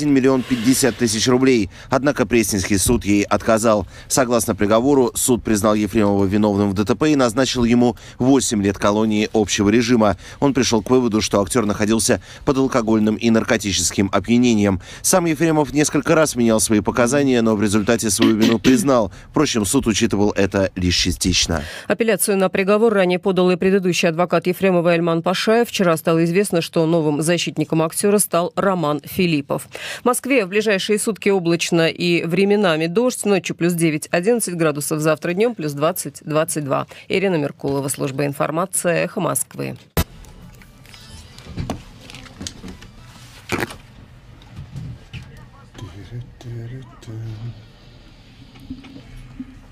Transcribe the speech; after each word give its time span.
1 0.00 0.14
миллион 0.14 0.42
50 0.42 0.96
тысяч 0.96 1.28
рублей. 1.28 1.68
Однако 1.90 2.24
Пресненский 2.24 2.78
суд 2.78 3.04
ей 3.04 3.22
отказал. 3.22 3.86
Согласно 4.08 4.54
приговору, 4.54 5.12
суд 5.14 5.44
признал 5.44 5.74
Ефремова 5.74 6.24
виновным 6.24 6.70
в 6.70 6.74
ДТП 6.74 7.04
и 7.08 7.16
назначил 7.16 7.64
ему 7.64 7.96
8 8.18 8.62
лет 8.62 8.78
колонии 8.78 9.28
общего 9.34 9.68
режима. 9.68 10.16
Он 10.40 10.54
пришел 10.54 10.82
к 10.82 10.88
выводу, 10.88 11.20
что 11.20 11.42
актер 11.42 11.66
находился 11.66 12.22
под 12.46 12.56
алкогольным 12.56 13.16
и 13.16 13.28
наркотическим 13.28 14.08
опьянением. 14.10 14.80
Сам 15.02 15.26
Ефремов 15.26 15.74
несколько 15.74 16.14
раз 16.14 16.34
менял 16.34 16.60
свои 16.60 16.80
показания, 16.80 17.42
но 17.42 17.54
в 17.54 17.62
результате 17.62 18.08
свою 18.10 18.36
вину 18.36 18.58
признал. 18.58 19.12
Впрочем, 19.30 19.66
суд 19.66 19.86
учитывал 19.86 20.30
это 20.30 20.70
лишь 20.76 20.96
частично. 20.96 21.62
Апелляцию 21.88 22.38
на 22.38 22.48
приговор 22.48 22.94
ранее 22.94 23.18
подал 23.18 23.50
и 23.50 23.56
предыдущий 23.56 24.08
адвокат 24.08 24.46
Ефремова 24.46 24.94
Эльман 24.94 25.22
Пашаев. 25.22 25.68
Вчера 25.68 25.94
стало 25.98 26.24
известно, 26.24 26.62
что 26.62 26.86
новым 26.86 27.20
защитником 27.20 27.82
актера 27.82 28.18
стал 28.18 28.52
Роман 28.56 29.02
Филиппов. 29.04 29.68
В 30.02 30.04
Москве 30.04 30.46
в 30.46 30.48
ближайшие 30.48 30.98
сутки 30.98 31.28
облачно 31.28 31.88
и 31.88 32.24
временами 32.24 32.86
дождь. 32.86 33.24
Ночью 33.24 33.56
плюс 33.56 33.74
9-11 33.74 34.52
градусов. 34.52 35.00
Завтра 35.00 35.32
днем 35.32 35.54
плюс 35.54 35.74
20-22. 35.74 36.86
Ирина 37.08 37.34
Меркулова, 37.36 37.88
служба 37.88 38.26
информации, 38.26 39.04
Эхо 39.04 39.20
Москвы. 39.20 39.76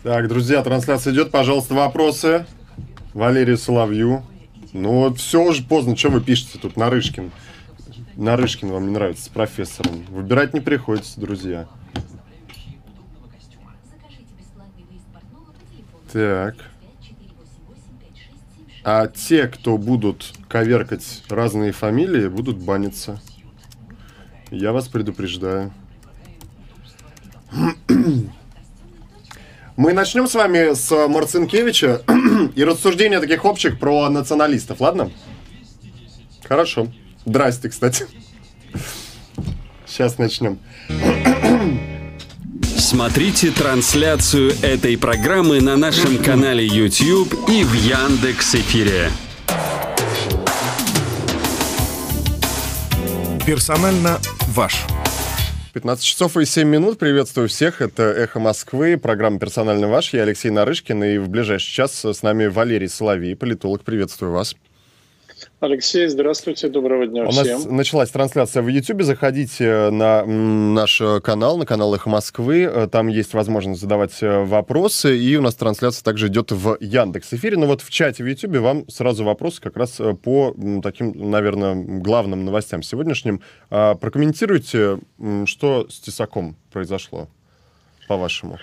Так, 0.03 0.29
друзья, 0.29 0.63
трансляция 0.63 1.13
идет. 1.13 1.31
Пожалуйста, 1.31 1.75
вопросы. 1.75 2.47
Валерию 3.15 3.59
Соловью. 3.59 4.25
Ну 4.73 5.01
вот 5.01 5.19
все 5.19 5.43
уже 5.43 5.63
поздно. 5.63 5.97
Что 5.97 6.11
вы 6.11 6.21
пишете 6.21 6.59
тут, 6.59 6.77
Нарышкин? 6.77 7.31
Нарышкин 8.19 8.71
вам 8.73 8.87
не 8.87 8.93
нравится 8.93 9.27
с 9.27 9.29
профессором. 9.29 10.05
Выбирать 10.09 10.53
не 10.53 10.61
приходится, 10.61 11.21
друзья. 11.21 11.69
Так. 16.13 16.57
А 18.83 19.07
те, 19.07 19.47
кто 19.47 19.79
будут 19.79 20.33
коверкать 20.49 21.23
разные 21.29 21.71
фамилии, 21.71 22.27
будут 22.27 22.59
баниться. 22.59 23.21
Я 24.51 24.73
вас 24.73 24.89
предупреждаю. 24.89 25.73
Мы 29.77 29.93
начнем 29.93 30.27
с 30.27 30.35
вами 30.35 30.75
с 30.75 30.91
Марцинкевича 31.07 32.03
и 32.57 32.65
рассуждения 32.65 33.21
таких 33.21 33.45
общих 33.45 33.79
про 33.79 34.11
националистов, 34.11 34.81
ладно? 34.81 35.13
Хорошо. 36.43 36.89
Здрасте, 37.29 37.69
кстати. 37.69 38.07
Сейчас 39.85 40.17
начнем. 40.17 40.59
Смотрите 42.63 43.51
трансляцию 43.51 44.53
этой 44.63 44.97
программы 44.97 45.61
на 45.61 45.77
нашем 45.77 46.17
канале 46.25 46.67
YouTube 46.67 47.35
и 47.47 47.65
в 47.65 47.75
Яндекс 47.75 48.55
Эфире. 48.55 49.11
Персонально 53.45 54.21
ваш. 54.55 54.87
15 55.75 56.03
часов 56.03 56.39
и 56.39 56.47
7 56.47 56.67
минут. 56.67 56.99
Приветствую 56.99 57.51
всех. 57.51 57.83
Это 57.83 58.05
«Эхо 58.05 58.41
Москвы», 58.41 58.97
программа 58.97 59.39
«Персонально 59.39 59.89
ваш». 59.89 60.15
Я 60.15 60.23
Алексей 60.23 60.49
Нарышкин, 60.49 61.05
и 61.05 61.19
в 61.19 61.29
ближайший 61.29 61.71
час 61.71 62.07
с 62.07 62.23
нами 62.23 62.47
Валерий 62.47 62.89
Соловей, 62.89 63.37
политолог. 63.37 63.85
Приветствую 63.85 64.33
вас. 64.33 64.57
Алексей, 65.61 66.07
здравствуйте, 66.07 66.69
доброго 66.69 67.07
дня 67.07 67.25
У 67.25 67.31
всем. 67.31 67.47
нас 67.47 67.65
началась 67.67 68.11
трансляция 68.11 68.63
в 68.63 68.69
YouTube. 68.69 69.03
Заходите 69.03 69.91
на 69.91 70.25
наш 70.25 71.03
канал, 71.23 71.59
на 71.59 71.67
канал 71.67 71.95
«Эхо 71.95 72.09
Москвы». 72.09 72.89
Там 72.91 73.09
есть 73.09 73.35
возможность 73.35 73.81
задавать 73.81 74.23
э, 74.23 74.45
вопросы. 74.45 75.19
И 75.19 75.37
у 75.37 75.43
нас 75.43 75.55
трансляция 75.55 76.03
также 76.05 76.29
идет 76.29 76.53
в 76.53 76.77
Яндекс 76.81 77.33
Эфире. 77.35 77.57
Но 77.57 77.67
вот 77.67 77.83
в 77.83 77.91
чате 77.91 78.23
в 78.23 78.27
YouTube 78.27 78.57
вам 78.59 78.89
сразу 78.89 79.25
вопросы 79.25 79.61
как 79.61 79.77
раз 79.77 80.01
э, 80.01 80.15
по 80.15 80.55
таким, 80.83 81.31
наверное, 81.31 81.75
главным 81.75 82.45
новостям 82.45 82.83
сегодняшним. 82.83 83.43
А, 83.71 83.95
прокомментируйте, 83.95 84.99
что 85.47 85.89
с 85.89 86.01
Тесаком 86.01 86.57
произошло, 86.73 87.29
по-вашему. 88.09 88.59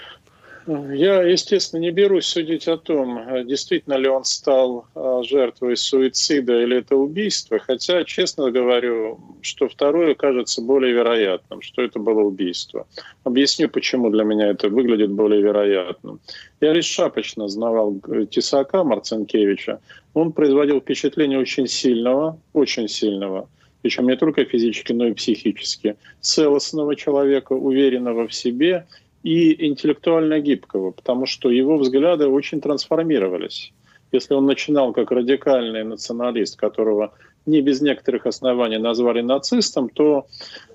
Я, 0.68 1.22
естественно, 1.22 1.80
не 1.80 1.92
берусь 1.92 2.26
судить 2.26 2.68
о 2.68 2.78
том, 2.78 3.20
э, 3.20 3.44
действительно 3.44 3.96
ли 3.96 4.08
он 4.08 4.24
стал 4.26 4.88
э, 4.96 5.22
жертвой 5.24 5.78
суицида 5.78 6.64
или 6.64 6.78
это 6.78 6.96
убийство, 6.96 7.60
хотя, 7.60 8.04
честно 8.04 8.50
говорю, 8.50 9.20
что 9.42 9.68
второе 9.68 10.16
кажется 10.16 10.64
более 10.64 10.94
вероятным, 10.94 11.62
что 11.62 11.84
это 11.84 12.00
было 12.00 12.22
убийство. 12.22 12.88
Объясню, 13.24 13.70
почему 13.70 14.10
для 14.10 14.24
меня 14.24 14.48
это 14.48 14.70
выглядит 14.70 15.12
более 15.12 15.42
вероятным. 15.42 16.20
Я 16.62 16.74
лишь 16.74 16.86
шапочно 16.86 17.48
знавал 17.48 18.00
э, 18.08 18.26
Тесака 18.26 18.84
Марцинкевича. 18.84 19.80
Он 20.16 20.32
производил 20.32 20.82
впечатление 20.82 21.38
очень 21.38 21.68
сильного, 21.68 22.40
очень 22.54 22.88
сильного, 22.88 23.48
причем 23.84 24.08
не 24.08 24.16
только 24.16 24.46
физически, 24.46 24.94
но 24.94 25.06
и 25.06 25.14
психически, 25.14 25.96
целостного 26.22 26.96
человека, 26.96 27.54
уверенного 27.54 28.28
в 28.28 28.34
себе– 28.34 28.88
и 29.26 29.66
интеллектуально 29.66 30.40
гибкого, 30.40 30.92
потому 30.92 31.26
что 31.26 31.50
его 31.50 31.78
взгляды 31.78 32.28
очень 32.28 32.62
трансформировались. 32.62 33.74
Если 34.12 34.36
он 34.36 34.46
начинал 34.46 34.94
как 34.94 35.10
радикальный 35.10 35.84
националист, 35.84 36.60
которого 36.60 37.12
не 37.48 37.62
без 37.62 37.82
некоторых 37.82 38.28
оснований 38.28 38.78
назвали 38.78 39.22
нацистом, 39.22 39.90
то 39.90 40.28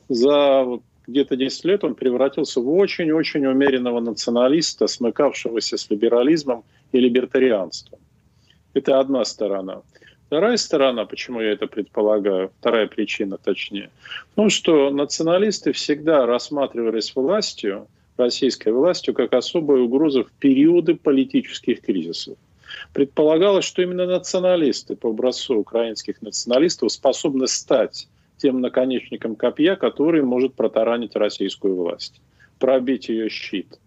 за 0.09 0.67
где-то 1.07 1.37
10 1.37 1.65
лет 1.65 1.85
он 1.85 1.95
превратился 1.95 2.61
в 2.61 2.69
очень-очень 2.75 3.47
умеренного 3.47 4.01
националиста, 4.01 4.89
смыкавшегося 4.89 5.77
с 5.77 5.89
либерализмом 5.89 6.65
и 6.91 6.99
либертарианством. 6.99 8.01
Это 8.75 8.99
одна 8.99 9.25
сторона. 9.25 9.83
Вторая 10.27 10.57
сторона, 10.57 11.05
почему 11.05 11.41
я 11.41 11.53
это 11.53 11.69
предполагаю, 11.69 12.51
вторая 12.59 12.89
причина 12.89 13.39
точнее, 13.39 13.91
в 14.33 14.35
том, 14.35 14.51
что 14.51 14.91
националисты 14.91 15.71
всегда 15.71 16.27
рассматривались 16.27 17.15
властью– 17.15 17.87
российской 18.21 18.73
властью 18.73 19.15
как 19.15 19.35
особая 19.35 19.81
угроза 19.81 20.23
в 20.23 20.31
периоды 20.33 20.95
политических 20.95 21.81
кризисов. 21.81 22.39
Предполагалось, 22.93 23.65
что 23.65 23.83
именно 23.83 24.07
националисты 24.07 24.95
по 24.95 25.11
образцу 25.11 25.59
украинских 25.59 26.23
националистов 26.23 26.93
способны 26.93 27.49
стать 27.49 28.07
тем 28.37 28.61
наконечником 28.61 29.37
копья, 29.37 29.77
который 29.77 30.23
может 30.23 30.55
протаранить 30.55 31.17
российскую 31.17 31.77
власть, 31.77 32.21
пробить 32.59 33.09
ее 33.09 33.29
щит. 33.29 33.79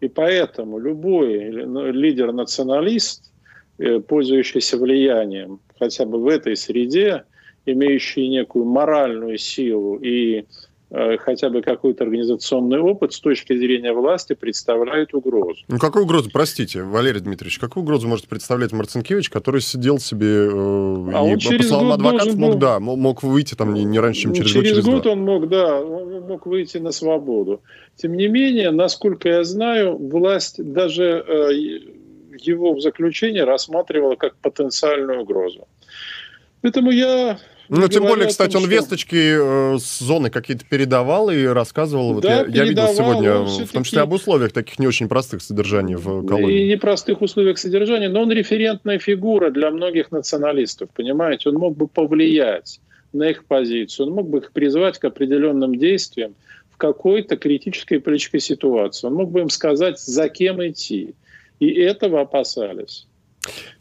И 0.00 0.08
поэтому 0.08 0.78
любой 0.78 1.50
лидер-националист, 1.92 3.32
э, 3.78 4.00
пользующийся 4.00 4.76
влиянием 4.76 5.60
хотя 5.78 6.04
бы 6.04 6.18
в 6.18 6.28
этой 6.28 6.56
среде, 6.56 7.24
имеющий 7.66 8.28
некую 8.28 8.64
моральную 8.64 9.38
силу 9.38 9.96
и 9.96 10.44
хотя 11.20 11.48
бы 11.48 11.62
какой-то 11.62 12.04
организационный 12.04 12.78
опыт 12.78 13.14
с 13.14 13.20
точки 13.20 13.56
зрения 13.56 13.92
власти 13.92 14.34
представляют 14.34 15.14
угрозу. 15.14 15.60
Ну, 15.68 15.78
какую 15.78 16.04
угрозу, 16.04 16.30
простите, 16.30 16.82
Валерий 16.82 17.20
Дмитриевич, 17.20 17.58
какую 17.58 17.82
угрозу 17.82 18.08
может 18.08 18.28
представлять 18.28 18.72
Марцинкевич, 18.72 19.30
который 19.30 19.62
сидел 19.62 19.98
себе 19.98 20.26
э, 20.26 21.10
а 21.14 21.26
и, 21.26 21.32
он 21.32 21.58
по 21.58 21.64
словам 21.64 21.92
адвокатов, 21.92 22.34
мог, 22.36 22.52
был... 22.52 22.58
да, 22.58 22.78
мог 22.80 23.22
выйти 23.22 23.54
там 23.54 23.72
не, 23.72 23.84
не 23.84 24.00
раньше, 24.00 24.22
чем 24.22 24.34
через, 24.34 24.50
через 24.50 24.62
год, 24.62 24.74
через 24.74 24.84
год 24.84 25.02
два. 25.04 25.12
он 25.12 25.20
мог, 25.24 25.48
да, 25.48 25.80
он 25.80 26.26
мог 26.26 26.46
выйти 26.46 26.78
на 26.78 26.92
свободу. 26.92 27.62
Тем 27.96 28.14
не 28.14 28.28
менее, 28.28 28.70
насколько 28.70 29.28
я 29.28 29.44
знаю, 29.44 29.96
власть 29.96 30.62
даже 30.62 31.24
э, 31.26 31.52
его 32.38 32.74
в 32.74 32.80
заключении 32.80 33.40
рассматривала 33.40 34.16
как 34.16 34.36
потенциальную 34.36 35.22
угрозу. 35.22 35.66
Поэтому 36.60 36.90
я 36.90 37.38
ну, 37.80 37.88
тем 37.88 38.04
более, 38.04 38.28
кстати, 38.28 38.52
том, 38.52 38.62
он 38.62 38.68
что... 38.68 38.76
весточки 38.76 39.74
э, 39.74 39.78
с 39.78 39.98
зоны 40.00 40.30
какие-то 40.30 40.64
передавал 40.66 41.30
и 41.30 41.44
рассказывал. 41.44 42.20
Да, 42.20 42.44
вот 42.44 42.48
я, 42.48 42.62
я 42.62 42.68
видел 42.68 42.88
сегодня, 42.88 43.38
в 43.38 43.72
том 43.72 43.82
числе 43.82 44.02
об 44.02 44.12
условиях 44.12 44.52
таких 44.52 44.78
не 44.78 44.86
очень 44.86 45.08
простых 45.08 45.42
содержаний 45.42 45.94
в 45.94 46.26
колонии. 46.26 46.66
И 46.66 46.68
непростых 46.68 47.22
условиях 47.22 47.58
содержания, 47.58 48.08
но 48.08 48.22
он 48.22 48.30
референтная 48.30 48.98
фигура 48.98 49.50
для 49.50 49.70
многих 49.70 50.10
националистов, 50.10 50.90
понимаете? 50.94 51.48
Он 51.48 51.56
мог 51.56 51.76
бы 51.76 51.88
повлиять 51.88 52.80
на 53.12 53.30
их 53.30 53.44
позицию, 53.44 54.08
он 54.08 54.14
мог 54.14 54.28
бы 54.28 54.38
их 54.38 54.52
призвать 54.52 54.98
к 54.98 55.04
определенным 55.04 55.76
действиям 55.76 56.34
в 56.70 56.76
какой-то 56.76 57.36
критической 57.36 58.00
политической 58.00 58.40
ситуации. 58.40 59.06
Он 59.06 59.14
мог 59.14 59.30
бы 59.30 59.40
им 59.40 59.50
сказать, 59.50 59.98
за 59.98 60.28
кем 60.28 60.62
идти. 60.66 61.14
И 61.60 61.70
этого 61.70 62.20
опасались. 62.20 63.06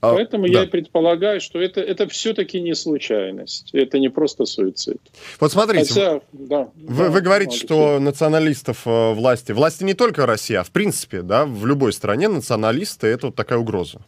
А, 0.01 0.15
Поэтому 0.15 0.47
да. 0.47 0.61
я 0.61 0.67
предполагаю, 0.67 1.39
что 1.39 1.59
это, 1.61 1.81
это 1.81 2.07
все-таки 2.07 2.59
не 2.59 2.73
случайность. 2.73 3.69
Это 3.73 3.99
не 3.99 4.09
просто 4.09 4.45
суицид. 4.45 4.97
Вот 5.39 5.51
смотрите, 5.51 5.93
Хотя, 5.93 6.21
да, 6.31 6.69
вы, 6.73 7.03
да, 7.05 7.09
вы 7.09 7.21
говорите, 7.21 7.55
что 7.55 7.99
националистов 7.99 8.87
э, 8.87 9.13
власти, 9.13 9.51
власти 9.51 9.83
не 9.83 9.93
только 9.93 10.25
Россия, 10.25 10.61
а 10.61 10.63
в 10.63 10.71
принципе, 10.71 11.21
да, 11.21 11.45
в 11.45 11.65
любой 11.65 11.93
стране 11.93 12.27
националисты 12.27 13.07
это 13.07 13.27
вот 13.27 13.35
такая 13.35 13.59
угроза. 13.59 13.99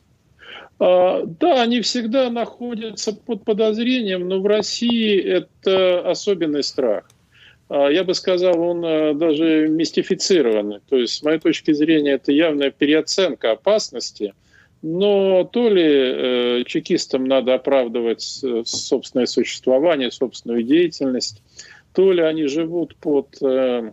А, 0.79 1.21
да, 1.23 1.61
они 1.61 1.81
всегда 1.81 2.29
находятся 2.29 3.13
под 3.13 3.45
подозрением, 3.45 4.27
но 4.27 4.41
в 4.41 4.47
России 4.47 5.21
это 5.21 6.09
особенный 6.09 6.63
страх. 6.63 7.05
а, 7.69 7.89
я 7.89 8.03
бы 8.03 8.15
сказал, 8.15 8.59
он 8.59 8.83
э, 8.83 9.13
даже 9.13 9.67
мистифицированный. 9.67 10.79
То 10.89 10.97
есть, 10.97 11.13
с 11.13 11.23
моей 11.23 11.39
точки 11.39 11.71
зрения, 11.73 12.13
это 12.13 12.31
явная 12.31 12.71
переоценка 12.71 13.51
опасности. 13.51 14.33
Но 14.83 15.45
то 15.45 15.69
ли 15.69 15.81
э, 15.81 16.63
чекистам 16.67 17.23
надо 17.23 17.53
оправдывать 17.53 18.41
э, 18.43 18.63
собственное 18.65 19.27
существование, 19.27 20.11
собственную 20.11 20.63
деятельность, 20.63 21.41
то 21.93 22.11
ли 22.11 22.21
они 22.21 22.47
живут 22.47 22.97
под 22.97 23.41
э, 23.41 23.91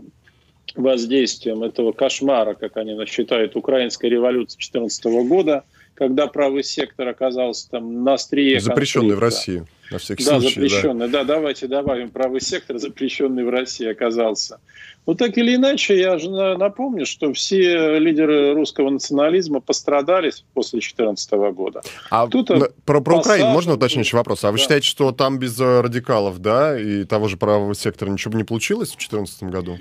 воздействием 0.74 1.62
этого 1.62 1.92
кошмара, 1.92 2.54
как 2.54 2.76
они 2.76 3.06
считают, 3.06 3.54
украинской 3.54 4.06
революции 4.06 4.56
2014 4.56 5.04
года, 5.28 5.64
когда 6.00 6.28
правый 6.28 6.64
сектор 6.64 7.08
оказался 7.08 7.68
там 7.68 8.02
на 8.04 8.14
острие 8.14 8.58
Запрещенный 8.58 9.10
конфликта. 9.10 9.20
в 9.20 9.22
России. 9.22 9.66
На 9.90 9.98
всякий 9.98 10.24
да, 10.24 10.40
случай, 10.40 10.54
запрещенный. 10.54 11.08
Да. 11.08 11.24
да, 11.24 11.34
давайте 11.34 11.66
добавим 11.66 12.08
правый 12.08 12.40
сектор, 12.40 12.78
запрещенный 12.78 13.44
в 13.44 13.50
России 13.50 13.86
оказался. 13.86 14.60
Ну, 15.04 15.14
так 15.14 15.36
или 15.36 15.56
иначе, 15.56 16.00
я 16.00 16.16
же 16.18 16.30
напомню, 16.30 17.04
что 17.04 17.34
все 17.34 17.98
лидеры 17.98 18.54
русского 18.54 18.88
национализма 18.88 19.60
пострадали 19.60 20.32
после 20.54 20.78
2014 20.78 21.32
года. 21.52 21.82
А 22.08 22.26
Тут 22.28 22.50
про, 22.86 23.02
про 23.02 23.18
Украину 23.18 23.50
можно 23.50 23.74
уточнить 23.74 24.10
вопрос? 24.14 24.42
А 24.44 24.52
вы 24.52 24.56
да. 24.56 24.62
считаете, 24.62 24.86
что 24.86 25.12
там 25.12 25.38
без 25.38 25.60
э, 25.60 25.80
радикалов, 25.82 26.38
да, 26.38 26.80
и 26.80 27.04
того 27.04 27.28
же 27.28 27.36
правого 27.36 27.74
сектора 27.74 28.08
ничего 28.08 28.32
бы 28.32 28.38
не 28.38 28.44
получилось 28.44 28.88
в 28.88 28.96
2014 28.96 29.42
году? 29.42 29.78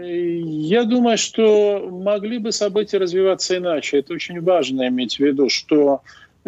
Я 0.00 0.84
думаю, 0.84 1.18
что 1.18 1.88
могли 1.90 2.38
бы 2.38 2.52
события 2.52 2.98
развиваться 2.98 3.56
иначе. 3.56 3.98
Это 3.98 4.12
очень 4.12 4.40
важно 4.40 4.86
иметь 4.88 5.16
в 5.16 5.20
виду, 5.20 5.48
что 5.48 6.02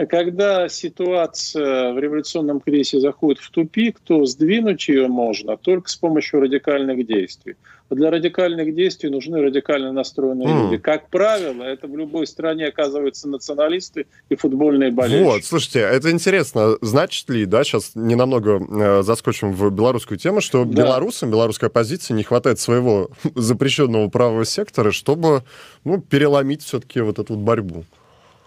когда 0.08 0.69
ситуация 0.69 1.93
в 1.93 1.99
революционном 1.99 2.61
кризисе 2.61 3.00
заходит 3.00 3.41
в 3.41 3.50
тупик, 3.50 3.99
то 4.00 4.25
сдвинуть 4.25 4.88
ее 4.88 5.08
можно 5.08 5.56
только 5.56 5.88
с 5.88 5.97
помощью 5.97 6.41
радикальных 6.41 7.06
действий. 7.06 7.56
Для 7.90 8.10
радикальных 8.10 8.72
действий 8.75 9.10
нужны 9.10 9.40
радикально 9.42 9.92
настроенные 9.92 10.48
mm. 10.48 10.62
люди. 10.62 10.76
Как 10.78 11.08
правило, 11.08 11.64
это 11.64 11.88
в 11.88 11.96
любой 11.96 12.26
стране 12.26 12.66
оказываются 12.66 13.28
националисты 13.28 14.06
и 14.28 14.37
футбольные 14.37 14.92
болельщики. 14.92 15.25
Вот, 15.25 15.44
слушайте, 15.44 15.81
это 15.81 16.10
интересно. 16.10 16.76
Значит 16.81 17.28
ли, 17.31 17.46
да, 17.46 17.64
сейчас 17.64 17.92
не 17.96 18.14
намного 18.14 18.60
э, 18.60 19.02
заскочим 19.02 19.52
в 19.52 19.70
белорусскую 19.70 20.19
тему, 20.19 20.40
что 20.40 20.64
да. 20.64 20.82
белорусам, 20.84 21.31
белорусской 21.31 21.69
оппозиции 21.69 22.14
не 22.14 22.22
хватает 22.22 22.60
своего 22.60 23.10
запрещенного 23.34 24.08
правого 24.08 24.44
сектора, 24.44 24.92
чтобы 24.92 25.42
ну, 25.84 26.00
переломить 26.00 26.62
все-таки 26.62 27.00
вот 27.00 27.19
эту 27.19 27.34
вот 27.34 27.42
борьбу? 27.42 27.84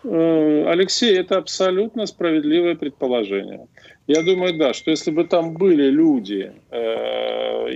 Э, 0.05 0.65
Алексей, 0.69 1.17
это 1.17 1.37
абсолютно 1.37 2.05
справедливое 2.05 2.75
предположение. 2.75 3.67
Я 4.07 4.21
думаю, 4.21 4.57
да, 4.57 4.73
что 4.73 4.91
если 4.91 5.11
бы 5.11 5.23
там 5.23 5.53
были 5.53 5.89
люди, 5.89 6.51
э, 6.71 6.77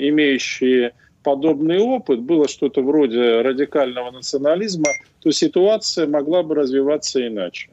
имеющие 0.07 0.93
подобный 1.27 1.77
опыт, 1.79 2.21
было 2.21 2.47
что-то 2.47 2.81
вроде 2.81 3.41
радикального 3.41 4.12
национализма, 4.12 4.94
то 5.19 5.29
ситуация 5.31 6.07
могла 6.07 6.41
бы 6.41 6.56
развиваться 6.56 7.27
иначе. 7.27 7.69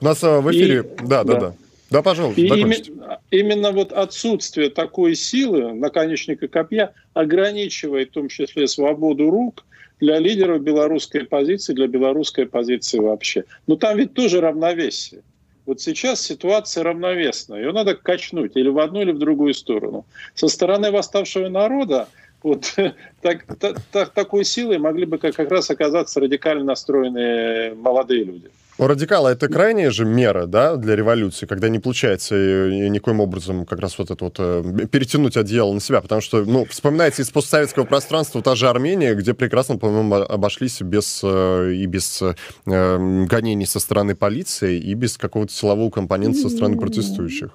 У 0.00 0.04
нас 0.04 0.22
э, 0.22 0.38
в 0.38 0.48
эфире... 0.52 0.78
И, 0.82 1.04
да, 1.04 1.24
да, 1.24 1.32
да. 1.32 1.40
да. 1.40 1.54
Да, 1.90 2.02
пожалуйста, 2.02 2.40
и 2.40 2.46
именно, 2.46 3.18
именно 3.32 3.72
вот 3.72 3.92
отсутствие 3.92 4.70
такой 4.70 5.16
силы 5.16 5.72
наконечника 5.72 6.46
копья 6.46 6.92
ограничивает 7.14 8.10
в 8.10 8.12
том 8.12 8.28
числе 8.28 8.68
свободу 8.68 9.30
рук 9.30 9.64
для 9.98 10.18
лидеров 10.20 10.62
белорусской 10.62 11.24
позиции, 11.24 11.72
для 11.72 11.88
белорусской 11.88 12.46
позиции 12.46 12.98
вообще. 12.98 13.44
Но 13.66 13.76
там 13.76 13.96
ведь 13.96 14.14
тоже 14.14 14.40
равновесие. 14.40 15.22
Вот 15.68 15.80
сейчас 15.80 16.22
ситуация 16.22 16.82
равновесная. 16.82 17.58
Ее 17.58 17.72
надо 17.72 17.94
качнуть 17.94 18.52
или 18.54 18.68
в 18.68 18.78
одну, 18.78 19.02
или 19.02 19.12
в 19.12 19.18
другую 19.18 19.52
сторону. 19.52 20.06
Со 20.34 20.48
стороны 20.48 20.90
восставшего 20.90 21.48
народа 21.48 22.08
вот 22.42 22.74
так, 23.22 23.44
так, 23.92 24.10
такой 24.10 24.44
силой 24.44 24.78
могли 24.78 25.06
бы 25.06 25.18
как, 25.18 25.34
как 25.34 25.50
раз 25.50 25.70
оказаться 25.70 26.20
радикально 26.20 26.64
настроенные 26.64 27.74
молодые 27.74 28.24
люди. 28.24 28.50
У 28.80 28.86
радикала 28.86 29.30
это 29.30 29.48
крайняя 29.48 29.90
же 29.90 30.04
мера, 30.04 30.46
да, 30.46 30.76
для 30.76 30.94
революции, 30.94 31.46
когда 31.46 31.68
не 31.68 31.80
получается 31.80 32.36
никоим 32.36 33.18
образом 33.18 33.66
как 33.66 33.80
раз 33.80 33.98
вот 33.98 34.12
это 34.12 34.24
вот 34.24 34.36
э, 34.38 34.86
перетянуть 34.86 35.36
одеяло 35.36 35.72
на 35.72 35.80
себя, 35.80 36.00
потому 36.00 36.20
что, 36.20 36.44
ну, 36.44 36.64
вспоминается 36.64 37.22
из 37.22 37.30
постсоветского 37.30 37.86
пространства 37.86 38.40
та 38.40 38.54
же 38.54 38.68
Армения, 38.68 39.14
где 39.14 39.34
прекрасно, 39.34 39.78
по-моему, 39.78 40.14
обошлись 40.14 40.80
без 40.80 41.22
э, 41.24 41.72
и 41.74 41.86
без 41.86 42.22
э, 42.22 42.34
гонений 42.66 43.66
со 43.66 43.80
стороны 43.80 44.14
полиции, 44.14 44.78
и 44.78 44.94
без 44.94 45.18
какого-то 45.18 45.52
силового 45.52 45.90
компонента 45.90 46.38
со 46.38 46.48
стороны 46.48 46.78
протестующих. 46.78 47.50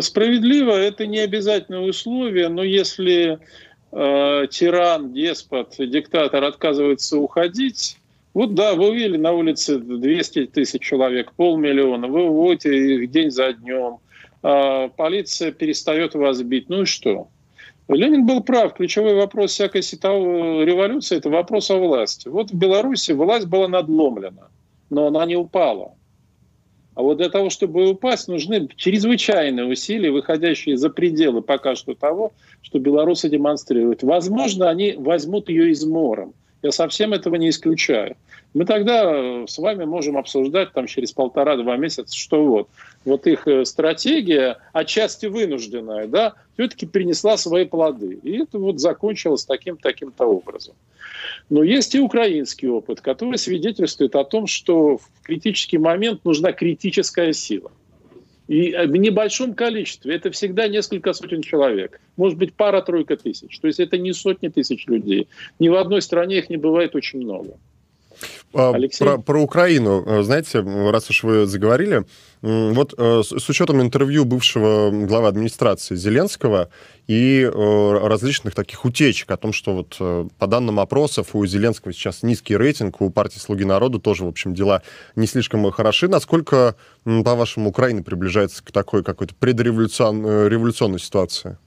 Справедливо, 0.00 0.70
это 0.70 1.06
не 1.06 1.18
обязательное 1.18 1.80
условие, 1.80 2.48
но 2.48 2.62
если 2.62 3.40
э, 3.96 4.46
тиран, 4.50 5.12
деспот, 5.12 5.74
диктатор 5.78 6.44
отказывается 6.44 7.18
уходить, 7.18 7.98
вот 8.34 8.54
да, 8.54 8.74
вы 8.74 8.90
увидели 8.90 9.16
на 9.16 9.32
улице 9.32 9.78
200 9.78 10.46
тысяч 10.48 10.82
человек, 10.82 11.32
полмиллиона, 11.32 12.06
вы 12.06 12.28
выводите 12.28 12.96
их 12.96 13.10
день 13.10 13.30
за 13.30 13.54
днем, 13.54 13.98
а 14.42 14.88
полиция 14.88 15.50
перестает 15.52 16.14
вас 16.14 16.42
бить, 16.42 16.68
ну 16.68 16.82
и 16.82 16.84
что? 16.84 17.28
Ленин 17.88 18.26
был 18.26 18.42
прав. 18.42 18.74
Ключевой 18.74 19.14
вопрос 19.14 19.52
всякой 19.52 19.80
революции– 19.80 21.16
это 21.18 21.30
вопрос 21.30 21.70
о 21.70 21.78
власти. 21.78 22.28
Вот 22.28 22.50
в 22.50 22.54
Беларуси 22.54 23.12
власть 23.12 23.46
была 23.46 23.68
надломлена, 23.68 24.48
но 24.90 25.06
она 25.06 25.24
не 25.24 25.36
упала. 25.36 25.94
А 26.96 27.02
вот 27.02 27.18
для 27.18 27.28
того, 27.28 27.50
чтобы 27.50 27.90
упасть, 27.90 28.26
нужны 28.26 28.68
чрезвычайные 28.74 29.66
усилия, 29.66 30.10
выходящие 30.10 30.78
за 30.78 30.88
пределы 30.88 31.42
пока 31.42 31.76
что 31.76 31.94
того, 31.94 32.32
что 32.62 32.78
белорусы 32.78 33.28
демонстрируют. 33.28 34.02
Возможно, 34.02 34.70
они 34.70 34.94
возьмут 34.96 35.50
ее 35.50 35.70
измором. 35.72 36.32
Я 36.62 36.72
совсем 36.72 37.12
этого 37.12 37.34
не 37.34 37.50
исключаю. 37.50 38.16
Мы 38.54 38.64
тогда 38.64 39.46
с 39.46 39.58
вами 39.58 39.84
можем 39.84 40.16
обсуждать 40.16 40.72
там 40.72 40.86
через 40.86 41.12
полтора-два 41.12 41.76
месяца, 41.76 42.16
что 42.16 42.42
вот, 42.42 42.68
вот 43.06 43.26
их 43.26 43.46
э, 43.46 43.64
стратегия, 43.64 44.58
отчасти 44.72 45.26
вынужденная, 45.26 46.06
да, 46.06 46.34
все-таки 46.54 46.84
принесла 46.86 47.36
свои 47.36 47.64
плоды. 47.64 48.18
И 48.22 48.42
это 48.42 48.58
вот 48.58 48.80
закончилось 48.80 49.46
таким-таким-то 49.46 50.26
образом. 50.26 50.74
Но 51.48 51.62
есть 51.62 51.94
и 51.94 52.00
украинский 52.00 52.68
опыт, 52.68 53.00
который 53.00 53.38
свидетельствует 53.38 54.16
о 54.16 54.24
том, 54.24 54.46
что 54.46 54.98
в 54.98 55.08
критический 55.22 55.78
момент 55.78 56.24
нужна 56.24 56.52
критическая 56.52 57.32
сила. 57.32 57.70
И 58.48 58.72
в 58.72 58.96
небольшом 58.96 59.54
количестве, 59.54 60.14
это 60.14 60.30
всегда 60.30 60.68
несколько 60.68 61.12
сотен 61.12 61.42
человек, 61.42 62.00
может 62.16 62.38
быть 62.38 62.54
пара-тройка 62.54 63.16
тысяч. 63.16 63.58
То 63.58 63.66
есть 63.66 63.80
это 63.80 63.98
не 63.98 64.12
сотни 64.12 64.48
тысяч 64.48 64.86
людей. 64.86 65.28
Ни 65.58 65.68
в 65.68 65.74
одной 65.74 66.00
стране 66.02 66.38
их 66.38 66.48
не 66.48 66.56
бывает 66.56 66.94
очень 66.94 67.20
много. 67.20 67.58
А, 68.52 68.72
про, 68.98 69.18
про 69.18 69.42
Украину, 69.42 70.02
э, 70.06 70.22
знаете, 70.22 70.60
раз 70.60 71.10
уж 71.10 71.24
вы 71.24 71.46
заговорили, 71.46 72.04
вот 72.42 72.94
э, 72.96 73.22
с 73.22 73.48
учетом 73.48 73.80
интервью 73.80 74.24
бывшего 74.24 74.90
главы 74.90 75.28
администрации 75.28 75.96
Зеленского 75.96 76.68
и 77.06 77.42
э, 77.42 77.98
различных 78.06 78.54
таких 78.54 78.84
утечек 78.84 79.30
о 79.30 79.36
том, 79.36 79.52
что 79.52 79.72
вот 79.74 80.30
по 80.38 80.46
данным 80.46 80.80
опросов 80.80 81.34
у 81.34 81.44
Зеленского 81.44 81.92
сейчас 81.92 82.22
низкий 82.22 82.56
рейтинг, 82.56 83.00
у 83.00 83.10
партии 83.10 83.38
«Слуги 83.38 83.64
народу» 83.64 83.98
тоже, 83.98 84.24
в 84.24 84.28
общем, 84.28 84.54
дела 84.54 84.82
не 85.16 85.26
слишком 85.26 85.70
хороши. 85.70 86.08
Насколько, 86.08 86.76
по-вашему, 87.04 87.70
Украина 87.70 88.02
приближается 88.02 88.64
к 88.64 88.70
такой 88.70 89.02
какой-то 89.02 89.34
предреволюционной 89.34 91.00
ситуации? 91.00 91.58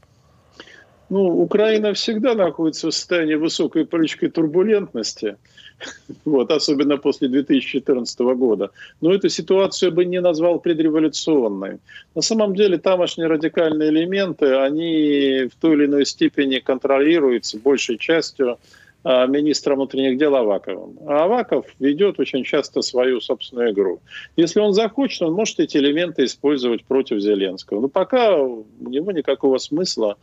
Ну, 1.09 1.41
Украина 1.41 1.93
всегда 1.93 2.35
находится 2.35 2.87
в 2.87 2.93
состоянии 2.93 3.35
высокой 3.35 3.85
политической 3.85 4.29
турбулентности 4.29 5.37
вот, 6.25 6.51
особенно 6.51 6.97
после 6.97 7.27
2014 7.27 8.19
года. 8.19 8.71
Но 9.01 9.13
эту 9.13 9.29
ситуацию 9.29 9.91
бы 9.91 10.05
не 10.05 10.21
назвал 10.21 10.59
предреволюционной. 10.59 11.79
На 12.15 12.21
самом 12.21 12.55
деле 12.55 12.77
тамошние 12.77 13.27
радикальные 13.27 13.89
элементы, 13.89 14.55
они 14.55 15.49
в 15.51 15.55
той 15.59 15.75
или 15.75 15.85
иной 15.85 16.05
степени 16.05 16.59
контролируются 16.59 17.57
большей 17.57 17.97
частью 17.97 18.59
а, 19.03 19.25
министра 19.27 19.75
внутренних 19.75 20.17
дел 20.17 20.35
Аваковым. 20.35 20.97
А 21.07 21.23
Аваков 21.23 21.65
ведет 21.79 22.19
очень 22.19 22.43
часто 22.43 22.81
свою 22.81 23.21
собственную 23.21 23.71
игру. 23.71 24.01
Если 24.35 24.59
он 24.59 24.73
захочет, 24.73 25.21
он 25.21 25.33
может 25.33 25.59
эти 25.59 25.77
элементы 25.77 26.25
использовать 26.25 26.83
против 26.83 27.21
Зеленского. 27.21 27.79
Но 27.79 27.87
пока 27.87 28.35
у 28.37 28.65
него 28.79 29.11
никакого 29.13 29.57
смысла, 29.57 30.17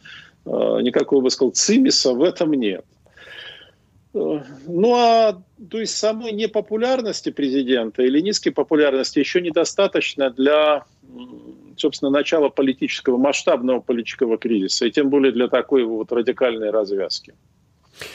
никакого, 0.46 1.22
бы 1.22 1.30
сказал, 1.30 1.52
цимиса 1.52 2.12
в 2.12 2.22
этом 2.22 2.52
нет. 2.52 2.84
Ну 4.12 4.94
а 4.94 5.42
то 5.70 5.78
есть 5.78 5.96
самой 5.96 6.32
непопулярности 6.32 7.30
президента 7.30 8.02
или 8.02 8.20
низкой 8.20 8.50
популярности 8.50 9.18
еще 9.18 9.42
недостаточно 9.42 10.30
для, 10.30 10.84
собственно, 11.76 12.10
начала 12.10 12.48
политического, 12.48 13.18
масштабного 13.18 13.80
политического 13.80 14.38
кризиса, 14.38 14.86
и 14.86 14.90
тем 14.90 15.10
более 15.10 15.32
для 15.32 15.48
такой 15.48 15.84
вот 15.84 16.12
радикальной 16.12 16.70
развязки. 16.70 17.34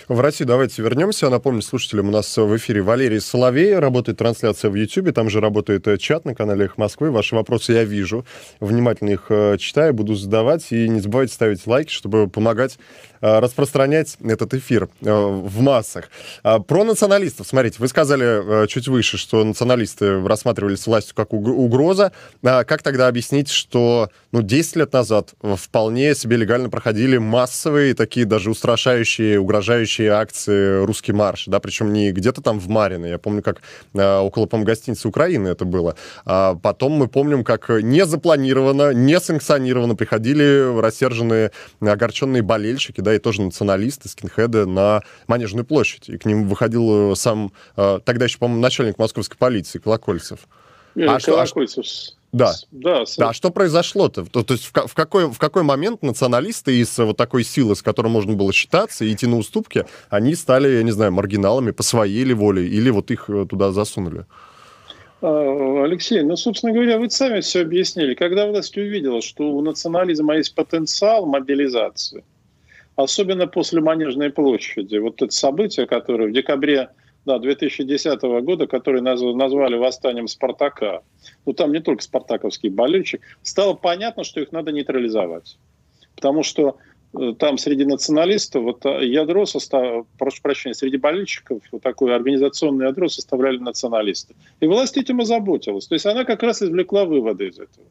В 0.07 0.19
России 0.19 0.45
давайте 0.45 0.81
вернемся. 0.81 1.29
Напомню 1.29 1.61
слушателям, 1.61 2.09
у 2.09 2.11
нас 2.11 2.37
в 2.37 2.55
эфире 2.57 2.81
Валерий 2.81 3.19
Соловей, 3.19 3.77
работает 3.77 4.17
трансляция 4.17 4.69
в 4.69 4.75
YouTube, 4.75 5.13
там 5.13 5.29
же 5.29 5.39
работает 5.39 5.87
э, 5.87 5.97
чат 5.97 6.25
на 6.25 6.35
канале 6.35 6.65
«Эхо 6.65 6.75
Москвы». 6.77 7.11
Ваши 7.11 7.35
вопросы 7.35 7.73
я 7.73 7.83
вижу, 7.83 8.25
внимательно 8.59 9.09
их 9.09 9.25
э, 9.29 9.57
читаю, 9.57 9.93
буду 9.93 10.15
задавать. 10.15 10.71
И 10.71 10.87
не 10.87 10.99
забывайте 10.99 11.33
ставить 11.33 11.65
лайки, 11.65 11.91
чтобы 11.91 12.27
помогать 12.27 12.77
распространять 13.21 14.17
этот 14.23 14.53
эфир 14.53 14.89
в 14.99 15.61
массах. 15.61 16.09
А, 16.43 16.59
про 16.59 16.83
националистов. 16.83 17.47
Смотрите, 17.47 17.77
вы 17.79 17.87
сказали 17.87 18.67
чуть 18.67 18.87
выше, 18.87 19.17
что 19.17 19.43
националисты 19.43 20.21
рассматривались 20.25 20.85
властью 20.87 21.15
как 21.15 21.33
угроза. 21.33 22.11
А 22.43 22.63
как 22.63 22.81
тогда 22.83 23.07
объяснить, 23.07 23.49
что 23.49 24.09
ну, 24.31 24.41
10 24.41 24.75
лет 24.77 24.93
назад 24.93 25.33
вполне 25.41 26.15
себе 26.15 26.37
легально 26.37 26.69
проходили 26.69 27.17
массовые, 27.17 27.93
такие 27.93 28.25
даже 28.25 28.49
устрашающие, 28.49 29.39
угрожающие 29.39 30.09
акции 30.09 30.83
«Русский 30.85 31.13
марш», 31.13 31.45
да, 31.47 31.59
причем 31.59 31.93
не 31.93 32.11
где-то 32.11 32.41
там 32.41 32.59
в 32.59 32.67
Марино, 32.69 33.05
я 33.05 33.17
помню, 33.17 33.41
как 33.41 33.61
э, 33.93 34.17
около, 34.17 34.45
по 34.45 34.57
гостиницы 34.59 35.07
Украины 35.07 35.49
это 35.49 35.65
было. 35.65 35.95
А 36.25 36.55
потом 36.55 36.93
мы 36.93 37.07
помним, 37.07 37.43
как 37.43 37.69
не 37.69 38.05
запланированно, 38.05 38.93
не 38.93 39.19
санкционированно 39.19 39.95
приходили 39.95 40.79
рассерженные, 40.79 41.51
огорченные 41.79 42.41
болельщики, 42.41 43.01
да, 43.01 43.10
и 43.13 43.19
тоже 43.19 43.41
националисты, 43.41 44.09
скинхеды 44.09 44.65
на 44.65 45.01
Манежную 45.27 45.65
площадь. 45.65 46.09
И 46.09 46.17
к 46.17 46.25
ним 46.25 46.47
выходил 46.47 47.15
сам, 47.15 47.51
э, 47.77 47.99
тогда 48.03 48.25
еще, 48.25 48.37
по-моему, 48.37 48.61
начальник 48.61 48.97
московской 48.97 49.37
полиции 49.37 49.79
Колокольцев. 49.79 50.39
Нет, 50.95 51.09
а 51.09 51.19
Колокольцев. 51.19 51.85
Что, 51.85 52.13
да. 52.31 52.53
Да, 52.71 53.03
да. 53.17 53.29
А 53.29 53.33
что 53.33 53.49
произошло-то? 53.49 54.25
То, 54.25 54.43
то 54.43 54.53
есть 54.53 54.65
в, 54.65 54.71
в, 54.71 54.93
какой, 54.93 55.29
в 55.29 55.37
какой 55.37 55.63
момент 55.63 56.01
националисты 56.01 56.79
из 56.79 56.97
вот 56.97 57.17
такой 57.17 57.43
силы, 57.43 57.75
с 57.75 57.81
которой 57.81 58.07
можно 58.07 58.33
было 58.33 58.53
считаться 58.53 59.03
и 59.03 59.11
идти 59.11 59.27
на 59.27 59.37
уступки, 59.37 59.85
они 60.09 60.35
стали, 60.35 60.69
я 60.77 60.83
не 60.83 60.91
знаю, 60.91 61.11
маргиналами 61.11 61.71
по 61.71 61.83
своей 61.83 62.23
ли 62.23 62.33
воле, 62.33 62.67
или 62.67 62.89
вот 62.89 63.11
их 63.11 63.29
э, 63.29 63.45
туда 63.49 63.71
засунули? 63.71 64.25
А, 65.21 65.83
Алексей, 65.83 66.21
ну, 66.23 66.37
собственно 66.37 66.71
говоря, 66.73 66.97
вы 66.97 67.09
сами 67.09 67.41
все 67.41 67.61
объяснили. 67.61 68.15
Когда 68.15 68.47
власть 68.47 68.77
увидела, 68.77 69.21
что 69.21 69.43
у 69.43 69.61
национализма 69.61 70.37
есть 70.37 70.55
потенциал 70.55 71.25
мобилизации, 71.25 72.23
особенно 73.03 73.47
после 73.47 73.81
Манежной 73.81 74.31
площади, 74.31 74.97
вот 74.97 75.21
это 75.21 75.31
событие, 75.31 75.85
которое 75.85 76.29
в 76.29 76.33
декабре 76.33 76.89
да, 77.25 77.39
2010 77.39 78.21
года, 78.43 78.67
который 78.67 79.01
назвали 79.01 79.77
восстанием 79.77 80.27
Спартака, 80.27 81.01
ну 81.45 81.53
там 81.53 81.71
не 81.71 81.79
только 81.79 82.03
спартаковский 82.03 82.69
болельщик, 82.69 83.21
стало 83.43 83.73
понятно, 83.73 84.23
что 84.23 84.41
их 84.41 84.51
надо 84.51 84.71
нейтрализовать. 84.71 85.57
Потому 86.15 86.43
что 86.43 86.77
э, 87.13 87.33
там 87.37 87.57
среди 87.57 87.85
националистов 87.85 88.63
вот 88.63 88.85
э, 88.85 89.05
ядро 89.05 89.45
состав, 89.45 90.05
прошу 90.17 90.41
прощения, 90.41 90.73
среди 90.73 90.97
болельщиков 90.97 91.61
вот 91.71 91.83
такое 91.83 92.15
организационное 92.15 92.87
ядро 92.87 93.07
составляли 93.07 93.57
националисты. 93.57 94.35
И 94.59 94.65
власть 94.65 94.97
этим 94.97 95.21
озаботилась. 95.21 95.87
То 95.87 95.93
есть 95.93 96.05
она 96.05 96.25
как 96.25 96.41
раз 96.41 96.61
извлекла 96.61 97.05
выводы 97.05 97.49
из 97.49 97.59
этого. 97.59 97.85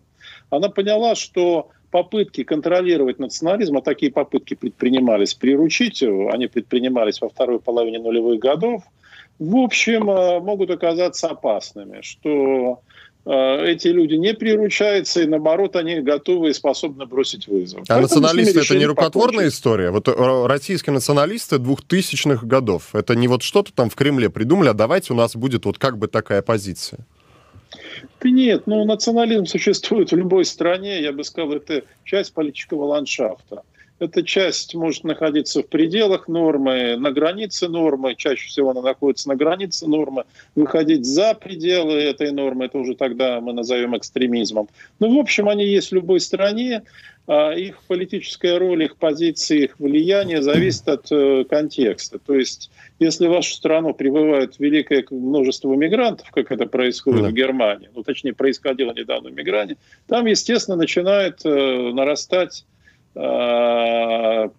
Она 0.50 0.68
поняла, 0.68 1.14
что 1.14 1.70
попытки 1.90 2.44
контролировать 2.44 3.18
национализм, 3.18 3.76
а 3.76 3.82
такие 3.82 4.12
попытки 4.12 4.54
предпринимались, 4.54 5.34
приручить 5.34 6.02
его, 6.02 6.30
они 6.32 6.46
предпринимались 6.46 7.20
во 7.20 7.28
второй 7.28 7.60
половине 7.60 7.98
нулевых 7.98 8.38
годов– 8.38 8.82
в 9.40 9.56
общем, 9.56 10.10
э, 10.10 10.38
могут 10.40 10.70
оказаться 10.70 11.28
опасными, 11.28 12.02
что 12.02 12.82
э, 13.24 13.66
эти 13.72 13.88
люди 13.88 14.14
не 14.14 14.34
приручаются, 14.34 15.22
и 15.22 15.26
наоборот, 15.26 15.76
они 15.76 16.00
готовы 16.02 16.50
и 16.50 16.52
способны 16.52 17.06
бросить 17.06 17.48
вызов. 17.48 17.80
А 17.88 17.94
Поэтому 17.96 18.20
националисты— 18.20 18.60
это 18.60 18.76
не 18.76 18.84
рукотворная 18.84 19.36
покончить. 19.36 19.54
история? 19.54 19.90
Вот 19.92 20.08
э, 20.08 20.46
российские 20.46 20.92
националисты 20.92 21.56
двухтысячных 21.56 22.46
годов, 22.46 22.94
это 22.94 23.16
не 23.16 23.28
вот 23.28 23.42
что-то 23.42 23.72
там 23.72 23.88
в 23.88 23.94
Кремле 23.94 24.28
придумали, 24.28 24.68
а 24.68 24.74
давайте 24.74 25.14
у 25.14 25.16
нас 25.16 25.34
будет 25.34 25.64
вот 25.64 25.78
как 25.78 25.96
бы 25.96 26.06
такая 26.06 26.42
позиция. 26.42 27.06
Да 28.20 28.28
нет, 28.28 28.66
ну 28.66 28.84
национализм 28.84 29.46
существует 29.46 30.12
в 30.12 30.16
любой 30.16 30.44
стране, 30.44 31.00
я 31.00 31.12
бы 31.12 31.24
сказал, 31.24 31.52
это 31.54 31.84
часть 32.04 32.34
политического 32.34 32.84
ландшафта. 32.84 33.62
Эта 34.00 34.22
часть 34.22 34.74
может 34.74 35.04
находиться 35.04 35.62
в 35.62 35.68
пределах 35.68 36.26
нормы, 36.26 36.96
на 36.96 37.12
границе 37.12 37.68
нормы, 37.68 38.14
чаще 38.16 38.48
всего 38.48 38.70
она 38.70 38.80
находится 38.80 39.28
на 39.28 39.36
границе 39.36 39.86
нормы. 39.86 40.24
Выходить 40.54 41.04
за 41.04 41.34
пределы 41.34 41.92
этой 41.92 42.32
нормы, 42.32 42.64
это 42.64 42.78
уже 42.78 42.94
тогда 42.94 43.42
мы 43.42 43.52
назовем 43.52 43.94
экстремизмом. 43.94 44.70
Ну, 45.00 45.14
в 45.14 45.18
общем, 45.18 45.50
они 45.50 45.66
есть 45.66 45.90
в 45.90 45.94
любой 45.94 46.20
стране, 46.20 46.82
а 47.26 47.52
их 47.52 47.82
политическая 47.86 48.56
роль, 48.56 48.84
их 48.84 48.96
позиции, 48.96 49.64
их 49.64 49.78
влияние 49.78 50.40
зависит 50.40 50.88
от 50.88 51.12
э, 51.12 51.44
контекста. 51.44 52.18
То 52.18 52.34
есть, 52.34 52.70
если 52.98 53.26
в 53.26 53.32
вашу 53.32 53.52
страну 53.52 53.92
прибывает 53.92 54.58
великое 54.58 55.04
множество 55.10 55.74
мигрантов, 55.74 56.30
как 56.30 56.50
это 56.50 56.64
происходит 56.64 57.22
да. 57.22 57.28
в 57.28 57.32
Германии, 57.32 57.90
ну, 57.94 58.02
точнее, 58.02 58.32
происходило 58.32 58.92
недавно 58.92 59.28
в 59.28 59.34
Мигране, 59.34 59.76
там, 60.06 60.24
естественно, 60.24 60.78
начинает 60.78 61.44
э, 61.44 61.92
нарастать 61.92 62.64
ну, 63.14 64.52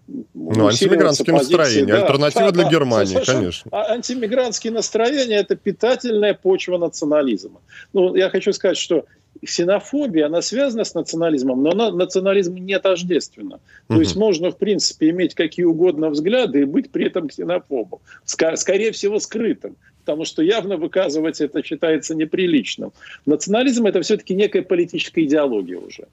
антимигрантские 0.67 1.33
позиции, 1.37 1.55
настроения, 1.55 1.93
да, 1.93 2.01
альтернатива 2.01 2.51
да, 2.51 2.51
для 2.51 2.69
Германии, 2.69 3.13
да, 3.13 3.23
конечно. 3.33 3.71
А 3.71 3.93
антимигрантские 3.93 4.73
настроения– 4.73 5.35
это 5.39 5.55
питательная 5.55 6.33
почва 6.33 6.77
национализма. 6.77 7.61
Ну, 7.93 8.15
я 8.15 8.29
хочу 8.29 8.51
сказать, 8.51 8.77
что 8.77 9.05
ксенофобия, 9.43 10.25
она 10.25 10.41
связана 10.41 10.83
с 10.83 10.93
национализмом, 10.93 11.63
но 11.63 11.71
она, 11.71 11.91
национализм 11.91 12.55
не 12.55 12.77
тождественно. 12.77 13.59
То 13.87 13.93
угу. 13.93 14.01
есть 14.01 14.15
можно, 14.17 14.51
в 14.51 14.57
принципе, 14.57 15.09
иметь 15.11 15.33
какие 15.33 15.65
угодно 15.65 16.09
взгляды 16.09 16.61
и 16.61 16.65
быть 16.65 16.91
при 16.91 17.07
этом 17.07 17.29
ксенофобом. 17.29 17.99
Скорее 18.25 18.91
всего, 18.91 19.19
скрытым 19.19 19.77
потому 20.01 20.25
что 20.25 20.41
явно 20.41 20.77
выказывать 20.77 21.41
это 21.41 21.63
считается 21.63 22.15
неприличным. 22.15 22.91
Национализм– 23.27 23.85
это 23.87 24.01
все-таки 24.01 24.33
некая 24.33 24.63
политическая 24.63 25.23
идеология 25.23 25.77
уже. 25.77 26.07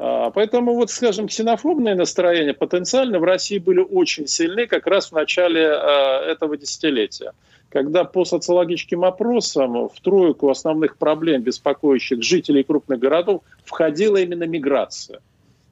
А, 0.00 0.30
поэтому, 0.30 0.74
вот, 0.74 0.90
скажем, 0.90 1.26
ксенофобные 1.26 1.96
настроения 1.96 2.54
потенциально 2.54 3.18
в 3.18 3.24
России 3.24 3.58
были 3.58 3.80
очень 3.80 4.28
сильны 4.28 4.68
как 4.68 4.86
раз 4.86 5.10
в 5.10 5.12
начале 5.12 5.66
а, 5.66 6.22
этого 6.22 6.56
десятилетия, 6.56 7.32
когда 7.68 8.04
по 8.04 8.24
социологическим 8.24 9.04
опросам 9.04 9.88
в 9.88 10.00
тройку 10.00 10.50
основных 10.50 10.98
проблем, 10.98 11.42
беспокоящих 11.42 12.22
жителей 12.22 12.62
крупных 12.62 13.00
городов, 13.00 13.42
входила 13.64 14.18
именно 14.18 14.44
миграция. 14.44 15.18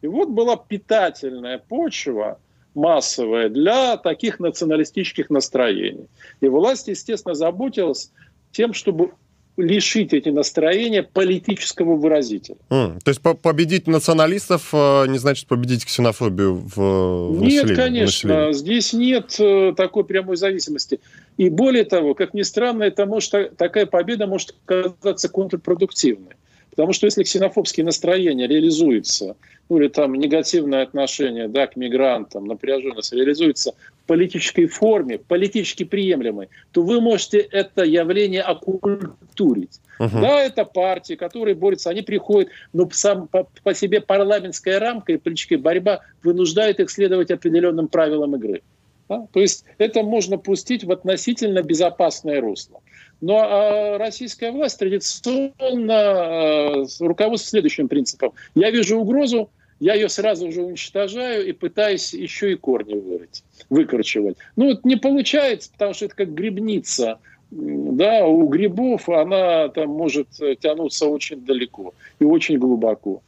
И 0.02 0.09
вот 0.09 0.28
была 0.30 0.56
питательная 0.56 1.59
почва, 1.59 2.40
массовая 2.75 3.49
для 3.49 3.97
таких 3.97 4.40
националистических 4.40 5.30
настроений. 5.30 6.09
И 6.40 6.49
власть, 6.49 6.88
естественно, 6.88 7.35
заботилась 7.35 8.11
тем, 8.50 8.75
чтобы 8.75 9.12
лишить 9.56 10.12
эти 10.12 10.28
настроения 10.28 11.02
политического 11.02 11.96
выразителя. 11.96 12.56
Mm, 12.70 13.00
то 13.02 13.08
есть 13.08 13.20
по 13.22 13.34
победить 13.34 13.86
националистов 13.86 14.68
э, 14.72 15.06
не 15.08 15.18
значит 15.18 15.46
победить 15.46 15.84
ксенофобию 15.86 16.54
в 16.54 17.40
Нет, 17.40 17.75
конечно, 17.75 18.28
населении. 18.28 18.52
здесь 18.52 18.92
нет 18.92 19.36
э, 19.38 19.72
такой 19.76 20.04
прямой 20.04 20.36
зависимости. 20.36 21.00
И 21.38 21.48
более 21.48 21.84
того, 21.84 22.14
как 22.14 22.34
ни 22.34 22.42
странно, 22.42 22.82
это 22.82 23.06
может, 23.06 23.56
такая 23.56 23.86
победа 23.86 24.26
может 24.26 24.54
оказаться 24.66 25.28
контрпродуктивной. 25.28 26.36
Потому 26.70 26.92
что 26.92 27.06
если 27.06 27.22
ксенофобские 27.22 27.86
настроения 27.86 28.46
реализуются, 28.46 29.36
ну 29.70 29.78
или 29.78 29.88
там 29.88 30.14
негативное 30.14 30.82
отношение 30.82 31.48
да, 31.48 31.66
к 31.66 31.76
мигрантам, 31.76 32.44
напряженность 32.44 33.14
реализуется 33.14 33.72
в 33.95 33.95
политической 34.06 34.66
форме, 34.66 35.18
политически 35.18 35.84
приемлемой, 35.84 36.48
то 36.72 36.82
вы 36.82 37.00
можете 37.00 37.38
это 37.38 37.84
явление 37.84 38.42
оккультурить. 38.42 39.80
Угу. 39.98 40.20
Да, 40.20 40.40
это 40.42 40.64
партии, 40.64 41.14
которые 41.14 41.54
борются, 41.54 41.90
они 41.90 42.02
приходят, 42.02 42.50
но 42.72 42.88
сам 42.92 43.28
по, 43.28 43.48
по 43.62 43.75
себе 43.75 44.00
парламентская 44.00 44.78
рамка 44.78 45.12
и 45.12 45.16
политическая 45.16 45.56
борьба 45.56 46.00
вынуждает 46.22 46.80
их 46.80 46.90
следовать 46.90 47.30
определенным 47.30 47.88
правилам 47.88 48.36
игры. 48.36 48.62
Да? 49.08 49.26
То 49.32 49.40
есть 49.40 49.64
это 49.78 50.02
можно 50.02 50.36
пустить 50.38 50.84
в 50.84 50.92
относительно 50.92 51.62
безопасное 51.62 52.40
русло. 52.40 52.80
Но 53.20 53.38
а, 53.38 53.98
российская 53.98 54.52
власть 54.52 54.78
традиционно 54.78 55.94
а, 55.94 56.84
руководствуется 57.00 57.50
следующим 57.50 57.88
принципом. 57.88 58.32
Я 58.54 58.70
вижу 58.70 58.98
угрозу, 58.98 59.50
я 59.80 59.95
ее 59.95 60.09
сразу 60.09 60.50
же 60.50 60.62
уничтожаю 60.62 61.47
и 61.47 61.52
пытаюсь 61.52 62.14
еще 62.14 62.52
и 62.52 62.56
корни 62.56 62.95
вырыть, 62.95 63.45
выкорчевать. 63.68 64.37
Ну, 64.56 64.71
это 64.73 64.80
не 64.85 64.97
получается, 64.97 65.71
потому 65.73 65.95
что 65.95 66.06
это 66.06 66.14
как 66.14 66.35
грибница. 66.35 67.18
Да, 67.50 68.26
у 68.26 68.49
грибов 68.49 69.09
она 69.09 69.68
там 69.68 69.90
может 69.90 70.28
тянуться 70.61 71.06
очень 71.06 71.45
далеко 71.45 71.95
и 72.18 72.25
очень 72.25 72.59
глубоко. 72.59 73.23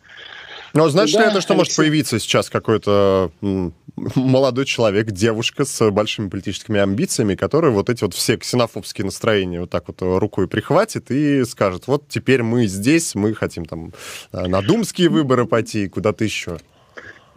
Но 0.75 0.89
значит 0.89 1.17
да, 1.17 1.25
ли 1.25 1.31
это, 1.31 1.41
что 1.41 1.55
может 1.55 1.77
появиться 1.77 2.19
сейчас 2.19 2.51
какой-то 2.51 3.31
молодой 4.15 4.65
человек, 4.65 5.11
девушка 5.11 5.65
с 5.65 5.91
большими 5.91 6.29
политическими 6.29 6.81
амбициями, 6.81 7.35
который 7.35 7.71
вот 7.71 7.91
эти 7.91 8.05
вот 8.05 8.15
все 8.15 8.37
ксенофобские 8.37 9.05
настроения 9.05 9.61
вот 9.61 9.71
так 9.71 9.85
вот 9.89 9.97
рукой 10.01 10.49
прихватит 10.49 11.11
и 11.11 11.45
скажет, 11.45 11.87
вот 11.87 12.09
теперь 12.09 12.43
мы 12.43 12.67
здесь, 12.67 13.15
мы 13.15 13.35
хотим 13.35 13.65
там 13.65 13.93
на 14.33 14.63
думские 14.63 15.09
выборы 15.09 15.47
пойти, 15.47 15.89
куда-то 15.89 16.25
еще. 16.25 16.59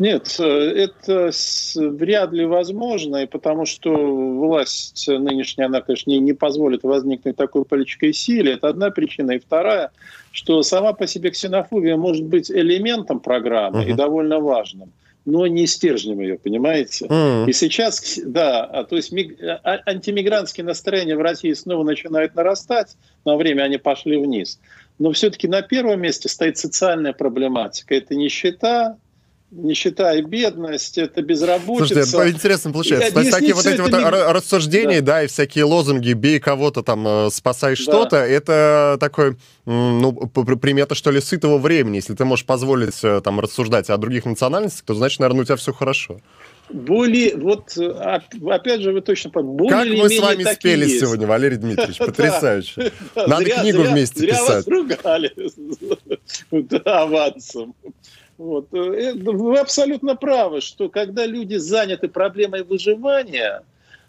Нет, 0.02 0.36
э, 0.40 0.44
это 0.44 1.30
вряд 1.76 2.32
ли 2.32 2.44
возможно, 2.46 3.18
и 3.18 3.28
потому 3.28 3.68
что 3.68 3.92
власть 3.94 5.08
нынешняя, 5.08 5.68
она, 5.68 5.82
конечно, 5.82 6.10
не, 6.10 6.20
не 6.20 6.34
позволит 6.34 6.82
возникнуть 6.82 7.36
такой 7.36 7.66
политической 7.66 8.12
силе. 8.12 8.54
Это 8.54 8.70
одна 8.70 8.90
причина. 8.90 9.34
И 9.34 9.40
вторая, 9.40 9.92
что 10.32 10.64
сама 10.64 10.94
по 10.94 11.06
себе 11.06 11.30
ксенофобия 11.30 11.98
может 11.98 12.26
быть 12.26 12.50
элементом 12.50 13.20
программы 13.20 13.84
uh-huh. 13.84 13.92
и 13.92 13.94
довольно 13.94 14.40
важным 14.40 14.92
но 15.26 15.48
не 15.48 15.68
стержнем 15.68 16.20
ее, 16.20 16.38
понимаете? 16.38 17.06
Mm. 17.06 17.50
И 17.50 17.54
сейчас, 17.54 18.20
да, 18.24 18.64
а, 18.64 18.84
то 18.84 18.96
есть 18.96 19.12
миг, 19.12 19.38
а, 19.42 19.80
антимигрантские 19.86 20.66
настроения 20.66 21.16
в 21.16 21.22
России 21.22 21.54
снова 21.54 21.84
начинают 21.84 22.36
нарастать, 22.36 22.96
на 23.26 23.36
время 23.36 23.64
они 23.64 23.78
пошли 23.78 24.18
вниз. 24.18 24.60
Но 25.00 25.12
все-таки 25.12 25.48
на 25.48 25.62
первом 25.62 26.02
месте 26.02 26.30
стоит 26.30 26.58
социальная 26.58 27.14
проблематика. 27.14 27.96
Это 27.96 28.16
нищета, 28.16 28.98
нищета 29.52 30.16
и 30.16 30.22
бедность, 30.22 30.98
это 30.98 31.22
безработица. 31.22 32.06
Слушайте, 32.06 32.38
интересно 32.38 32.72
получается. 32.72 33.20
Есть 33.20 33.32
такие 33.32 33.54
вот 33.54 33.66
эти 33.66 33.80
вот 33.80 33.92
не... 33.92 33.98
рассуждения, 34.00 35.02
да. 35.02 35.14
да, 35.14 35.24
и 35.24 35.28
всякие 35.28 35.66
лозунги 35.66 36.14
«бей 36.14 36.40
кого-то 36.40 36.82
там, 36.84 37.06
э, 37.08 37.30
спасай 37.32 37.76
да. 37.76 37.82
что-то», 37.82 38.18
это 38.18 38.98
такой, 39.00 39.36
ну, 39.66 40.14
примета, 40.14 40.96
что 40.96 41.12
ли, 41.12 41.20
сытого 41.20 41.58
времени. 41.58 41.98
Если 41.98 42.16
ты 42.16 42.24
можешь 42.24 42.46
позволить 42.46 43.04
э, 43.04 43.22
там 43.22 43.40
рассуждать 43.40 43.90
о 43.90 43.98
других 43.98 44.26
национальностях, 44.26 44.84
то, 44.86 44.94
значит, 44.94 45.20
наверное, 45.20 45.42
у 45.42 45.46
тебя 45.46 45.58
все 45.58 45.74
хорошо. 45.74 46.22
Более, 46.70 47.36
вот, 47.36 47.78
опять 47.78 48.82
же, 48.82 48.94
вы 48.94 49.02
точно 49.02 49.30
понимаете. 49.30 49.70
Как 49.70 50.04
мы 50.04 50.10
с 50.10 50.20
вами 50.20 50.44
спели 50.54 50.86
есть. 50.86 51.02
сегодня, 51.02 51.28
Валерий 51.28 51.58
Дмитриевич, 51.58 51.98
потрясающе. 52.00 52.94
Надо 53.16 53.44
книгу 53.44 53.82
вместе 53.82 54.26
писать. 54.26 54.46
Зря 54.46 54.56
вас 54.56 54.68
ругали. 54.68 55.34
Да, 56.70 57.02
авансом. 57.02 57.76
Вот. 58.42 58.74
Э, 58.74 59.14
вы 59.14 59.60
абсолютно 59.60 60.16
правы, 60.16 60.62
что 60.62 60.90
когда 60.90 61.28
люди 61.28 61.58
заняты 61.58 62.08
проблемой 62.08 62.64
выживания, 62.64 63.62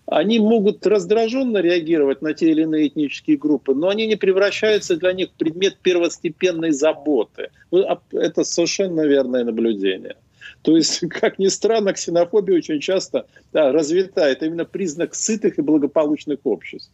они 0.06 0.38
могут 0.38 0.86
раздраженно 0.86 1.58
реагировать 1.58 2.22
на 2.22 2.32
те 2.32 2.50
или 2.50 2.62
иные 2.62 2.88
этнические 2.88 3.36
группы, 3.36 3.74
но 3.74 3.90
они 3.90 4.06
не 4.06 4.16
превращаются 4.16 4.96
для 4.96 5.12
них 5.12 5.28
в 5.28 5.32
предмет 5.32 5.76
первостепенной 5.82 6.70
заботы. 6.70 7.50
А, 7.72 8.00
это 8.12 8.42
совершенно 8.44 9.02
верное 9.02 9.44
наблюдение. 9.44 10.16
То 10.62 10.78
есть, 10.78 11.00
как 11.10 11.38
ни 11.38 11.48
странно, 11.48 11.92
ксенофобия 11.92 12.56
очень 12.56 12.80
часто 12.80 13.26
да, 13.52 13.70
развита. 13.70 14.22
Это 14.22 14.46
именно 14.46 14.64
признак 14.64 15.14
сытых 15.14 15.58
и 15.58 15.62
благополучных 15.62 16.38
обществ. 16.44 16.90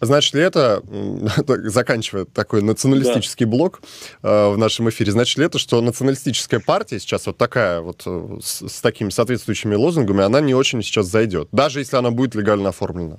Значит 0.00 0.34
ли 0.34 0.42
это, 0.42 0.82
заканчивая 1.46 2.26
такой 2.26 2.62
националистический 2.62 3.46
да. 3.46 3.50
блок 3.50 3.80
э, 4.22 4.48
в 4.50 4.58
нашем 4.58 4.88
эфире, 4.90 5.12
значит 5.12 5.38
ли 5.38 5.46
это, 5.46 5.58
что 5.58 5.80
националистическая 5.80 6.60
партия 6.60 7.00
сейчас 7.00 7.26
вот 7.26 7.38
такая 7.38 7.80
вот 7.80 8.02
э, 8.06 8.38
с, 8.42 8.68
с 8.68 8.80
такими 8.80 9.08
соответствующими 9.08 9.74
лозунгами, 9.74 10.22
она 10.22 10.40
не 10.40 10.54
очень 10.54 10.82
сейчас 10.82 11.06
зайдет, 11.06 11.48
даже 11.52 11.80
если 11.80 11.96
она 11.96 12.10
будет 12.10 12.34
легально 12.34 12.68
оформлена? 12.70 13.18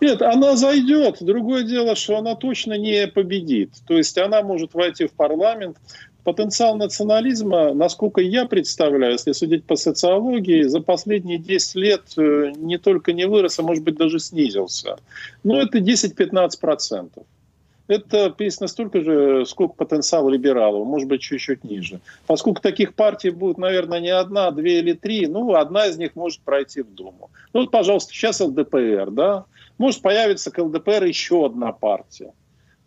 Нет, 0.00 0.20
она 0.22 0.56
зайдет. 0.56 1.16
Другое 1.20 1.64
дело, 1.64 1.96
что 1.96 2.18
она 2.18 2.34
точно 2.34 2.76
не 2.76 3.06
победит. 3.06 3.72
То 3.86 3.94
есть 3.96 4.16
она 4.18 4.42
может 4.42 4.74
войти 4.74 5.06
в 5.06 5.12
парламент, 5.12 5.78
потенциал 6.26 6.76
национализма, 6.76 7.72
насколько 7.72 8.20
я 8.20 8.46
представляю, 8.46 9.12
если 9.12 9.30
судить 9.30 9.64
по 9.64 9.76
социологии, 9.76 10.62
за 10.64 10.80
последние 10.80 11.38
10 11.38 11.74
лет 11.76 12.02
э, 12.16 12.50
не 12.56 12.78
только 12.78 13.12
не 13.12 13.28
вырос, 13.28 13.60
а 13.60 13.62
может 13.62 13.84
быть 13.84 13.96
даже 13.96 14.18
снизился. 14.18 14.96
Но 15.44 15.62
это 15.62 15.78
10-15%. 15.78 17.10
Это 17.86 18.30
приблизительно 18.30 18.66
столько 18.66 19.00
же, 19.02 19.46
сколько 19.46 19.74
потенциал 19.74 20.28
либералов, 20.28 20.84
может 20.84 21.08
быть, 21.08 21.20
чуть-чуть 21.20 21.62
ниже. 21.62 22.00
Поскольку 22.26 22.60
таких 22.60 22.94
партий 22.94 23.30
будет, 23.30 23.58
наверное, 23.58 24.00
не 24.00 24.10
одна, 24.10 24.50
две 24.50 24.80
или 24.80 24.94
три, 24.94 25.28
ну, 25.28 25.54
одна 25.54 25.86
из 25.86 25.96
них 25.96 26.16
может 26.16 26.40
пройти 26.40 26.82
в 26.82 26.92
Думу. 26.92 27.30
Ну, 27.52 27.60
вот, 27.60 27.70
пожалуйста, 27.70 28.12
сейчас 28.12 28.40
ЛДПР, 28.40 29.12
да? 29.12 29.44
Может 29.78 30.02
появиться 30.02 30.50
к 30.50 30.58
ЛДПР 30.58 31.04
еще 31.04 31.46
одна 31.46 31.70
партия 31.70 32.32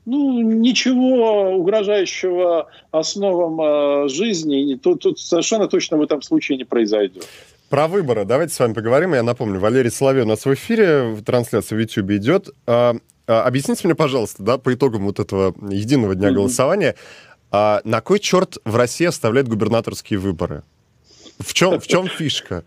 ну, 0.10 0.42
ничего 0.42 1.52
угрожающего 1.56 2.68
основам 2.92 3.62
э, 3.62 4.10
жизни 4.10 4.76
тут, 4.76 5.02
тут 5.02 5.20
совершенно 5.20 5.68
точно 5.68 5.98
в 5.98 6.02
этом 6.02 6.22
случае 6.22 6.58
не 6.58 6.64
произойдет. 6.64 7.28
Про 7.70 7.88
выборы 7.88 8.26
давайте 8.26 8.54
с 8.54 8.60
вами 8.60 8.74
поговорим. 8.74 9.14
Я 9.14 9.22
напомню, 9.22 9.60
Валерий 9.60 9.92
Соловей 9.92 10.24
у 10.24 10.28
нас 10.28 10.46
в 10.46 10.54
эфире, 10.56 11.16
трансляция 11.24 11.78
в 11.78 11.80
YouTube 11.80 12.10
идет. 12.12 12.50
А, 12.66 12.96
а, 13.28 13.44
объясните 13.44 13.82
мне, 13.84 13.94
пожалуйста, 13.94 14.42
да, 14.42 14.58
по 14.58 14.74
итогам 14.74 15.06
вот 15.06 15.20
этого 15.20 15.54
единого 15.72 16.16
дня 16.16 16.30
mm-hmm. 16.30 16.34
голосования, 16.34 16.96
а, 17.52 17.82
на 17.84 18.02
кой 18.02 18.20
черт 18.20 18.58
в 18.66 18.76
России 18.76 19.06
оставляют 19.06 19.48
губернаторские 19.48 20.18
выборы? 20.18 20.64
В 21.38 21.54
чем, 21.54 21.80
в 21.80 21.86
чем 21.86 22.08
фишка? 22.08 22.64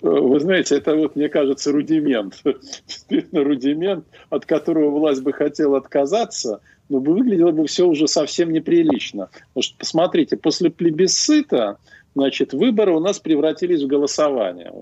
Вы 0.00 0.40
знаете, 0.40 0.76
это 0.76 0.94
вот, 0.94 1.16
мне 1.16 1.28
кажется, 1.28 1.72
рудимент. 1.72 2.42
Рудимент, 3.32 4.04
от 4.30 4.46
которого 4.46 4.90
власть 4.90 5.22
бы 5.22 5.32
хотела 5.32 5.78
отказаться, 5.78 6.60
но 6.88 7.00
бы 7.00 7.14
выглядело 7.14 7.50
бы 7.50 7.66
все 7.66 7.86
уже 7.86 8.06
совсем 8.08 8.52
неприлично. 8.52 9.28
Потому 9.48 9.62
что, 9.62 9.76
посмотрите, 9.78 10.36
после 10.36 10.70
плебисцита, 10.70 11.78
значит, 12.14 12.52
выборы 12.52 12.92
у 12.92 13.00
нас 13.00 13.18
превратились 13.18 13.82
в 13.82 13.86
голосование. 13.86 14.72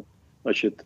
Значит, 0.42 0.84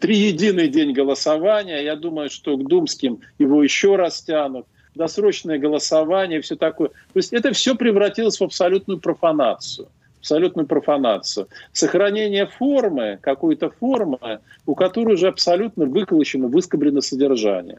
три 0.00 0.16
единый 0.16 0.68
день 0.68 0.92
голосования. 0.92 1.82
Я 1.82 1.96
думаю, 1.96 2.30
что 2.30 2.56
к 2.56 2.66
думским 2.66 3.20
его 3.38 3.62
еще 3.62 3.96
раз 3.96 4.22
тянут. 4.22 4.66
Досрочное 4.94 5.58
голосование 5.58 6.42
все 6.42 6.56
такое. 6.56 6.88
То 6.88 7.16
есть 7.16 7.32
это 7.32 7.52
все 7.52 7.74
превратилось 7.74 8.38
в 8.38 8.44
абсолютную 8.44 9.00
профанацию 9.00 9.88
абсолютную 10.22 10.66
профанацию. 10.66 11.48
Сохранение 11.72 12.46
формы, 12.46 13.18
какой-то 13.20 13.70
формы, 13.70 14.38
у 14.66 14.74
которой 14.76 15.14
уже 15.14 15.26
абсолютно 15.26 15.84
выколочено, 15.84 16.46
выскоблено 16.46 17.00
содержание. 17.00 17.78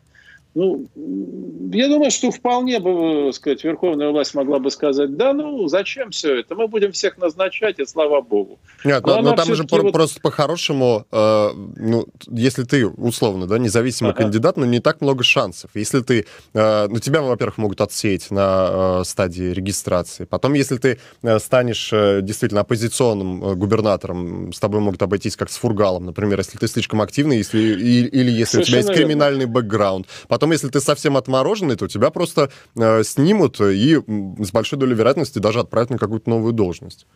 Ну, 0.56 0.86
я 1.72 1.88
думаю, 1.88 2.12
что 2.12 2.30
вполне 2.30 2.80
бы, 2.80 3.34
сказать, 3.34 3.64
верховная 3.64 4.10
власть 4.10 4.36
могла 4.36 4.60
бы 4.60 4.70
сказать, 4.70 5.16
да, 5.18 5.34
ну, 5.34 5.68
зачем 5.68 6.12
все 6.12 6.40
это? 6.40 6.54
Мы 6.54 6.68
будем 6.68 6.92
всех 6.92 7.18
назначать, 7.18 7.80
и 7.80 7.86
слава 7.86 8.22
богу. 8.22 8.60
Нет, 8.86 9.04
но, 9.04 9.16
но, 9.22 9.32
но 9.32 9.36
там 9.36 9.56
же 9.56 9.66
вот... 9.68 9.92
просто 9.92 10.22
по-хорошему, 10.22 11.08
э, 11.12 11.50
ну, 11.78 12.06
если 12.30 12.64
ты, 12.64 12.86
условно, 12.86 13.48
да, 13.48 13.58
независимый 13.58 14.12
ага. 14.12 14.24
кандидат, 14.24 14.58
ну, 14.58 14.66
не 14.66 14.80
так 14.80 15.02
много 15.02 15.24
шансов. 15.24 15.72
Если 15.74 16.02
ты, 16.02 16.28
э, 16.54 16.88
ну, 16.88 17.00
тебя, 17.00 17.22
во-первых, 17.24 17.58
могут 17.58 17.82
отсеять 17.82 18.30
на 18.30 19.00
э, 19.00 19.04
стадии 19.06 19.52
регистрации. 19.52 20.26
Потом, 20.26 20.54
если 20.54 20.78
ты 20.78 21.00
э, 21.24 21.40
станешь 21.40 21.92
э, 21.92 22.20
действительно 22.22 22.62
оппозиционным 22.62 23.44
э, 23.44 23.56
губернатором, 23.56 24.54
с 24.54 24.60
тобой 24.60 24.82
могут 24.82 25.02
обойтись 25.02 25.36
как 25.36 25.50
с 25.50 25.58
фургалом, 25.58 26.06
например, 26.06 26.38
если 26.38 26.60
ты 26.60 26.68
слишком 26.68 27.02
активный, 27.02 27.38
если, 27.38 27.60
и, 27.60 28.06
или 28.06 28.30
если 28.30 28.58
Совершенно 28.58 28.62
у 28.62 28.82
тебя 28.84 28.92
есть 28.92 29.02
криминальный 29.02 29.46
верно. 29.46 29.54
бэкграунд. 29.54 30.08
Потом 30.28 30.43
Потом, 30.44 30.52
если 30.52 30.68
ты 30.68 30.82
совсем 30.82 31.16
отмороженный, 31.16 31.78
то 31.78 31.88
тебя 31.88 32.10
просто 32.10 32.52
э, 32.76 33.04
снимут 33.04 33.62
и 33.62 33.96
с 33.96 34.52
большой 34.52 34.78
долей 34.78 34.94
вероятности 34.94 35.40
даже 35.40 35.62
отправят 35.62 35.90
на 35.90 35.98
какую-то 35.98 36.30
новую 36.30 36.52
должность. 36.52 37.08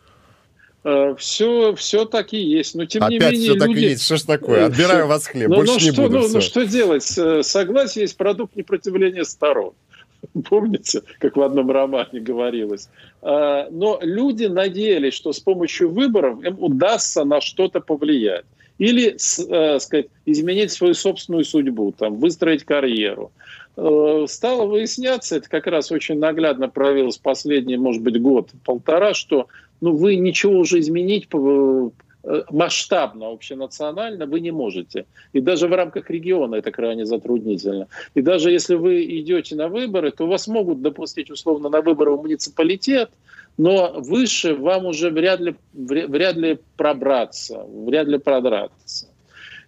Все, 1.18 1.72
э, 1.72 1.76
все 1.76 2.06
так 2.06 2.32
и 2.32 2.38
есть. 2.38 2.74
Но 2.76 2.86
тем 2.86 3.04
Опять 3.04 3.12
не 3.12 3.26
менее. 3.26 3.40
Все 3.42 3.54
люди... 3.56 3.60
так 3.60 3.70
и 3.70 3.82
есть. 3.82 4.06
Что 4.06 4.16
ж 4.16 4.22
такое? 4.22 4.66
Отбираю 4.68 5.08
вас 5.08 5.28
хлеб. 5.28 5.50
Но, 5.50 5.58
Больше 5.58 5.74
но 5.74 5.80
не 5.80 5.92
что, 5.92 6.02
буду. 6.04 6.20
Ну, 6.20 6.28
ну 6.30 6.40
что 6.40 6.66
делать? 6.66 7.04
Согласие 7.04 8.04
есть 8.04 8.16
продукт 8.16 8.56
непротивления 8.56 9.26
сторон. 9.26 9.74
Помните, 10.50 11.02
как 11.20 11.36
в 11.36 11.42
одном 11.42 11.70
романе 11.70 12.22
говорилось. 12.22 12.88
Э, 13.22 13.68
но 13.70 14.00
люди 14.02 14.46
надеялись, 14.46 15.16
что 15.16 15.34
с 15.34 15.42
помощью 15.42 15.90
выборов 15.90 16.42
им 16.46 16.64
удастся 16.64 17.26
на 17.26 17.42
что-то 17.42 17.82
повлиять 17.82 18.46
или 18.78 19.16
э, 19.16 19.80
сказать, 19.80 20.08
изменить 20.26 20.72
свою 20.72 20.94
собственную 20.94 21.44
судьбу, 21.44 21.94
там, 21.98 22.16
выстроить 22.16 22.64
карьеру. 22.64 23.32
Э, 23.76 24.26
стало 24.28 24.66
выясняться, 24.66 25.38
это 25.38 25.50
как 25.50 25.68
раз 25.68 25.92
очень 25.92 26.20
наглядно 26.20 26.70
проявилось 26.70 27.18
последний, 27.18 27.78
может 27.78 28.02
быть, 28.02 28.22
год-полтора, 28.22 29.14
что 29.14 29.48
ну, 29.82 29.96
вы 29.96 30.16
ничего 30.16 30.60
уже 30.60 30.80
изменить 30.80 31.28
э, 31.32 31.90
масштабно, 32.52 33.32
общенационально 33.32 34.26
вы 34.26 34.40
не 34.40 34.52
можете. 34.52 35.06
И 35.34 35.40
даже 35.42 35.68
в 35.68 35.74
рамках 35.74 36.10
региона 36.10 36.56
это 36.56 36.72
крайне 36.72 37.06
затруднительно. 37.06 37.88
И 38.16 38.22
даже 38.22 38.52
если 38.52 38.76
вы 38.76 39.04
идете 39.20 39.56
на 39.56 39.68
выборы, 39.68 40.12
то 40.12 40.28
вас 40.28 40.48
могут 40.48 40.82
допустить 40.82 41.30
условно 41.30 41.70
на 41.70 41.82
выборы 41.82 42.12
в 42.12 42.22
муниципалитет, 42.22 43.12
но 43.58 43.94
выше 43.98 44.56
вам 44.56 44.86
уже 44.86 45.10
вряд 45.10 45.40
ли, 45.40 45.56
вряд 45.74 46.36
ли 46.36 46.60
пробраться, 46.78 47.66
вряд 47.68 48.08
ли 48.08 48.18
продраться. 48.18 49.08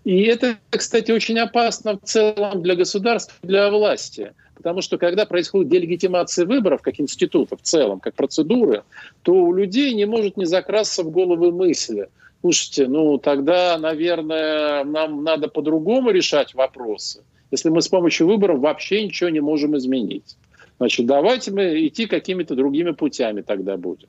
И 0.05 0.23
это, 0.23 0.57
кстати, 0.69 1.11
очень 1.11 1.39
опасно 1.39 1.97
в 1.97 2.05
целом 2.05 2.61
для 2.61 2.75
государства, 2.75 3.35
для 3.41 3.69
власти. 3.69 4.33
Потому 4.55 4.81
что 4.81 4.97
когда 4.97 5.25
происходит 5.25 5.71
делегитимация 5.71 6.45
выборов 6.45 6.81
как 6.81 6.99
института 6.99 7.57
в 7.57 7.61
целом, 7.61 7.99
как 7.99 8.13
процедуры, 8.15 8.83
то 9.23 9.33
у 9.33 9.53
людей 9.53 9.93
не 9.93 10.05
может 10.05 10.37
не 10.37 10.45
закрасться 10.45 11.03
в 11.03 11.11
головы 11.11 11.51
мысли. 11.51 12.09
Слушайте, 12.41 12.87
ну 12.87 13.17
тогда, 13.17 13.77
наверное, 13.77 14.83
нам 14.83 15.23
надо 15.23 15.47
по-другому 15.47 16.11
решать 16.11 16.53
вопросы, 16.53 17.21
если 17.51 17.69
мы 17.69 17.81
с 17.81 17.87
помощью 17.87 18.27
выборов 18.27 18.59
вообще 18.59 19.03
ничего 19.03 19.29
не 19.29 19.41
можем 19.41 19.77
изменить. 19.77 20.37
Значит, 20.79 21.05
давайте 21.05 21.51
мы 21.51 21.87
идти 21.87 22.07
какими-то 22.07 22.55
другими 22.55 22.91
путями 22.91 23.41
тогда 23.41 23.77
будем. 23.77 24.07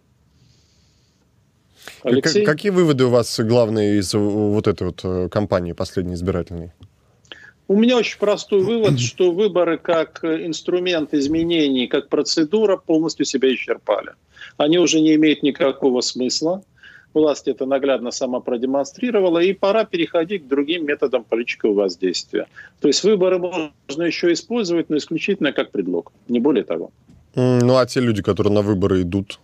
Алексей? 2.03 2.45
Какие 2.45 2.71
выводы 2.71 3.05
у 3.05 3.11
вас 3.11 3.41
главные 3.41 3.99
из 3.99 4.15
вот 4.15 4.69
этой 4.69 4.87
вот 4.89 5.01
э, 5.03 5.29
кампании 5.29 5.73
последней 5.73 6.15
избирательной? 6.15 6.71
У 7.67 7.77
меня 7.77 7.97
очень 7.97 8.19
простой 8.19 8.63
вывод, 8.63 8.99
что 8.99 9.33
выборы 9.33 9.79
как 9.79 10.25
инструмент 10.25 11.15
изменений, 11.15 11.87
как 11.87 12.09
процедура 12.09 12.77
полностью 12.77 13.25
себя 13.25 13.53
исчерпали. 13.55 14.13
Они 14.57 14.79
уже 14.79 15.01
не 15.01 15.15
имеют 15.15 15.43
никакого 15.43 16.01
смысла. 16.01 16.63
Власть 17.13 17.49
это 17.49 17.67
наглядно 17.67 18.11
сама 18.11 18.41
продемонстрировала, 18.41 19.39
и 19.39 19.53
пора 19.53 19.85
переходить 19.85 20.45
к 20.45 20.49
другим 20.49 20.87
методам 20.87 21.25
политического 21.25 21.73
воздействия. 21.73 22.47
То 22.81 22.89
есть 22.89 23.03
выборы 23.03 23.39
можно 23.39 24.03
еще 24.03 24.33
использовать, 24.33 24.91
но 24.91 24.97
исключительно 24.97 25.53
как 25.53 25.71
предлог, 25.71 26.13
не 26.29 26.41
более 26.41 26.65
того. 26.65 26.91
Ну 27.35 27.77
а 27.77 27.87
те 27.87 28.01
люди, 28.01 28.23
которые 28.23 28.53
на 28.53 28.63
выборы 28.63 29.03
идут, 29.03 29.41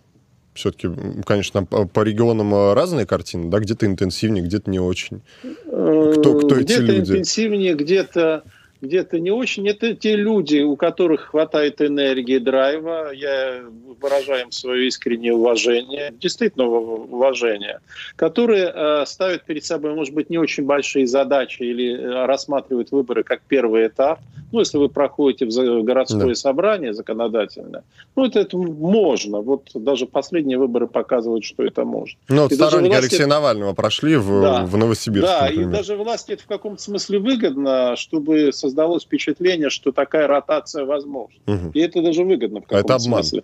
все-таки, 0.53 0.89
конечно, 1.25 1.65
по 1.65 2.01
регионам 2.01 2.53
э, 2.53 2.73
разные 2.73 3.05
картины, 3.05 3.49
да, 3.49 3.59
где-то 3.59 3.85
интенсивнее, 3.85 4.43
где-то 4.43 4.71
не 4.71 4.79
очень. 4.79 5.21
Кто, 5.67 6.39
кто 6.39 6.55
эти 6.55 6.63
где-то 6.63 6.81
люди? 6.81 7.01
Где-то 7.01 7.11
интенсивнее, 7.13 7.73
где-то 7.75 8.43
где-то 8.81 9.19
не 9.19 9.31
очень. 9.31 9.67
Это 9.67 9.95
те 9.95 10.15
люди, 10.15 10.59
у 10.61 10.75
которых 10.75 11.29
хватает 11.31 11.81
энергии, 11.81 12.37
драйва. 12.37 13.11
Я 13.13 13.63
выражаю 14.01 14.43
им 14.43 14.51
свое 14.51 14.87
искреннее 14.87 15.33
уважение, 15.33 16.13
действительно 16.19 16.65
уважение, 16.65 17.79
которые 18.15 18.71
э, 18.73 19.05
ставят 19.05 19.43
перед 19.43 19.65
собой, 19.65 19.93
может 19.93 20.13
быть, 20.13 20.29
не 20.29 20.37
очень 20.37 20.65
большие 20.65 21.07
задачи 21.07 21.63
или 21.63 21.93
э, 21.93 22.25
рассматривают 22.25 22.91
выборы 22.91 23.23
как 23.23 23.41
первый 23.47 23.87
этап. 23.87 24.19
Ну, 24.51 24.59
если 24.59 24.77
вы 24.77 24.87
проходите 24.87 25.45
в 25.45 25.83
городское 25.83 26.29
да. 26.29 26.35
собрание 26.35 26.93
законодательное, 26.93 27.83
ну, 28.15 28.25
это, 28.25 28.39
это 28.39 28.57
можно. 28.57 29.41
Вот 29.41 29.69
даже 29.73 30.05
последние 30.05 30.57
выборы 30.57 30.87
показывают, 30.87 31.43
что 31.43 31.63
это 31.63 31.83
можно. 31.83 32.17
Ну, 32.29 32.43
вот 32.43 32.53
сторонники 32.53 32.91
власти... 32.91 33.05
Алексея 33.05 33.27
Навального 33.27 33.73
прошли 33.73 34.15
в, 34.15 34.41
да. 34.41 34.65
в 34.65 34.77
Новосибирске, 34.77 35.27
Да, 35.27 35.41
например. 35.41 35.69
и 35.69 35.71
даже 35.71 35.95
власти 35.97 36.31
это 36.31 36.43
в 36.43 36.47
каком-то 36.47 36.81
смысле 36.81 37.19
выгодно, 37.19 37.95
чтобы 37.97 38.51
создалось 38.67 39.03
впечатление, 39.03 39.69
что 39.69 39.91
такая 39.91 40.27
ротация 40.27 40.85
возможна. 40.85 41.39
Угу. 41.47 41.71
И 41.73 41.79
это 41.79 42.01
даже 42.01 42.23
выгодно 42.23 42.59
в 42.59 42.63
каком-то 42.63 42.93
это 42.93 42.95
обман. 42.95 43.23
смысле. 43.23 43.43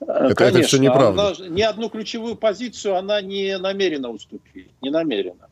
Это, 0.00 0.34
Конечно, 0.34 0.58
это 0.58 0.68
все 0.68 0.78
неправда. 0.78 1.28
Она, 1.28 1.48
ни 1.48 1.62
одну 1.62 1.88
ключевую 1.88 2.36
позицию 2.36 2.96
она 2.96 3.20
не 3.20 3.56
намерена 3.58 4.10
уступить. 4.10 4.68
Не 4.80 4.90
намерена. 4.90 5.48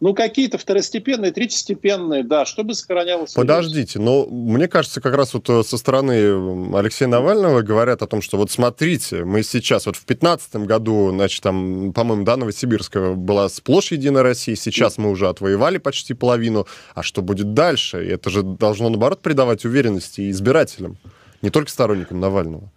Ну, 0.00 0.12
какие-то 0.12 0.58
второстепенные, 0.58 1.30
третьестепенные, 1.30 2.24
да, 2.24 2.44
чтобы 2.44 2.74
сохранялось... 2.74 3.32
Подождите, 3.32 4.00
но 4.00 4.26
мне 4.26 4.66
кажется, 4.66 5.00
как 5.00 5.14
раз 5.14 5.34
вот 5.34 5.48
э, 5.48 5.62
со 5.62 5.78
стороны 5.78 6.76
Алексея 6.76 7.08
Навального 7.08 7.62
говорят 7.62 8.02
о 8.02 8.06
том, 8.06 8.20
что 8.20 8.36
вот 8.36 8.50
смотрите, 8.50 9.24
мы 9.24 9.42
сейчас, 9.44 9.86
вот 9.86 9.96
в 9.96 10.04
2015 10.04 10.56
году, 10.66 11.10
значит, 11.10 11.42
там, 11.42 11.92
по-моему, 11.92 12.24
да, 12.24 12.36
Новосибирская 12.36 13.14
была 13.14 13.48
сплошь 13.48 13.92
Единая 13.92 14.24
Россия, 14.24 14.56
сейчас 14.56 14.98
мы 14.98 15.10
уже 15.10 15.28
отвоевали 15.28 15.78
почти 15.78 16.12
половину, 16.12 16.66
а 16.94 17.02
что 17.04 17.22
будет 17.22 17.54
дальше? 17.54 18.04
И 18.04 18.08
это 18.08 18.30
же 18.30 18.42
должно, 18.42 18.88
наоборот, 18.88 19.22
придавать 19.22 19.64
уверенности 19.64 20.28
избирателям, 20.30 20.98
не 21.40 21.50
только 21.50 21.70
сторонникам 21.70 22.18
Навального. 22.18 22.70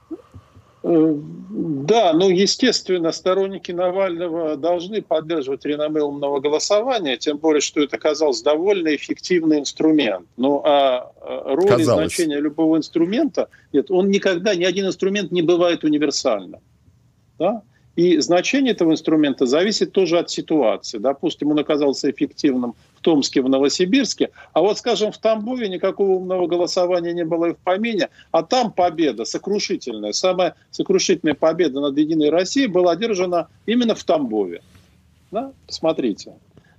Да, 0.87 2.13
ну, 2.13 2.29
естественно, 2.29 3.11
сторонники 3.11 3.71
Навального 3.71 4.55
должны 4.55 5.01
поддерживать 5.01 5.65
реноме 5.65 6.01
умного 6.01 6.39
голосования, 6.39 7.17
тем 7.17 7.37
более, 7.37 7.61
что 7.61 7.81
это 7.81 7.97
оказался 7.97 8.43
довольно 8.43 8.95
эффективный 8.95 9.59
инструмент. 9.59 10.25
Ну, 10.37 10.61
а, 10.63 11.11
а 11.21 11.55
роль 11.55 11.67
Казалось. 11.67 11.81
и 11.81 11.83
значение 11.83 12.39
любого 12.39 12.77
инструмента, 12.77 13.49
нет, 13.73 13.91
он 13.91 14.09
никогда, 14.09 14.55
ни 14.55 14.63
один 14.63 14.85
инструмент 14.85 15.31
не 15.31 15.41
бывает 15.41 15.83
универсальным. 15.83 16.61
Да? 17.37 17.63
И 17.97 18.19
значение 18.19 18.73
этого 18.73 18.91
инструмента 18.91 19.45
зависит 19.45 19.91
тоже 19.91 20.19
от 20.19 20.29
ситуации. 20.29 20.99
Допустим, 20.99 21.51
он 21.51 21.59
оказался 21.59 22.09
эффективным 22.09 22.75
Томске, 23.07 23.41
в 23.41 23.47
Новосибирске, 23.47 24.31
а 24.51 24.59
вот, 24.59 24.79
скажем, 24.79 25.13
в 25.13 25.17
Тамбове 25.17 25.69
никакого 25.69 26.17
умного 26.17 26.45
голосования 26.45 27.13
не 27.13 27.23
было 27.23 27.45
и 27.45 27.53
в 27.53 27.57
помине, 27.57 28.09
а 28.31 28.43
там 28.43 28.69
победа 28.73 29.23
сокрушительная, 29.23 30.11
самая 30.11 30.55
сокрушительная 30.71 31.33
победа 31.33 31.79
над 31.79 31.97
Единой 31.97 32.29
Россией 32.29 32.67
была 32.67 32.91
одержана 32.91 33.47
именно 33.65 33.95
в 33.95 34.03
Тамбове. 34.03 34.61
Да? 35.31 35.53
Посмотрите. 35.65 36.33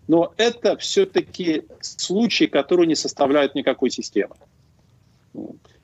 Но 0.07 0.35
это 0.37 0.77
все-таки 0.77 1.63
случаи, 1.81 2.45
которые 2.45 2.87
не 2.87 2.95
составляют 2.95 3.55
никакой 3.55 3.89
системы. 3.89 4.35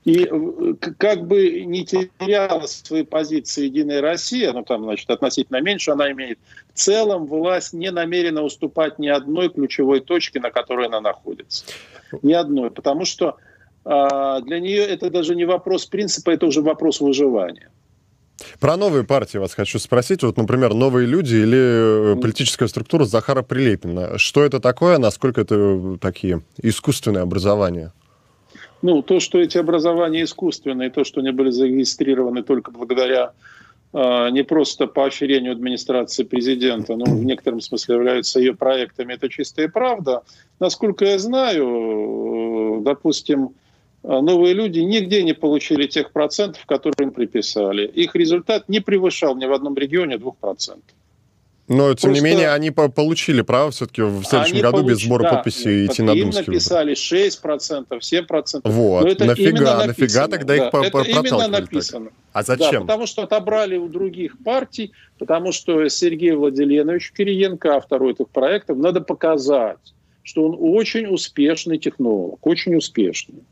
И 0.04 0.28
э, 0.30 0.74
как 0.98 1.26
бы 1.26 1.62
не 1.64 1.84
теряла 1.84 2.66
свои 2.66 3.04
позиции 3.04 3.64
Единая 3.64 4.02
Россия, 4.02 4.52
ну 4.52 4.62
там, 4.62 4.84
значит, 4.84 5.08
относительно 5.08 5.62
меньше 5.62 5.92
она 5.92 6.12
имеет, 6.12 6.38
в 6.74 6.78
целом 6.78 7.26
власть 7.26 7.72
не 7.72 7.90
намерена 7.90 8.42
уступать 8.42 8.98
ни 8.98 9.08
одной 9.08 9.48
ключевой 9.48 10.00
точке, 10.00 10.40
на 10.40 10.50
которой 10.50 10.86
она 10.88 11.00
находится. 11.00 11.64
Ни 12.22 12.34
одной. 12.34 12.70
Потому 12.70 13.06
что 13.06 13.38
а, 13.84 14.40
для 14.40 14.60
нее 14.60 14.82
это 14.84 15.10
даже 15.10 15.34
не 15.34 15.46
вопрос 15.46 15.86
принципа, 15.86 16.30
это 16.30 16.46
уже 16.46 16.60
вопрос 16.60 17.00
выживания. 17.00 17.70
Про 18.58 18.76
новые 18.76 19.04
партии 19.04 19.38
вас 19.38 19.54
хочу 19.54 19.78
спросить. 19.78 20.22
Вот, 20.22 20.36
например, 20.36 20.74
новые 20.74 21.06
люди 21.06 21.36
или 21.36 22.12
э, 22.14 22.16
политическая 22.20 22.66
структура 22.66 23.04
Захара 23.04 23.42
Прилепина. 23.42 24.18
Что 24.18 24.44
это 24.44 24.58
такое? 24.58 24.98
Насколько 24.98 25.42
это 25.42 25.96
такие 26.00 26.42
искусственные 26.60 27.22
образования? 27.22 27.92
Ну, 28.82 29.02
то, 29.02 29.20
что 29.20 29.38
эти 29.38 29.58
образования 29.58 30.24
искусственные, 30.24 30.90
то, 30.90 31.04
что 31.04 31.20
они 31.20 31.30
были 31.30 31.50
зарегистрированы 31.50 32.42
только 32.42 32.70
благодаря 32.70 33.32
э, 33.92 34.30
не 34.30 34.44
просто 34.44 34.86
поощрению 34.86 35.52
администрации 35.52 36.24
президента, 36.24 36.96
но 36.96 37.04
в 37.04 37.24
некотором 37.24 37.60
смысле 37.60 37.94
являются 37.94 38.40
ее 38.40 38.54
проектами, 38.54 39.14
это 39.14 39.28
чистая 39.28 39.68
правда. 39.68 40.22
Насколько 40.60 41.06
я 41.06 41.18
знаю, 41.18 42.80
э, 42.80 42.82
допустим, 42.82 43.50
новые 44.02 44.52
люди 44.52 44.80
нигде 44.80 45.22
не 45.22 45.32
получили 45.32 45.86
тех 45.86 46.12
процентов, 46.12 46.66
которые 46.66 47.08
им 47.08 47.14
приписали. 47.14 47.86
Их 47.86 48.14
результат 48.14 48.68
не 48.68 48.80
превышал 48.80 49.34
ни 49.34 49.46
в 49.46 49.52
одном 49.52 49.76
регионе 49.76 50.16
2%. 50.16 50.82
Но, 51.66 51.94
тем 51.94 52.10
Просто... 52.10 52.10
не 52.10 52.20
менее, 52.20 52.50
они 52.50 52.70
получили 52.70 53.40
право 53.40 53.70
все-таки 53.70 54.02
в 54.02 54.22
следующем 54.24 54.56
они 54.56 54.62
году 54.62 54.78
получ... 54.78 54.90
без 54.90 55.00
сбора 55.00 55.22
да, 55.22 55.34
подписей 55.36 55.86
идти 55.86 56.02
на 56.02 56.14
думские 56.14 56.44
Им 56.44 56.52
написали 56.52 56.92
6%, 56.92 57.86
7%. 57.88 58.60
Вот, 58.64 59.06
это 59.06 59.24
нафига, 59.24 59.86
нафига 59.86 60.28
тогда 60.28 60.56
да, 60.56 60.64
их 60.66 60.70
по 60.70 60.84
Это 60.84 61.00
именно 61.00 61.48
написано. 61.48 62.06
Так? 62.06 62.14
А 62.34 62.42
зачем? 62.42 62.72
Да, 62.72 62.80
потому 62.80 63.06
что 63.06 63.22
отобрали 63.22 63.78
у 63.78 63.88
других 63.88 64.36
партий, 64.44 64.92
потому 65.18 65.52
что 65.52 65.88
Сергей 65.88 66.32
Владимирович 66.32 67.12
Кириенко, 67.12 67.76
автор 67.76 68.02
этих 68.02 68.28
проектов, 68.28 68.76
надо 68.76 69.00
показать, 69.00 69.78
что 70.22 70.46
он 70.46 70.56
очень 70.58 71.06
успешный 71.06 71.78
технолог, 71.78 72.46
очень 72.46 72.74
успешный. 72.74 73.42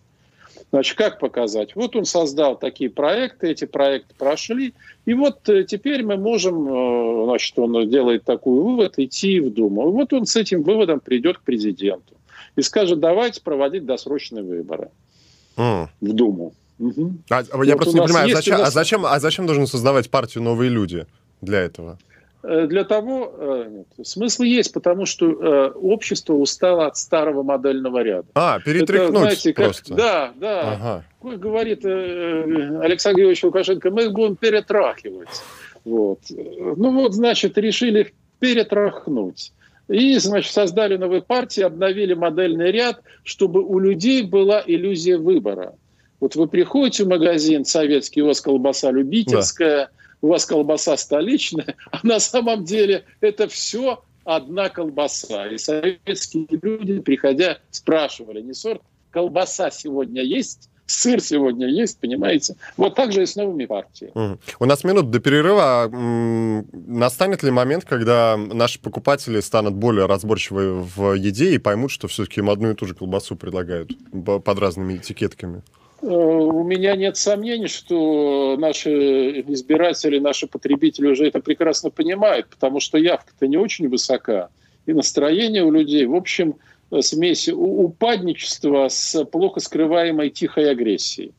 Значит, 0.73 0.97
как 0.97 1.19
показать? 1.19 1.77
Вот 1.77 1.95
он 1.97 2.07
создал 2.07 2.59
такие 2.59 2.89
проекты, 2.89 3.51
эти 3.51 3.67
проекты 3.67 4.15
прошли, 4.17 4.73
и 5.05 5.13
вот 5.13 5.47
э, 5.51 5.65
теперь 5.65 6.03
мы 6.03 6.17
можем, 6.17 6.67
э, 6.67 7.25
значит, 7.27 7.59
он 7.59 7.91
делает 7.91 8.25
такой 8.25 8.59
вывод, 8.59 8.95
идти 8.99 9.39
в 9.41 9.53
Думу. 9.53 9.89
И 9.89 9.93
вот 9.93 10.15
он 10.15 10.25
с 10.25 10.35
этим 10.35 10.63
выводом 10.63 11.01
придет 11.01 11.37
к 11.37 11.43
президенту 11.43 12.15
и 12.57 12.63
скажет, 12.63 13.01
давайте 13.01 13.43
проводить 13.43 13.85
досрочные 13.85 14.43
выборы 14.43 14.89
mm. 15.59 15.89
в 16.01 16.13
Думу. 16.15 16.55
Угу. 16.79 17.13
А, 17.29 17.43
я 17.43 17.75
вот 17.75 17.77
просто 17.77 17.99
не 17.99 18.07
понимаю, 18.07 18.33
а 18.33 18.35
зачем, 18.35 18.59
нас... 18.59 18.69
а, 18.69 18.71
зачем, 18.71 19.07
а 19.07 19.21
зачем 19.21 19.47
должен 19.47 19.67
создавать 19.67 20.09
партию 20.09 20.43
«Новые 20.43 20.71
люди» 20.71 21.07
для 21.43 21.61
этого? 21.61 21.99
Э, 22.45 22.67
для 22.67 22.85
того, 22.85 23.33
э, 23.37 23.67
нет, 23.71 24.07
смысл 24.07 24.43
есть, 24.43 24.73
потому 24.73 25.07
что 25.07 25.31
э, 25.31 25.71
общество 25.71 26.35
устало 26.35 26.87
от 26.87 26.97
старого 26.97 27.43
модельного 27.43 28.03
ряда. 28.03 28.27
А, 28.35 28.59
перетряхнуть 28.59 29.11
Это, 29.11 29.19
знаете, 29.21 29.53
как, 29.53 29.65
просто. 29.67 29.95
Да, 29.95 30.33
да. 30.37 30.73
Ага. 30.73 31.05
Как 31.23 31.39
говорит 31.39 31.85
Александр 31.85 33.19
Георгиевич 33.19 33.45
Лукашенко, 33.45 33.91
мы 33.91 34.05
их 34.05 34.13
будем 34.13 34.35
перетрахивать. 34.35 35.29
Вот. 35.85 36.19
Ну 36.31 36.93
вот, 36.93 37.15
значит, 37.15 37.57
решили 37.59 38.13
перетрахнуть. 38.41 39.53
И, 39.89 40.17
значит, 40.19 40.53
создали 40.53 40.97
новые 40.97 41.23
партии, 41.23 41.63
обновили 41.63 42.15
модельный 42.15 42.73
ряд, 42.73 43.03
чтобы 43.23 43.63
у 43.63 43.79
людей 43.79 44.23
была 44.23 44.63
иллюзия 44.67 45.17
выбора. 45.17 45.75
Вот 46.19 46.35
вы 46.35 46.49
приходите 46.49 47.05
в 47.05 47.09
магазин 47.09 47.65
советский, 47.65 48.23
у 48.23 48.27
вас 48.27 48.41
колбаса 48.41 48.91
любительская, 48.91 49.91
у 50.23 50.29
вас 50.29 50.47
колбаса 50.47 50.97
столичная, 50.97 51.77
а 51.91 51.99
на 52.03 52.19
самом 52.19 52.65
деле 52.65 53.05
это 53.21 53.49
все 53.49 54.03
одна 54.25 54.71
колбаса. 54.71 55.49
И 55.49 55.59
советские 55.59 56.47
люди, 56.63 57.01
приходя, 57.01 57.59
спрашивали, 57.71 58.41
не 58.41 58.55
сорт, 58.55 58.81
колбаса 59.11 59.71
сегодня 59.71 60.23
есть? 60.23 60.71
Сыр 60.87 61.21
сегодня 61.21 61.69
есть, 61.69 61.99
понимаете? 62.01 62.57
Вот 62.77 62.95
так 62.97 63.13
же 63.13 63.23
и 63.23 63.27
с 63.27 63.37
новыми 63.37 63.67
партиями. 63.67 64.39
У 64.59 64.65
нас 64.65 64.85
минут 64.85 65.11
до 65.11 65.21
перерыва. 65.21 65.89
Настанет 65.91 67.43
ли 67.43 67.51
момент, 67.51 67.85
когда 67.85 68.37
наши 68.37 68.81
покупатели 68.81 69.41
станут 69.41 69.75
более 69.75 70.07
разборчивы 70.07 70.83
в 70.83 71.15
еде 71.15 71.55
и 71.55 71.59
поймут, 71.59 71.93
что 71.93 72.09
все-таки 72.09 72.41
им 72.41 72.51
одну 72.51 72.73
и 72.73 72.75
ту 72.75 72.87
же 72.87 72.95
колбасу 72.95 73.37
предлагают 73.37 73.93
под 74.13 74.59
разными 74.59 74.97
этикетками? 74.97 75.63
У 76.03 76.65
меня 76.65 76.97
нет 76.97 77.17
сомнений, 77.17 77.69
что 77.69 78.57
наши 78.59 79.41
избиратели, 79.43 80.19
наши 80.19 80.49
потребители 80.49 81.07
уже 81.07 81.29
это 81.29 81.39
прекрасно 81.39 81.91
понимают, 81.91 82.49
потому 82.49 82.81
что 82.81 82.99
явка-то 82.99 83.47
не 83.47 83.57
очень 83.57 83.89
высока, 83.89 84.49
и 84.85 84.93
настроение 84.93 85.63
у 85.63 85.71
людей, 85.71 86.05
в 86.07 86.17
общем, 86.17 86.57
смесь 87.01 87.49
упадничества 87.49 88.89
с 88.89 89.25
плохо 89.27 89.61
скрываемой 89.61 90.31
тихой 90.31 90.73
агрессией. 90.73 91.33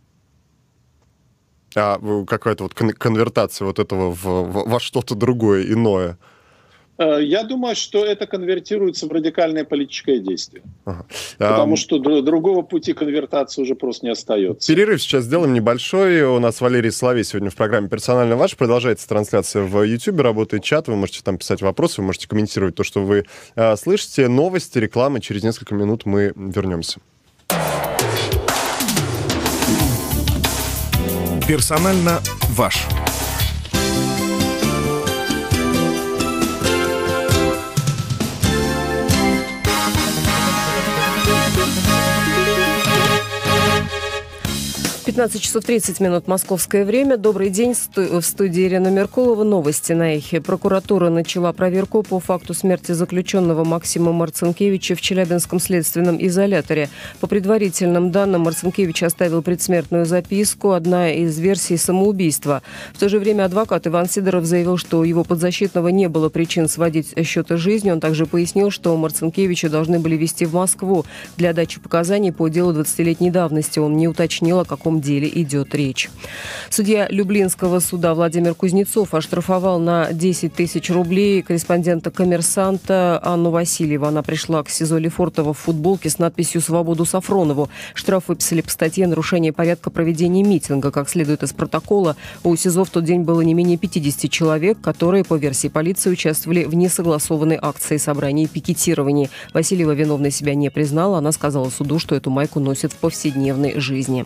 А 1.76 2.00
какая-то 2.26 2.64
вот 2.64 2.74
конвертация 2.74 3.66
вот 3.66 3.80
этого 3.80 4.12
в, 4.12 4.70
во 4.70 4.80
что-то 4.80 5.14
другое, 5.14 5.64
иное– 5.64 6.18
Э, 6.28 6.33
я 7.20 7.44
думаю, 7.44 7.76
что 7.76 8.06
это 8.06 8.28
конвертируется 8.28 9.08
в 9.08 9.12
радикальное 9.12 9.64
политическое 9.64 10.20
действие. 10.20 10.64
Ага. 10.86 11.06
Потому 11.38 11.74
а, 11.74 11.78
что 11.78 12.00
другого 12.00 12.62
пути 12.62 12.94
конвертации 12.94 13.62
уже 13.62 13.76
просто 13.76 14.06
не 14.06 14.12
остается. 14.12 14.74
Перерыв 14.74 15.02
сейчас 15.02 15.26
сделаем 15.26 15.54
небольшой. 15.54 16.24
У 16.24 16.40
нас 16.40 16.62
Валерий 16.62 16.92
Соловей 16.92 17.24
сегодня 17.24 17.50
в 17.50 17.56
программе 17.56 17.90
«Персонально 17.90 18.36
ваш». 18.36 18.56
Продолжается 18.56 19.08
трансляция 19.08 19.64
в 19.64 19.84
YouTube, 19.84 20.20
работает 20.20 20.64
чат. 20.64 20.88
Вы 20.88 20.96
можете 20.96 21.22
там 21.24 21.38
писать 21.38 21.62
вопросы, 21.62 22.02
вы 22.02 22.08
можете 22.08 22.28
комментировать 22.28 22.76
то, 22.76 22.84
что 22.84 23.04
вы 23.04 23.26
а, 23.56 23.76
слышите. 23.76 24.28
Новости, 24.28 24.78
рекламы. 24.78 25.20
Через 25.20 25.44
несколько 25.44 25.76
минут 25.76 26.06
мы 26.06 26.34
вернемся. 26.36 27.00
«Персонально 31.48 32.22
ваш». 32.52 32.88
15 45.06 45.42
часов 45.42 45.66
30 45.66 46.00
минут 46.00 46.28
московское 46.30 46.86
время. 46.86 47.18
Добрый 47.18 47.50
день. 47.50 47.76
В 47.96 48.22
студии 48.22 48.66
Ирина 48.66 48.88
Меркулова. 48.88 49.44
Новости 49.44 49.92
на 49.92 50.16
эхе. 50.16 50.40
Прокуратура 50.40 51.10
начала 51.10 51.52
проверку 51.52 52.04
по 52.04 52.22
факту 52.22 52.54
смерти 52.54 52.94
заключенного 52.94 53.66
Максима 53.66 54.14
Марцинкевича 54.14 54.96
в 54.96 55.02
Челябинском 55.02 55.60
следственном 55.60 56.26
изоляторе. 56.26 56.90
По 57.20 57.28
предварительным 57.28 58.12
данным, 58.12 58.44
Марцинкевич 58.44 59.04
оставил 59.04 59.42
предсмертную 59.42 60.06
записку. 60.06 60.72
Одна 60.72 61.12
из 61.12 61.38
версий 61.38 61.76
самоубийства. 61.76 62.62
В 62.94 63.00
то 63.00 63.10
же 63.10 63.20
время 63.20 63.44
адвокат 63.44 63.86
Иван 63.88 64.08
Сидоров 64.08 64.46
заявил, 64.46 64.78
что 64.78 65.00
у 65.00 65.04
его 65.04 65.26
подзащитного 65.26 65.90
не 65.90 66.08
было 66.08 66.30
причин 66.30 66.70
сводить 66.70 67.14
счеты 67.28 67.58
жизни. 67.58 67.92
Он 67.92 68.00
также 68.00 68.26
пояснил, 68.26 68.72
что 68.72 68.96
Марцинкевича 68.96 69.70
должны 69.70 70.00
были 70.00 70.16
вести 70.16 70.46
в 70.46 70.54
Москву 70.54 71.04
для 71.36 71.52
дачи 71.52 71.82
показаний 71.82 72.32
по 72.32 72.48
делу 72.48 72.72
20-летней 72.72 73.32
давности. 73.32 73.80
Он 73.80 73.98
не 73.98 74.08
уточнил, 74.08 74.60
о 74.60 74.66
каком 74.66 74.93
деле 75.02 75.30
идет 75.34 75.76
речь. 75.76 76.10
Судья 76.70 77.08
Люблинского 77.10 77.80
суда 77.80 78.14
Владимир 78.14 78.56
Кузнецов 78.56 79.14
оштрафовал 79.14 79.80
на 79.80 80.12
10 80.12 80.54
тысяч 80.54 80.90
рублей 80.90 81.42
корреспондента 81.42 82.12
«Коммерсанта» 82.12 83.20
Анну 83.24 83.50
Васильеву. 83.50 84.06
Она 84.06 84.24
пришла 84.24 84.64
к 84.64 84.70
СИЗО 84.70 84.98
Лефортово 84.98 85.54
в 85.54 85.60
футболке 85.60 86.10
с 86.10 86.20
надписью 86.20 86.62
«Свободу 86.62 87.06
Сафронову». 87.06 87.70
Штраф 87.94 88.26
выписали 88.28 88.62
по 88.62 88.70
статье 88.70 89.08
«Нарушение 89.08 89.54
порядка 89.54 89.90
проведения 89.90 90.44
митинга». 90.44 90.92
Как 90.92 91.10
следует 91.10 91.44
из 91.44 91.54
протокола, 91.54 92.16
у 92.44 92.56
СИЗО 92.56 92.86
в 92.86 92.90
тот 92.90 93.04
день 93.04 93.22
было 93.22 93.42
не 93.42 93.54
менее 93.54 93.78
50 93.78 94.32
человек, 94.32 94.80
которые, 94.82 95.24
по 95.24 95.36
версии 95.36 95.68
полиции, 95.68 96.10
участвовали 96.10 96.64
в 96.64 96.74
несогласованной 96.74 97.60
акции 97.62 97.98
собрания 97.98 98.44
и 98.44 98.48
пикетировании. 98.48 99.30
Васильева 99.54 99.92
виновной 99.92 100.32
себя 100.32 100.56
не 100.56 100.70
признала. 100.70 101.18
Она 101.18 101.32
сказала 101.32 101.70
суду, 101.70 102.00
что 102.00 102.16
эту 102.16 102.30
майку 102.30 102.60
носит 102.60 102.94
в 102.94 102.98
повседневной 102.98 103.80
жизни. 103.80 104.26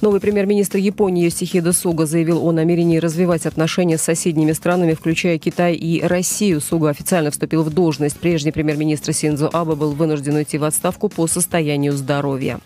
Новый 0.00 0.20
премьер-министр 0.20 0.78
Японии 0.78 1.24
Йосихида 1.24 1.72
Суга 1.72 2.06
заявил 2.06 2.44
о 2.46 2.52
намерении 2.52 2.98
развивать 2.98 3.46
отношения 3.46 3.98
с 3.98 4.02
соседними 4.02 4.52
странами, 4.52 4.94
включая 4.94 5.38
Китай 5.38 5.74
и 5.74 6.02
Россию. 6.02 6.60
Суга 6.60 6.88
официально 6.90 7.30
вступил 7.30 7.62
в 7.62 7.70
должность. 7.70 8.18
Прежний 8.18 8.52
премьер-министр 8.52 9.12
Синзо 9.12 9.48
Аба 9.52 9.74
был 9.74 9.92
вынужден 9.92 10.34
уйти 10.36 10.58
в 10.58 10.64
отставку 10.64 11.08
по 11.08 11.26
состоянию 11.26 11.92
здоровья. 11.92 12.60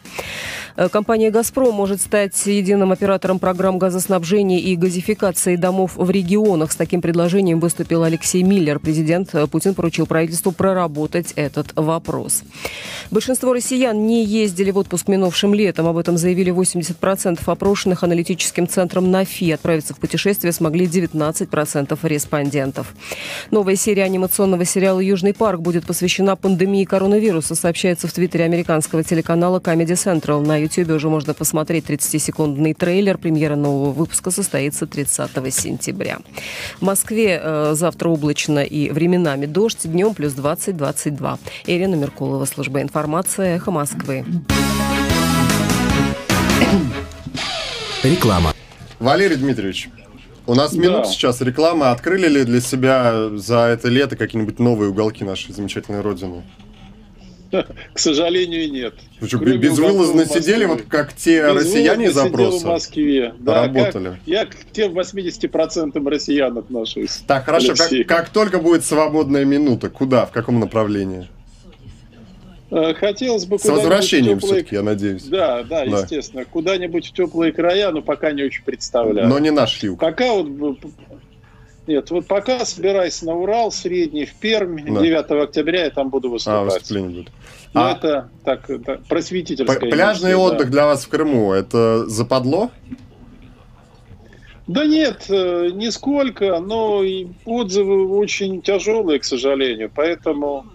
Э, 0.76 0.88
компания 0.88 1.30
«Газпром» 1.30 1.74
может 1.74 2.00
стать 2.00 2.46
единым 2.46 2.90
оператором 2.90 3.38
программ 3.38 3.78
газоснабжения 3.78 4.58
и 4.58 4.74
газификации 4.74 5.56
домов 5.56 5.92
в 5.94 6.10
регионах. 6.10 6.72
С 6.72 6.76
таким 6.76 7.00
предложением 7.00 7.60
выступил 7.60 8.02
Алексей 8.02 8.42
Миллер. 8.42 8.80
Президент 8.80 9.34
э, 9.34 9.46
Путин 9.46 9.74
поручил 9.74 10.06
правительству 10.06 10.50
проработать 10.50 11.32
этот 11.36 11.72
вопрос. 11.76 12.42
Большинство 13.10 13.52
россиян 13.52 14.06
не 14.06 14.24
ездили 14.24 14.72
в 14.72 14.78
отпуск 14.78 15.06
минувшим 15.06 15.54
летом. 15.54 15.86
Об 15.86 15.96
этом 15.96 16.18
заявили 16.18 16.52
80% 16.52 16.94
опрошенных 17.46 18.02
аналитическим 18.02 18.68
центром 18.68 19.10
НАФИ. 19.10 19.52
Отправиться 19.52 19.94
в 19.94 19.98
путешествие 19.98 20.52
смогли 20.52 20.86
19% 20.86 21.98
респондентов. 22.02 22.94
Новая 23.50 23.76
серия 23.76 24.04
анимационного 24.04 24.64
сериала 24.64 25.00
«Южный 25.00 25.34
парк» 25.34 25.60
будет 25.60 25.86
посвящена 25.86 26.36
пандемии 26.36 26.84
коронавируса, 26.84 27.54
сообщается 27.54 28.08
в 28.08 28.12
твиттере 28.12 28.44
американского 28.44 29.02
телеканала 29.02 29.60
Comedy 29.60 29.92
Central. 29.92 30.44
На 30.44 30.56
YouTube 30.56 30.90
уже 30.90 31.08
можно 31.08 31.34
посмотреть 31.34 31.86
30-секундный 31.86 32.74
трейлер. 32.74 33.18
Премьера 33.18 33.56
нового 33.56 33.92
выпуска 33.92 34.30
состоится 34.30 34.86
30 34.86 35.30
сентября. 35.54 36.18
В 36.80 36.82
Москве 36.82 37.40
э, 37.42 37.72
завтра 37.74 38.08
облачно 38.08 38.60
и 38.60 38.90
временами 38.90 39.46
дождь. 39.46 39.80
Днем 39.84 40.14
плюс 40.14 40.34
20-22. 40.34 41.38
Ирина 41.66 41.94
Меркулова, 41.94 42.44
служба 42.44 42.82
информации, 42.82 43.56
«Эхо 43.56 43.70
Москвы». 43.70 44.24
Реклама. 48.02 48.52
Валерий 48.98 49.36
Дмитриевич, 49.36 49.88
у 50.46 50.54
нас 50.54 50.74
да. 50.74 50.80
минут 50.80 51.06
сейчас 51.06 51.40
реклама. 51.40 51.90
Открыли 51.90 52.28
ли 52.28 52.44
для 52.44 52.60
себя 52.60 53.30
за 53.34 53.68
это 53.68 53.88
лето 53.88 54.16
какие-нибудь 54.16 54.58
новые 54.58 54.90
уголки 54.90 55.24
нашей 55.24 55.52
замечательной 55.52 56.00
родины? 56.00 56.42
К 57.94 57.98
сожалению, 57.98 58.70
нет. 58.70 58.94
Вы 59.20 59.28
что, 59.28 59.38
безвылазно 59.38 60.26
сидели, 60.26 60.64
вот 60.64 60.82
как 60.82 61.14
те 61.14 61.46
россияне 61.46 62.06
из 62.06 62.16
опроса? 62.18 62.66
в 62.66 62.68
Москве. 62.68 63.34
Да, 63.38 63.66
работали. 63.66 64.10
Как, 64.10 64.18
я 64.26 64.46
к 64.46 64.54
тем 64.72 64.98
80% 64.98 66.08
россиян 66.08 66.58
отношусь. 66.58 67.22
Так, 67.26 67.44
хорошо. 67.44 67.74
Как, 67.74 67.90
как 68.06 68.28
только 68.30 68.58
будет 68.58 68.84
свободная 68.84 69.44
минута, 69.44 69.88
куда, 69.88 70.26
в 70.26 70.32
каком 70.32 70.60
направлении? 70.60 71.28
Э, 72.74 72.92
хотелось 72.92 73.46
бы 73.46 73.56
С 73.56 73.66
возвращением 73.66 74.40
теплые... 74.40 74.54
все-таки, 74.56 74.74
я 74.74 74.82
надеюсь. 74.82 75.22
Да, 75.24 75.62
да, 75.62 75.84
да, 75.84 76.00
естественно. 76.00 76.44
Куда-нибудь 76.44 77.06
в 77.06 77.12
теплые 77.12 77.52
края, 77.52 77.92
но 77.92 78.02
пока 78.02 78.32
не 78.32 78.42
очень 78.42 78.64
представляю. 78.64 79.28
Но 79.28 79.38
не 79.38 79.52
наш 79.52 79.80
юг. 79.80 80.00
Пока 80.00 80.32
вот 80.32 80.48
нет, 81.86 82.10
вот 82.10 82.26
пока 82.26 82.64
собираюсь 82.64 83.22
на 83.22 83.34
Урал, 83.34 83.70
средний, 83.70 84.24
в 84.24 84.34
Пермь, 84.34 84.82
да. 84.92 85.02
9 85.02 85.30
октября 85.44 85.84
я 85.84 85.90
там 85.90 86.08
буду 86.08 86.30
выступать. 86.30 86.60
А, 86.60 86.64
выступление 86.64 87.10
будет. 87.10 87.32
Ну, 87.74 87.80
а 87.80 87.92
это 87.92 88.30
так, 88.44 88.68
так 88.84 89.04
просветительское. 89.04 89.90
Пляжный 89.90 90.34
мысли, 90.34 90.42
отдых 90.42 90.66
да. 90.66 90.72
для 90.72 90.86
вас 90.86 91.04
в 91.04 91.08
Крыму, 91.08 91.52
это 91.52 92.06
западло? 92.08 92.70
Да 94.66 94.84
нет, 94.86 95.26
э, 95.28 95.68
нисколько, 95.74 96.58
но 96.58 97.04
отзывы 97.44 98.08
очень 98.16 98.62
тяжелые, 98.62 99.20
к 99.20 99.24
сожалению, 99.24 99.92
поэтому... 99.94 100.66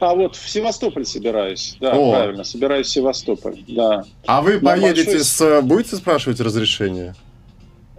А 0.00 0.14
вот 0.14 0.34
в 0.34 0.48
Севастополь 0.48 1.04
собираюсь, 1.04 1.76
да, 1.78 1.92
О. 1.92 2.12
правильно, 2.12 2.42
собираюсь 2.42 2.86
в 2.86 2.90
Севастополь, 2.90 3.62
да. 3.68 4.04
А 4.26 4.40
вы 4.40 4.54
На 4.54 4.70
поедете 4.70 5.10
большой... 5.12 5.24
с... 5.24 5.62
Будете 5.62 5.96
спрашивать 5.96 6.40
разрешение? 6.40 7.14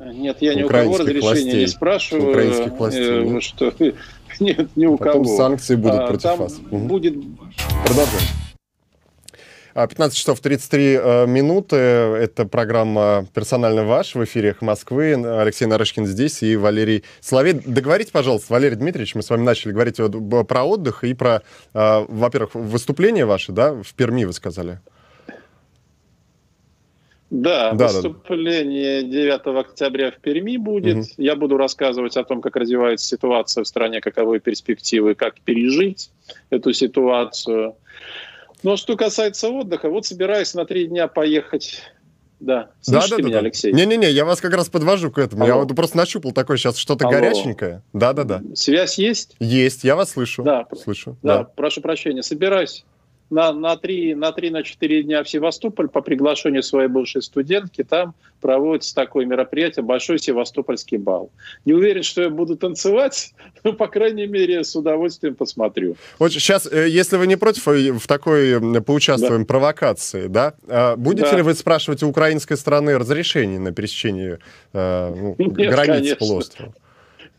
Нет, 0.03 0.37
я 0.41 0.55
ни 0.55 0.63
у 0.63 0.67
кого 0.67 0.97
разрешения 0.97 1.21
властей. 1.21 1.59
не 1.61 1.67
спрашиваю. 1.67 2.29
Украинских 2.31 2.71
властей. 2.73 3.03
Э, 3.03 3.23
нет? 3.23 3.43
Что, 3.43 3.73
нет, 4.39 4.69
ни 4.75 4.85
у 4.87 4.97
Потом 4.97 5.23
кого. 5.23 5.37
санкции 5.37 5.75
будут 5.75 5.99
а, 5.99 6.07
против 6.07 6.37
вас. 6.37 6.53
Будет... 6.71 7.15
Продолжаем. 7.85 8.50
15 9.73 10.17
часов 10.17 10.39
33 10.39 10.83
э, 10.83 11.25
минуты. 11.27 11.75
Это 11.75 12.45
программа 12.45 13.25
«Персонально 13.33 13.85
ваш» 13.85 14.15
в 14.15 14.23
эфире 14.23 14.55
Москвы. 14.61 15.13
Алексей 15.13 15.65
Нарышкин 15.65 16.05
здесь 16.05 16.43
и 16.43 16.55
Валерий 16.55 17.03
Соловей. 17.19 17.53
Договорите, 17.53 18.11
пожалуйста, 18.11 18.53
Валерий 18.53 18.75
Дмитриевич, 18.75 19.15
мы 19.15 19.23
с 19.23 19.29
вами 19.29 19.43
начали 19.43 19.71
говорить 19.71 19.97
про 20.47 20.63
отдых 20.63 21.03
и 21.03 21.13
про, 21.13 21.41
э, 21.73 22.05
во-первых, 22.07 22.55
выступление 22.55 23.25
ваше, 23.25 23.51
да, 23.51 23.73
в 23.73 23.93
Перми 23.93 24.25
вы 24.25 24.33
сказали. 24.33 24.79
Да, 27.31 27.71
да 27.71 27.87
выступление 27.87 29.03
9 29.03 29.57
октября 29.57 30.11
в 30.11 30.17
Перми 30.17 30.57
будет. 30.57 30.97
Угу. 30.97 31.05
Я 31.17 31.37
буду 31.37 31.55
рассказывать 31.55 32.17
о 32.17 32.25
том, 32.25 32.41
как 32.41 32.57
развивается 32.57 33.07
ситуация 33.07 33.63
в 33.63 33.67
стране, 33.67 34.01
каковы 34.01 34.41
перспективы, 34.41 35.15
как 35.15 35.39
пережить 35.39 36.11
эту 36.49 36.73
ситуацию. 36.73 37.77
Но 38.63 38.77
что 38.77 38.95
касается 38.95 39.49
отдыха, 39.49 39.89
вот 39.89 40.05
собираюсь 40.05 40.53
на 40.53 40.65
три 40.65 40.87
дня 40.87 41.07
поехать 41.07 41.81
да. 42.41 42.71
Слышите 42.81 43.17
да, 43.17 43.17
да, 43.17 43.23
меня, 43.23 43.33
да. 43.33 43.39
Алексей? 43.39 43.71
Не-не-не, 43.71 44.09
я 44.09 44.25
вас 44.25 44.41
как 44.41 44.53
раз 44.53 44.67
подвожу 44.67 45.11
к 45.11 45.19
этому. 45.19 45.43
Алло. 45.43 45.53
Я 45.53 45.59
вот 45.61 45.75
просто 45.75 45.95
нащупал 45.95 46.31
такое 46.31 46.57
сейчас 46.57 46.75
что-то 46.75 47.05
Алло. 47.05 47.13
горяченькое. 47.13 47.83
Да-да-да. 47.93 48.41
Связь 48.55 48.97
есть? 48.97 49.35
Есть, 49.39 49.83
я 49.83 49.95
вас 49.95 50.11
слышу. 50.11 50.41
Да. 50.41 50.65
Слышу. 50.83 51.15
Да, 51.21 51.39
да, 51.39 51.43
прошу 51.43 51.81
прощения. 51.81 52.23
Собираюсь 52.23 52.83
на, 53.31 53.53
на, 53.53 53.77
три, 53.77 54.13
на 54.13 54.31
три, 54.31 54.49
на 54.49 54.61
четыре 54.61 55.03
дня 55.03 55.23
в 55.23 55.29
Севастополь 55.29 55.87
по 55.87 56.01
приглашению 56.01 56.63
своей 56.63 56.89
бывшей 56.89 57.21
студентки. 57.21 57.83
Там 57.83 58.13
проводится 58.41 58.93
такое 58.93 59.25
мероприятие, 59.25 59.83
большой 59.83 60.19
севастопольский 60.19 60.97
бал. 60.97 61.31
Не 61.63 61.73
уверен, 61.73 62.03
что 62.03 62.23
я 62.23 62.29
буду 62.29 62.57
танцевать, 62.57 63.33
но, 63.63 63.73
по 63.73 63.87
крайней 63.87 64.27
мере, 64.27 64.63
с 64.63 64.75
удовольствием 64.75 65.35
посмотрю. 65.35 65.95
Вот 66.19 66.33
сейчас, 66.33 66.67
э, 66.71 66.89
если 66.89 67.17
вы 67.17 67.27
не 67.27 67.37
против, 67.37 67.67
э, 67.69 67.91
в 67.93 68.05
такой 68.05 68.59
поучаствуем 68.81 69.41
да. 69.41 69.47
провокации, 69.47 70.27
да, 70.27 70.53
а 70.67 70.95
будете 70.97 71.31
да. 71.31 71.37
ли 71.37 71.41
вы 71.41 71.53
спрашивать 71.53 72.03
у 72.03 72.09
украинской 72.09 72.55
страны 72.55 72.97
разрешение 72.97 73.59
на 73.59 73.71
пересечение 73.71 74.39
э, 74.73 75.13
ну, 75.15 75.35
нет, 75.55 75.71
границ 75.71 75.95
конечно. 75.95 76.15
полуострова? 76.17 76.73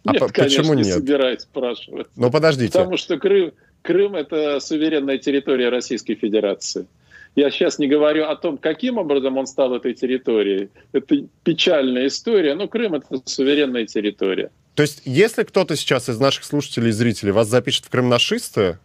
А 0.05 0.12
нет, 0.12 0.33
почему 0.35 0.74
нет? 0.74 0.87
не 0.87 0.92
собираюсь 0.92 1.42
спрашивать. 1.42 2.09
Ну, 2.16 2.31
подождите. 2.31 2.72
Потому 2.72 2.96
что 2.96 3.18
Крым, 3.18 3.52
Крым– 3.83 4.14
это 4.16 4.61
суверенная 4.61 5.18
территория 5.18 5.68
Российской 5.68 6.14
Федерации. 6.14 6.87
Я 7.35 7.51
сейчас 7.51 7.79
не 7.79 7.88
говорю 7.88 8.25
о 8.25 8.37
том, 8.37 8.59
каким 8.59 8.99
образом 8.99 9.38
он 9.38 9.47
стал 9.47 9.75
этой 9.75 9.95
территорией. 9.95 10.68
Это 10.92 11.27
печальная 11.45 12.07
история, 12.07 12.55
но 12.55 12.68
Крым– 12.68 12.95
это 12.97 13.21
суверенная 13.25 13.87
территория. 13.87 14.51
То 14.75 14.83
есть, 14.83 15.03
если 15.05 15.42
кто-то 15.42 15.77
сейчас 15.77 16.09
из 16.09 16.18
наших 16.18 16.45
слушателей 16.45 16.90
и 16.90 16.92
зрителей 16.92 17.33
вас 17.33 17.49
запишет 17.49 17.87
в 17.87 17.90
крымнашисты, 17.90 18.79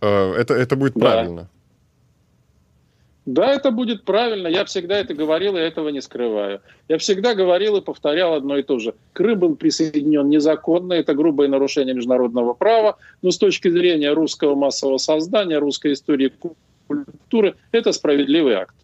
э, 0.00 0.32
это, 0.34 0.54
это 0.54 0.76
будет 0.76 0.94
да. 0.94 1.00
правильно? 1.00 1.50
Да, 3.32 3.52
это 3.52 3.70
будет 3.70 4.02
правильно. 4.02 4.48
Я 4.48 4.64
всегда 4.64 4.98
это 4.98 5.14
говорил, 5.14 5.56
и 5.56 5.60
этого 5.60 5.90
не 5.90 6.00
скрываю. 6.00 6.62
Я 6.88 6.98
всегда 6.98 7.34
говорил 7.36 7.76
и 7.76 7.80
повторял 7.80 8.34
одно 8.34 8.56
и 8.56 8.64
то 8.64 8.80
же. 8.80 8.94
Крым 9.12 9.38
был 9.38 9.54
присоединен 9.54 10.28
незаконно, 10.28 10.94
это 10.94 11.14
грубое 11.14 11.46
нарушение 11.46 11.94
международного 11.94 12.54
права, 12.54 12.96
но 13.22 13.30
с 13.30 13.38
точки 13.38 13.68
зрения 13.68 14.12
русского 14.12 14.56
массового 14.56 14.98
создания, 14.98 15.58
русской 15.58 15.92
истории 15.92 16.32
культуры, 16.88 17.54
это 17.70 17.92
справедливый 17.92 18.54
акт. 18.54 18.74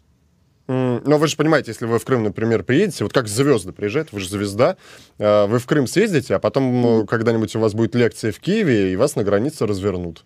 Но 0.69 1.17
вы 1.17 1.27
же 1.27 1.35
понимаете, 1.35 1.71
если 1.71 1.85
вы 1.85 1.99
в 1.99 2.05
Крым, 2.05 2.23
например, 2.23 2.63
приедете, 2.63 3.03
вот 3.03 3.11
как 3.11 3.27
звезды 3.27 3.73
приезжают, 3.73 4.13
вы 4.13 4.21
же 4.21 4.29
звезда, 4.29 4.77
э, 5.17 5.45
вы 5.45 5.59
в 5.59 5.65
Крым 5.65 5.87
съездите, 5.87 6.35
а 6.35 6.39
потом 6.39 7.05
когда-нибудь 7.05 7.53
у 7.57 7.59
вас 7.59 7.73
будет 7.73 7.95
лекция 7.95 8.31
в 8.31 8.39
Киеве, 8.39 8.93
и 8.93 8.95
вас 8.95 9.17
на 9.17 9.25
границе 9.25 9.65
развернут. 9.65 10.23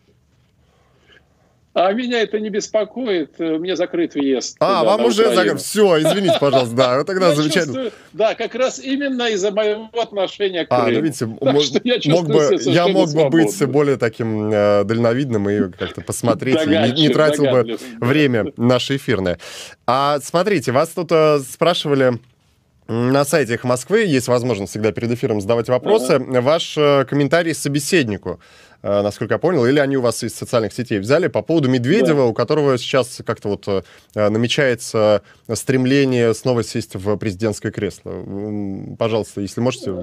А 1.74 1.94
меня 1.94 2.22
это 2.22 2.38
не 2.40 2.50
беспокоит, 2.50 3.40
у 3.40 3.60
меня 3.60 3.78
закрыт 3.78 4.16
въезд. 4.16 4.58
А, 4.60 4.84
вам 4.84 5.06
уже 5.06 5.34
закрыт. 5.34 5.62
Все, 5.62 6.02
извините, 6.02 6.36
пожалуйста, 6.38 6.76
да, 6.76 7.04
тогда 7.06 7.30
я 7.30 7.36
замечательно. 7.36 7.66
Чувствую, 7.66 7.92
да, 8.12 8.36
как 8.36 8.56
раз 8.56 8.80
именно 8.80 9.30
из-за 9.30 9.52
моего 9.52 9.90
отношения 9.94 10.66
к 10.66 10.70
Крыму. 10.70 10.84
А, 10.84 10.92
ну 10.92 11.00
видите, 11.00 11.26
мог, 11.40 11.42
я, 11.84 12.14
мог 12.14 12.28
бы, 12.28 12.58
я 12.66 12.88
мог 12.90 13.14
бы 13.14 13.30
быть 13.30 13.66
более 13.68 13.96
таким 13.96 14.52
э, 14.52 14.84
дальновидным 14.84 15.50
и 15.50 15.72
как-то 15.72 16.02
посмотреть, 16.02 16.62
и 16.66 16.70
не, 16.70 17.04
не 17.04 17.10
тратил 17.10 17.46
бы 17.46 17.78
время 18.02 18.52
наше 18.58 18.98
эфирное. 18.98 19.40
А 19.88 20.20
смотрите, 20.22 20.74
вас 20.74 20.90
тут 20.90 21.12
э, 21.12 21.40
спрашивали... 21.40 22.20
На 22.88 23.24
сайте 23.24 23.54
их 23.54 23.64
Москвы 23.64 24.04
есть 24.04 24.28
возможность 24.28 24.72
всегда 24.72 24.92
перед 24.92 25.10
эфиром 25.12 25.40
задавать 25.40 25.70
вопросы. 25.70 26.14
Ага. 26.16 26.42
Ваш 26.42 26.78
э, 26.78 27.06
комментарий 27.06 27.54
собеседнику. 27.54 28.42
Э, 28.84 29.02
насколько 29.02 29.36
я 29.36 29.38
понял, 29.38 29.65
или 29.65 29.80
они 29.80 29.98
у 29.98 30.02
вас 30.02 30.24
из 30.24 30.34
социальных 30.34 30.74
сетей 30.74 31.00
взяли, 31.00 31.28
по 31.28 31.41
поводу 31.41 31.70
Медведева, 31.70 32.22
да. 32.22 32.26
у 32.26 32.34
которого 32.34 32.78
сейчас 32.78 33.22
как-то 33.26 33.50
вот 33.50 33.67
э, 33.67 34.30
намечается 34.30 35.22
стремление 35.54 36.34
снова 36.34 36.63
сесть 36.63 36.96
в 36.96 37.15
президентское 37.17 37.72
кресло. 37.72 38.26
Пожалуйста, 38.98 39.41
если 39.41 39.62
можете, 39.62 39.94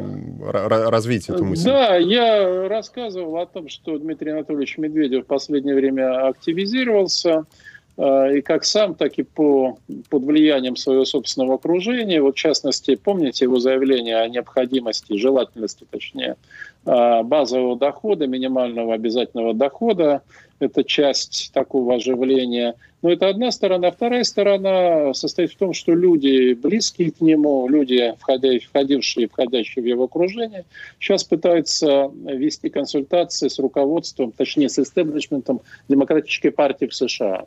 развейте 0.51 1.33
эту 1.33 1.45
мысль. 1.45 1.64
Да, 1.64 1.97
я 1.97 2.69
рассказывал 2.69 3.38
о 3.38 3.47
том, 3.47 3.69
что 3.69 3.99
Дмитрий 3.99 4.31
Анатольевич 4.31 4.79
Медведев 4.79 5.25
в 5.25 5.27
последнее 5.27 5.75
время 5.75 6.29
активизировался, 6.29 7.47
э, 7.97 8.38
и 8.38 8.41
как 8.43 8.64
сам, 8.64 8.95
так 8.95 9.19
и 9.19 9.25
по, 9.25 9.79
под 10.09 10.23
влиянием 10.23 10.77
своего 10.77 11.05
собственного 11.05 11.55
окружения. 11.55 12.23
Вот 12.23 12.37
в 12.37 12.38
частности, 12.38 12.95
помните 12.95 13.47
его 13.47 13.59
заявление 13.59 14.19
о 14.19 14.29
необходимости, 14.29 15.17
желательности, 15.17 15.85
точнее, 15.91 16.37
базового 16.85 17.77
дохода, 17.77 18.27
минимального 18.27 18.95
обязательного 18.95 19.55
дохода. 19.55 20.23
Это 20.59 20.83
часть 20.83 21.51
такого 21.53 21.97
оживления. 21.97 22.75
Но 23.01 23.12
это 23.12 23.29
одна 23.29 23.53
сторона. 23.53 23.93
Вторая 23.93 24.25
сторона 24.25 25.14
состоит 25.14 25.53
в 25.53 25.57
том, 25.57 25.73
что 25.73 25.95
люди, 25.95 26.55
близкие 26.55 27.12
к 27.12 27.21
нему, 27.21 27.69
люди, 27.69 28.14
входившие 28.19 29.27
и 29.27 29.29
входящие 29.29 29.85
в 29.85 29.87
его 29.87 30.05
окружение, 30.05 30.64
сейчас 30.99 31.23
пытаются 31.23 32.11
вести 32.25 32.71
консультации 32.71 33.47
с 33.47 33.59
руководством, 33.61 34.33
точнее, 34.33 34.69
с 34.69 34.79
истеблишментом 34.81 35.61
Демократической 35.88 36.51
партии 36.51 36.87
в 36.87 36.95
США. 36.95 37.45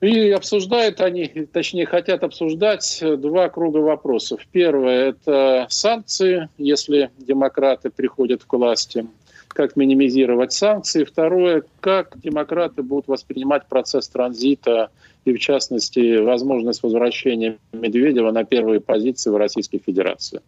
И 0.00 0.30
обсуждают 0.30 1.00
они, 1.00 1.26
точнее 1.52 1.86
хотят 1.86 2.22
обсуждать 2.22 3.02
два 3.02 3.48
круга 3.48 3.78
вопросов. 3.78 4.40
Первое– 4.52 5.08
это 5.10 5.66
санкции, 5.70 6.48
если 6.56 7.10
демократы 7.18 7.90
приходят 7.90 8.44
к 8.44 8.52
власти, 8.52 9.06
как 9.48 9.74
минимизировать 9.74 10.52
санкции. 10.52 11.02
Второе– 11.02 11.64
как 11.80 12.16
демократы 12.20 12.82
будут 12.82 13.08
воспринимать 13.08 13.66
процесс 13.66 14.08
транзита 14.08 14.90
и, 15.24 15.32
в 15.32 15.40
частности, 15.40 16.18
возможность 16.18 16.84
возвращения 16.84 17.58
Медведева 17.72 18.30
на 18.30 18.44
первые 18.44 18.80
позиции 18.80 19.30
в 19.30 19.36
Российской 19.36 19.78
Федерации. 19.78 20.40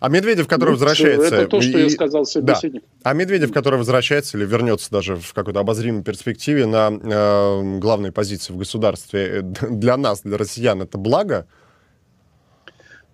А 0.00 0.08
Медведев, 0.08 0.48
который 0.48 0.70
ну, 0.70 0.74
возвращается... 0.76 1.36
Это 1.36 1.46
то, 1.46 1.60
что 1.60 1.78
и, 1.78 1.82
я 1.82 1.90
сказал 1.90 2.24
собеседник. 2.24 2.82
Да. 2.82 3.10
А 3.10 3.12
Медведев, 3.12 3.52
который 3.52 3.76
возвращается 3.76 4.38
или 4.38 4.46
вернется 4.46 4.90
даже 4.90 5.16
в 5.16 5.34
какой-то 5.34 5.60
обозримой 5.60 6.02
перспективе 6.02 6.64
на 6.64 6.90
э, 6.90 7.78
главной 7.78 8.10
позиции 8.10 8.54
в 8.54 8.56
государстве, 8.56 9.40
э, 9.40 9.42
для 9.42 9.98
нас, 9.98 10.22
для 10.22 10.38
россиян, 10.38 10.80
это 10.80 10.96
благо? 10.96 11.46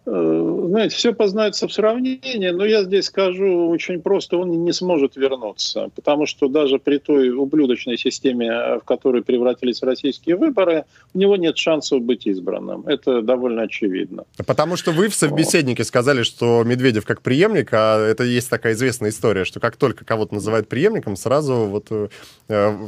Э, 0.06 0.45
знаете, 0.68 0.96
все 0.96 1.12
познается 1.12 1.68
в 1.68 1.72
сравнении, 1.72 2.48
но 2.50 2.64
я 2.64 2.82
здесь 2.84 3.06
скажу 3.06 3.68
очень 3.68 4.00
просто, 4.00 4.36
он 4.36 4.64
не 4.64 4.72
сможет 4.72 5.16
вернуться, 5.16 5.90
потому 5.94 6.26
что 6.26 6.48
даже 6.48 6.78
при 6.78 6.98
той 6.98 7.30
ублюдочной 7.30 7.98
системе, 7.98 8.78
в 8.78 8.84
которой 8.84 9.22
превратились 9.22 9.82
российские 9.82 10.36
выборы, 10.36 10.84
у 11.14 11.18
него 11.18 11.36
нет 11.36 11.56
шансов 11.56 12.02
быть 12.02 12.26
избранным. 12.26 12.86
Это 12.86 13.22
довольно 13.22 13.62
очевидно. 13.62 14.24
Потому 14.46 14.76
что 14.76 14.92
вы 14.92 15.08
в 15.08 15.14
собеседнике 15.14 15.84
сказали, 15.84 16.22
что 16.22 16.62
Медведев 16.64 17.04
как 17.04 17.22
преемник, 17.22 17.70
а 17.72 17.98
это 17.98 18.24
есть 18.24 18.50
такая 18.50 18.74
известная 18.74 19.10
история, 19.10 19.44
что 19.44 19.60
как 19.60 19.76
только 19.76 20.04
кого-то 20.04 20.34
называют 20.34 20.68
преемником, 20.68 21.16
сразу 21.16 21.54
вот 21.54 21.86
э, 21.90 22.08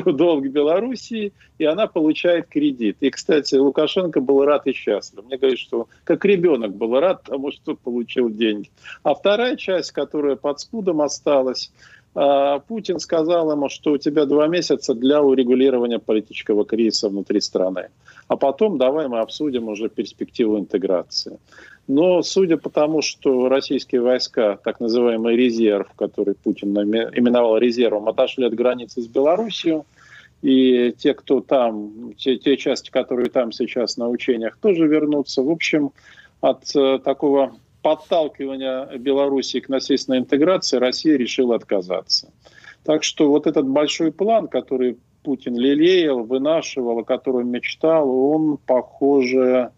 долг 0.06 0.46
Белоруссии, 0.46 1.34
и 1.58 1.66
она 1.66 1.86
получает 1.86 2.46
кредит. 2.46 2.96
И, 3.00 3.10
кстати, 3.10 3.56
Лукашенко 3.56 4.22
был 4.22 4.46
рад 4.46 4.66
и 4.66 4.72
счастлив. 4.72 5.26
Мне 5.26 5.36
говорят, 5.36 5.58
что 5.58 5.86
как 6.04 6.24
ребенок 6.24 6.74
был 6.74 6.98
рад 6.98 7.24
тому, 7.24 7.52
что 7.52 7.76
получил 7.76 8.30
деньги. 8.30 8.70
А 9.02 9.14
вторая 9.14 9.56
часть, 9.56 9.92
которая 9.92 10.36
под 10.36 10.60
спудом 10.60 11.02
осталась, 11.02 11.70
э, 12.14 12.60
Путин 12.66 13.00
сказал 13.00 13.52
ему, 13.52 13.68
что 13.68 13.92
у 13.92 13.98
тебя 13.98 14.24
два 14.24 14.46
месяца 14.46 14.94
для 14.94 15.22
урегулирования 15.22 15.98
политического 15.98 16.64
кризиса 16.64 17.10
внутри 17.10 17.42
страны. 17.42 17.90
А 18.28 18.38
потом 18.38 18.78
давай 18.78 19.08
мы 19.08 19.18
обсудим 19.18 19.68
уже 19.68 19.90
перспективу 19.90 20.58
интеграции. 20.58 21.38
Но 21.94 22.22
судя 22.22 22.56
по 22.56 22.70
тому, 22.70 23.02
что 23.02 23.50
российские 23.50 24.00
войска, 24.00 24.58
так 24.64 24.80
называемый 24.80 25.36
резерв, 25.36 25.92
который 25.94 26.34
Путин 26.34 26.70
именовал 26.74 27.58
резервом, 27.58 28.08
отошли 28.08 28.46
от 28.46 28.54
границы 28.54 29.02
с 29.02 29.06
Белоруссией, 29.06 29.82
и 30.40 30.94
те, 30.96 31.12
кто 31.12 31.42
там, 31.42 32.14
те, 32.16 32.38
те 32.38 32.56
части, 32.56 32.90
которые 32.90 33.28
там 33.28 33.52
сейчас 33.52 33.98
на 33.98 34.08
учениях, 34.08 34.56
тоже 34.56 34.86
вернутся. 34.86 35.42
В 35.42 35.50
общем, 35.50 35.92
от 36.40 36.74
э, 36.74 36.98
такого 37.04 37.56
подталкивания 37.82 38.86
Белоруссии 38.96 39.60
к 39.60 39.68
насильственной 39.68 40.20
интеграции 40.20 40.78
Россия 40.78 41.18
решила 41.18 41.56
отказаться. 41.56 42.32
Так 42.84 43.04
что 43.04 43.28
вот 43.28 43.46
этот 43.46 43.68
большой 43.68 44.12
план, 44.12 44.48
который 44.48 44.96
Путин 45.24 45.56
лелеял, 45.58 46.24
вынашивал, 46.24 47.00
о 47.00 47.04
котором 47.04 47.50
мечтал, 47.50 48.08
он, 48.08 48.56
похоже, 48.56 49.72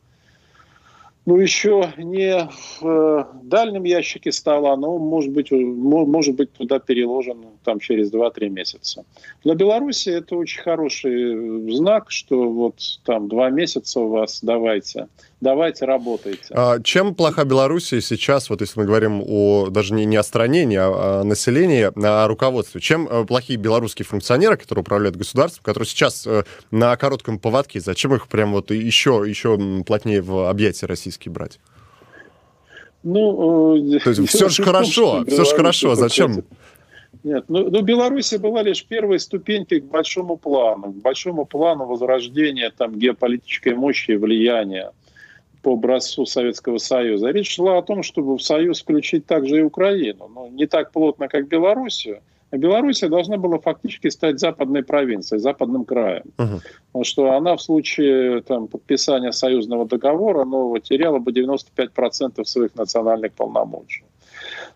ну, 1.26 1.38
еще 1.38 1.92
не 1.96 2.48
в 2.80 2.86
э, 2.86 3.24
дальнем 3.44 3.84
ящике 3.84 4.30
стола, 4.30 4.76
но 4.76 4.98
может 4.98 5.32
быть, 5.32 5.50
может 5.50 6.34
быть 6.34 6.52
туда 6.52 6.78
переложен 6.78 7.38
там, 7.64 7.80
через 7.80 8.12
2-3 8.12 8.48
месяца. 8.50 9.04
Для 9.42 9.54
Беларуси 9.54 10.10
это 10.10 10.36
очень 10.36 10.62
хороший 10.62 11.72
знак, 11.72 12.10
что 12.10 12.50
вот 12.50 12.74
там 13.04 13.28
два 13.28 13.48
месяца 13.48 14.00
у 14.00 14.08
вас, 14.08 14.40
давайте, 14.42 15.08
давайте 15.40 15.86
работайте. 15.86 16.46
А 16.50 16.80
чем 16.80 17.14
плоха 17.14 17.44
Белоруссия 17.44 18.02
сейчас, 18.02 18.50
вот 18.50 18.60
если 18.60 18.80
мы 18.80 18.86
говорим 18.86 19.22
о 19.26 19.68
даже 19.70 19.94
не, 19.94 20.04
не 20.04 20.16
о 20.16 20.22
стране, 20.22 20.66
не 20.66 20.76
о, 20.76 21.20
о 21.20 21.24
населении, 21.24 21.90
а 22.04 22.24
о 22.24 22.28
руководстве, 22.28 22.82
чем 22.82 23.08
э, 23.08 23.24
плохие 23.24 23.58
белорусские 23.58 24.04
функционеры, 24.04 24.58
которые 24.58 24.82
управляют 24.82 25.16
государством, 25.16 25.62
которые 25.64 25.88
сейчас 25.88 26.26
э, 26.26 26.44
на 26.70 26.94
коротком 26.96 27.38
поводке, 27.38 27.80
зачем 27.80 28.14
их 28.14 28.28
прям 28.28 28.52
вот 28.52 28.70
еще, 28.70 29.24
еще 29.26 29.58
плотнее 29.86 30.20
в 30.20 30.50
объятия 30.50 30.86
российские 31.14 31.32
брать? 31.32 31.60
Ну, 33.02 33.76
э, 33.76 34.00
То 34.00 34.10
есть 34.10 34.28
все 34.28 34.48
же 34.48 34.62
хорошо, 34.62 35.24
все 35.26 35.44
же 35.44 35.56
хорошо, 35.56 35.94
зачем? 35.94 36.44
Нет, 37.22 37.44
ну, 37.48 37.70
ну 37.70 37.82
Белоруссия 37.82 38.38
была 38.38 38.62
лишь 38.62 38.84
первой 38.84 39.18
ступенькой 39.18 39.80
к 39.80 39.84
большому 39.84 40.36
плану, 40.36 40.92
к 40.92 40.96
большому 40.96 41.46
плану 41.46 41.86
возрождения 41.86 42.70
там 42.76 42.98
геополитической 42.98 43.74
мощи 43.74 44.12
и 44.12 44.16
влияния 44.16 44.90
по 45.62 45.72
образцу 45.72 46.26
Советского 46.26 46.78
Союза. 46.78 47.30
Речь 47.30 47.54
шла 47.54 47.78
о 47.78 47.82
том, 47.82 48.02
чтобы 48.02 48.36
в 48.36 48.42
Союз 48.42 48.82
включить 48.82 49.24
также 49.24 49.60
и 49.60 49.62
Украину. 49.62 50.28
Но 50.34 50.48
не 50.48 50.66
так 50.66 50.92
плотно, 50.92 51.28
как 51.28 51.48
Белоруссию. 51.48 52.20
Белоруссия 52.56 53.08
должна 53.08 53.36
была 53.36 53.58
фактически 53.58 54.08
стать 54.08 54.40
западной 54.40 54.82
провинцией, 54.82 55.40
западным 55.40 55.84
краем. 55.84 56.24
Uh-huh. 56.36 56.60
Потому 56.86 57.04
что 57.04 57.32
она 57.32 57.56
в 57.56 57.62
случае 57.62 58.42
там, 58.42 58.68
подписания 58.68 59.32
союзного 59.32 59.86
договора 59.86 60.44
нового 60.44 60.80
теряла 60.80 61.18
бы 61.18 61.32
95% 61.32 62.44
своих 62.44 62.74
национальных 62.74 63.32
полномочий. 63.32 64.04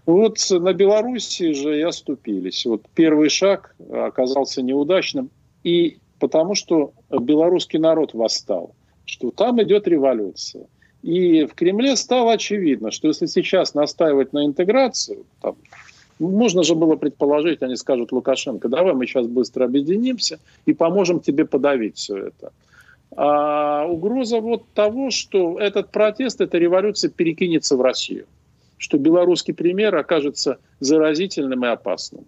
Вот 0.07 0.39
на 0.51 0.72
Белоруссии 0.72 1.53
же 1.53 1.79
и 1.79 1.83
оступились. 1.83 2.64
Вот 2.64 2.83
первый 2.95 3.29
шаг 3.29 3.74
оказался 3.93 4.62
неудачным, 4.62 5.31
и 5.64 5.99
потому 6.18 6.55
что 6.55 6.93
белорусский 7.11 7.79
народ 7.79 8.14
восстал, 8.14 8.74
что 9.05 9.31
там 9.31 9.62
идет 9.62 9.87
революция. 9.87 10.66
И 11.03 11.45
в 11.45 11.55
Кремле 11.55 11.97
стало 11.97 12.33
очевидно, 12.33 12.91
что 12.91 13.09
если 13.09 13.26
сейчас 13.26 13.74
настаивать 13.74 14.33
на 14.33 14.47
интеграцию, 14.47 15.26
там, 15.41 15.57
можно 16.19 16.62
же 16.62 16.75
было 16.75 16.97
предположить, 16.97 17.62
они 17.62 17.77
скажут 17.77 18.12
Лукашенко, 18.12 18.69
давай 18.69 18.95
мы 18.95 19.07
сейчас 19.07 19.27
быстро 19.27 19.64
объединимся 19.64 20.39
и 20.66 20.73
поможем 20.73 21.21
тебе 21.21 21.45
подавить 21.45 21.97
все 21.97 22.16
это. 22.16 22.53
А 23.16 23.87
угроза 23.87 24.41
вот 24.41 24.64
того, 24.75 25.11
что 25.11 25.59
этот 25.59 25.91
протест, 25.91 26.41
эта 26.41 26.59
революция 26.59 27.11
перекинется 27.11 27.77
в 27.77 27.81
Россию, 27.81 28.27
что 28.77 28.99
белорусский 28.99 29.55
пример 29.55 29.97
окажется 29.97 30.59
заразительным 30.81 31.64
и 31.64 31.69
опасным. 31.69 32.25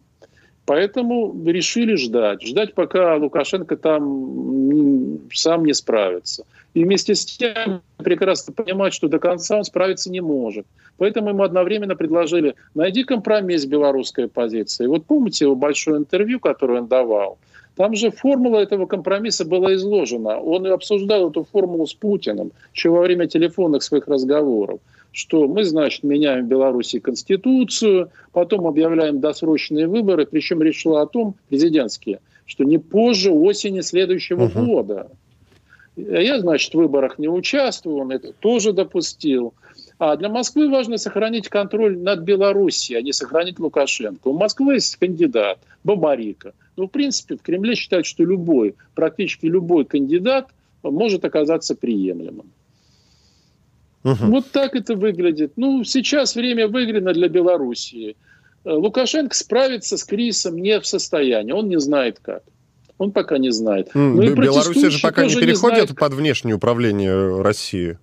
Поэтому 0.66 1.34
решили 1.46 1.96
ждать. 1.96 2.42
Ждать, 2.42 2.74
пока 2.74 3.16
Лукашенко 3.16 3.76
там 3.76 5.18
сам 5.32 5.64
не 5.64 5.74
справится. 5.74 6.44
И 6.74 6.84
вместе 6.84 7.14
с 7.14 7.24
тем 7.24 7.82
прекрасно 7.96 8.52
понимать, 8.52 8.94
что 8.94 9.08
до 9.08 9.18
конца 9.18 9.56
он 9.56 9.64
справиться 9.64 10.10
не 10.10 10.20
может. 10.20 10.66
Поэтому 10.98 11.30
ему 11.30 11.42
одновременно 11.42 11.96
предложили, 11.96 12.54
найди 12.74 13.04
компромисс 13.04 13.66
белорусской 13.66 14.26
оппозицией. 14.26 14.88
Вот 14.88 15.06
помните 15.06 15.46
его 15.46 15.56
большое 15.56 15.98
интервью, 15.98 16.38
которое 16.38 16.80
он 16.80 16.86
давал? 16.86 17.38
Там 17.76 17.94
же 17.94 18.10
формула 18.10 18.58
этого 18.58 18.86
компромисса 18.86 19.44
была 19.44 19.74
изложена. 19.74 20.38
Он 20.38 20.66
обсуждал 20.66 21.30
эту 21.30 21.44
формулу 21.44 21.86
с 21.86 21.94
Путиным 21.94 22.52
еще 22.74 22.90
во 22.90 23.00
время 23.00 23.26
телефонных 23.26 23.82
своих 23.82 24.06
разговоров 24.06 24.80
что 25.12 25.48
мы, 25.48 25.64
значит, 25.64 26.04
меняем 26.04 26.46
в 26.46 26.48
Беларуси 26.48 26.98
конституцию, 27.00 28.10
потом 28.32 28.66
объявляем 28.66 29.20
досрочные 29.20 29.86
выборы, 29.86 30.26
причем 30.26 30.62
речь 30.62 30.82
шла 30.82 31.02
о 31.02 31.06
том, 31.06 31.34
президентские, 31.48 32.20
что 32.46 32.64
не 32.64 32.78
позже 32.78 33.32
осени 33.32 33.80
следующего 33.80 34.46
uh-huh. 34.46 34.64
года. 34.64 35.10
Я, 35.96 36.40
значит, 36.40 36.72
в 36.72 36.78
выборах 36.78 37.18
не 37.18 37.28
участвую, 37.28 37.98
он 37.98 38.12
это 38.12 38.32
тоже 38.32 38.72
допустил. 38.72 39.54
А 39.98 40.16
для 40.16 40.28
Москвы 40.30 40.70
важно 40.70 40.96
сохранить 40.96 41.48
контроль 41.48 41.98
над 41.98 42.20
Белоруссией, 42.20 42.98
а 42.98 43.02
не 43.02 43.12
сохранить 43.12 43.58
Лукашенко. 43.58 44.28
У 44.28 44.32
Москвы 44.32 44.74
есть 44.74 44.96
кандидат 44.96 45.58
Бабарика. 45.84 46.54
Ну, 46.76 46.86
в 46.86 46.90
принципе, 46.90 47.36
в 47.36 47.42
Кремле 47.42 47.74
считают, 47.74 48.06
что 48.06 48.24
любой, 48.24 48.76
практически 48.94 49.46
любой 49.46 49.84
кандидат 49.84 50.48
может 50.82 51.24
оказаться 51.24 51.74
приемлемым. 51.74 52.50
Угу. 54.04 54.26
Вот 54.26 54.50
так 54.50 54.74
это 54.74 54.94
выглядит. 54.94 55.52
Ну, 55.56 55.84
сейчас 55.84 56.34
время 56.34 56.68
выиграно 56.68 57.12
для 57.12 57.28
Белоруссии. 57.28 58.16
Лукашенко 58.64 59.34
справиться 59.34 59.96
с 59.96 60.04
кризисом 60.04 60.56
не 60.56 60.80
в 60.80 60.86
состоянии, 60.86 61.52
он 61.52 61.68
не 61.68 61.78
знает 61.78 62.20
как. 62.20 62.42
Он 63.00 63.12
пока 63.12 63.38
не 63.38 63.50
знает. 63.50 63.92
Ну, 63.94 64.34
Белоруссия 64.34 64.90
же 64.90 65.00
пока 65.00 65.24
не 65.24 65.34
переходит 65.34 65.88
не 65.88 65.96
под 65.96 66.12
внешнее 66.12 66.56
управление 66.56 67.40
России. 67.40 67.98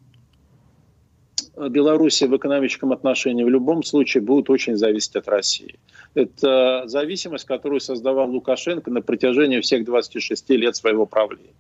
Белоруссия 1.56 2.26
в 2.26 2.36
экономическом 2.36 2.92
отношении 2.92 3.44
в 3.44 3.50
любом 3.50 3.84
случае 3.84 4.24
будет 4.24 4.50
очень 4.50 4.76
зависеть 4.76 5.16
от 5.16 5.28
России. 5.28 5.76
Это 6.16 6.86
зависимость, 6.88 7.46
которую 7.46 7.80
создавал 7.80 8.32
Лукашенко 8.32 8.90
на 8.90 9.04
протяжении 9.04 9.60
всех 9.60 9.86
26 9.86 10.50
лет 10.50 10.76
своего 10.76 11.06
правления. 11.06 11.54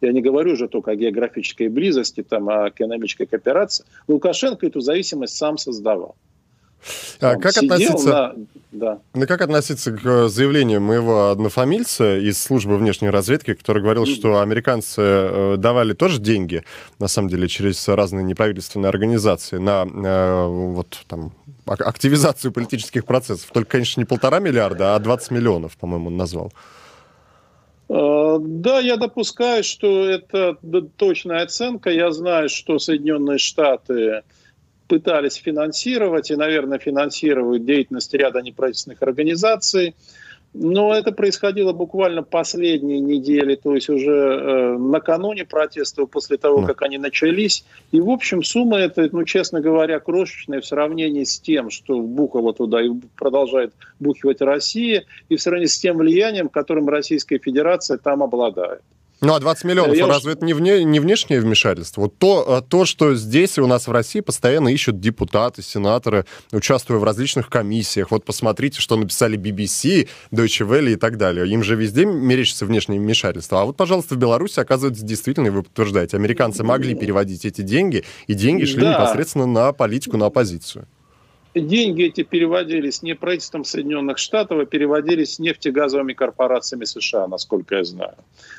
Я 0.00 0.10
не 0.10 0.20
говорю 0.20 0.54
уже 0.54 0.66
только 0.66 0.90
о 0.90 0.96
географической 0.96 1.68
близости, 1.68 2.24
там, 2.24 2.48
о 2.48 2.70
экономической 2.70 3.26
кооперации. 3.26 3.84
Лукашенко 4.08 4.66
эту 4.66 4.80
зависимость 4.80 5.36
сам 5.36 5.58
создавал. 5.58 6.16
А 7.20 7.36
как 7.36 7.56
относиться, 7.56 8.08
на... 8.08 8.34
Да. 8.72 9.00
Ну, 9.14 9.26
как 9.26 9.42
относиться 9.42 9.92
к 9.92 10.00
э, 10.04 10.28
заявлению 10.28 10.80
моего 10.80 11.30
однофамильца 11.30 12.18
из 12.18 12.40
службы 12.40 12.76
внешней 12.76 13.10
разведки, 13.10 13.54
который 13.54 13.82
говорил, 13.82 14.06
что 14.06 14.40
американцы 14.40 15.02
э, 15.02 15.56
давали 15.58 15.92
тоже 15.92 16.20
деньги, 16.20 16.64
на 16.98 17.08
самом 17.08 17.28
деле, 17.28 17.48
через 17.48 17.86
разные 17.88 18.24
неправительственные 18.24 18.88
организации 18.88 19.58
на 19.58 19.84
э, 19.84 20.46
вот 20.46 20.98
там 21.08 21.32
активизацию 21.66 22.52
политических 22.52 23.04
процессов. 23.04 23.50
Только, 23.52 23.72
конечно, 23.72 24.00
не 24.00 24.04
полтора 24.04 24.38
миллиарда, 24.38 24.94
а 24.94 24.98
20 24.98 25.30
миллионов, 25.32 25.76
по-моему, 25.76 26.06
он 26.06 26.16
назвал. 26.16 26.52
Э, 27.88 28.38
да, 28.40 28.78
я 28.78 28.96
допускаю, 28.96 29.64
что 29.64 30.08
это 30.08 30.56
точная 30.96 31.42
оценка. 31.42 31.90
Я 31.90 32.12
знаю, 32.12 32.48
что 32.48 32.78
Соединенные 32.78 33.38
Штаты 33.38 34.22
пытались 34.90 35.36
финансировать 35.36 36.32
и, 36.32 36.36
наверное, 36.36 36.80
финансируют 36.80 37.64
деятельность 37.64 38.12
ряда 38.12 38.42
неправительственных 38.42 39.00
организаций. 39.02 39.94
Но 40.52 40.92
это 40.92 41.12
происходило 41.12 41.72
буквально 41.72 42.24
последние 42.24 42.98
недели, 42.98 43.54
то 43.54 43.72
есть 43.76 43.88
уже 43.88 44.10
э, 44.10 44.78
накануне 44.78 45.44
протестов, 45.44 46.10
после 46.10 46.38
того, 46.38 46.66
как 46.66 46.82
они 46.82 46.98
начались. 46.98 47.64
И, 47.92 48.00
в 48.00 48.10
общем, 48.10 48.42
сумма 48.42 48.78
эта, 48.78 49.08
ну, 49.12 49.22
честно 49.22 49.60
говоря, 49.60 50.00
крошечная 50.00 50.60
в 50.60 50.66
сравнении 50.66 51.22
с 51.22 51.38
тем, 51.38 51.70
что 51.70 52.00
вбухала 52.00 52.52
туда 52.52 52.82
и 52.82 52.90
продолжает 53.14 53.72
бухивать 54.00 54.40
Россия, 54.40 55.04
и 55.28 55.36
в 55.36 55.40
сравнении 55.40 55.68
с 55.68 55.78
тем 55.78 55.98
влиянием, 55.98 56.48
которым 56.48 56.88
Российская 56.88 57.38
Федерация 57.38 57.96
там 57.96 58.20
обладает. 58.20 58.82
Ну, 59.22 59.34
а 59.34 59.40
20 59.40 59.64
миллионов, 59.64 59.96
Я 59.96 60.06
разве 60.06 60.30
уж... 60.30 60.36
это 60.36 60.46
не, 60.46 60.54
вне, 60.54 60.82
не 60.82 60.98
внешнее 60.98 61.40
вмешательство? 61.40 62.02
Вот 62.02 62.16
то, 62.16 62.56
а, 62.56 62.62
то, 62.62 62.86
что 62.86 63.14
здесь 63.14 63.58
у 63.58 63.66
нас 63.66 63.86
в 63.86 63.92
России 63.92 64.20
постоянно 64.20 64.68
ищут 64.70 64.98
депутаты, 64.98 65.62
сенаторы, 65.62 66.24
участвуя 66.52 66.98
в 66.98 67.04
различных 67.04 67.50
комиссиях. 67.50 68.10
Вот 68.10 68.24
посмотрите, 68.24 68.80
что 68.80 68.96
написали 68.96 69.38
BBC, 69.38 70.08
Deutsche 70.32 70.66
Welle 70.66 70.92
и 70.92 70.96
так 70.96 71.18
далее. 71.18 71.46
Им 71.48 71.62
же 71.62 71.76
везде 71.76 72.06
мерещится 72.06 72.64
внешнее 72.64 72.98
вмешательство. 72.98 73.60
А 73.60 73.64
вот, 73.66 73.76
пожалуйста, 73.76 74.14
в 74.14 74.18
Беларуси, 74.18 74.58
оказывается, 74.58 75.04
действительно, 75.04 75.48
и 75.48 75.50
вы 75.50 75.64
подтверждаете, 75.64 76.16
американцы 76.16 76.64
могли 76.64 76.94
переводить 76.94 77.44
эти 77.44 77.60
деньги, 77.60 78.04
и 78.26 78.32
деньги 78.32 78.64
шли 78.64 78.82
да. 78.82 78.94
непосредственно 78.94 79.44
на 79.44 79.72
политику, 79.72 80.16
на 80.16 80.26
оппозицию. 80.26 80.86
Деньги 81.54 82.04
эти 82.04 82.22
переводились 82.22 83.02
не 83.02 83.14
правительством 83.14 83.64
Соединенных 83.64 84.18
Штатов, 84.18 84.60
а 84.60 84.66
переводились 84.66 85.38
нефтегазовыми 85.38 86.12
корпорациями 86.12 86.84
США, 86.84 87.26
насколько 87.26 87.76
я 87.76 87.84
знаю. 87.84 88.14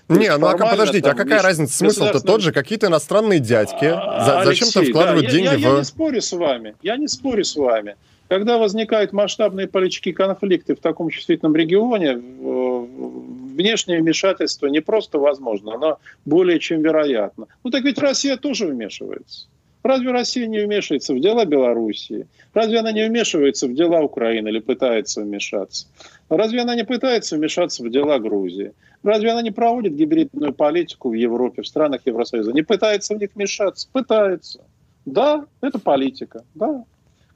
То 0.07 0.15
не, 0.15 0.35
ну 0.37 0.47
а 0.47 0.57
подождите, 0.57 1.09
а 1.09 1.13
какая 1.13 1.41
разница? 1.41 1.77
Смысл-то 1.77 2.19
тот 2.19 2.41
же, 2.41 2.51
какие-то 2.51 2.87
иностранные 2.87 3.39
дядьки. 3.39 3.85
За, 3.85 4.41
зачем-то 4.45 4.83
вкладывают 4.83 5.25
да, 5.25 5.31
деньги 5.31 5.45
я, 5.45 5.57
в... 5.57 5.61
Я 5.61 5.77
не 5.77 5.83
спорю 5.83 6.21
с 6.21 6.31
вами, 6.31 6.75
я 6.81 6.97
не 6.97 7.07
спорю 7.07 7.43
с 7.43 7.55
вами. 7.55 7.95
Когда 8.27 8.57
возникают 8.57 9.11
масштабные 9.11 9.67
политические 9.67 10.13
конфликты 10.13 10.73
в 10.73 10.79
таком 10.79 11.09
чувствительном 11.09 11.53
регионе, 11.53 12.15
внешнее 12.15 13.99
вмешательство 13.99 14.67
не 14.67 14.79
просто 14.79 15.19
возможно, 15.19 15.75
оно 15.75 15.99
более 16.23 16.59
чем 16.59 16.81
вероятно. 16.81 17.47
Ну 17.63 17.71
так 17.71 17.83
ведь 17.83 17.97
Россия 17.97 18.37
тоже 18.37 18.67
вмешивается. 18.67 19.47
Разве 19.83 20.11
Россия 20.11 20.47
не 20.47 20.59
вмешивается 20.59 21.13
в 21.13 21.19
дела 21.19 21.45
Белоруссии? 21.45 22.27
Разве 22.53 22.79
она 22.79 22.91
не 22.91 23.07
вмешивается 23.07 23.67
в 23.67 23.73
дела 23.73 24.01
Украины 24.01 24.49
или 24.49 24.59
пытается 24.59 25.21
вмешаться? 25.21 25.87
Разве 26.29 26.61
она 26.61 26.75
не 26.75 26.85
пытается 26.85 27.35
вмешаться 27.35 27.83
в 27.83 27.89
дела 27.89 28.19
Грузии? 28.19 28.73
Разве 29.03 29.31
она 29.31 29.41
не 29.41 29.51
проводит 29.51 29.95
гибридную 29.95 30.53
политику 30.53 31.09
в 31.09 31.13
Европе, 31.13 31.63
в 31.63 31.67
странах 31.67 32.01
Евросоюза? 32.05 32.51
Не 32.51 32.61
пытается 32.61 33.15
в 33.15 33.19
них 33.19 33.31
вмешаться? 33.33 33.87
Пытается. 33.91 34.61
Да, 35.05 35.45
это 35.61 35.79
политика. 35.79 36.43
Да. 36.53 36.83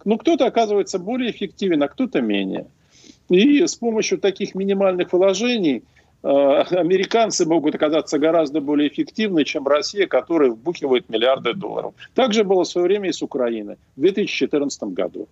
Но 0.03 0.17
кто-то 0.17 0.45
оказывается 0.45 0.99
более 0.99 1.31
эффективен, 1.31 1.81
а 1.81 1.87
кто-то 1.87 2.21
менее. 2.21 2.67
И 3.29 3.65
с 3.65 3.75
помощью 3.75 4.19
таких 4.19 4.53
минимальных 4.53 5.13
вложений– 5.13 5.83
американцы 6.25 7.45
могут 7.45 7.75
оказаться 7.75 8.17
гораздо 8.17 8.59
более 8.59 8.89
эффективны, 8.89 9.43
чем 9.43 9.67
Россия, 9.67 10.07
которая 10.07 10.49
вбухивает 10.49 11.07
миллиарды 11.09 11.53
долларов. 11.53 11.93
Так 12.15 12.33
же 12.33 12.43
было 12.43 12.63
в 12.63 12.67
свое 12.67 12.87
время 12.87 13.09
и 13.09 13.13
с 13.13 13.21
Украиной 13.21 13.75
в 13.95 14.01
2014 14.01 14.83
году. 14.83 15.27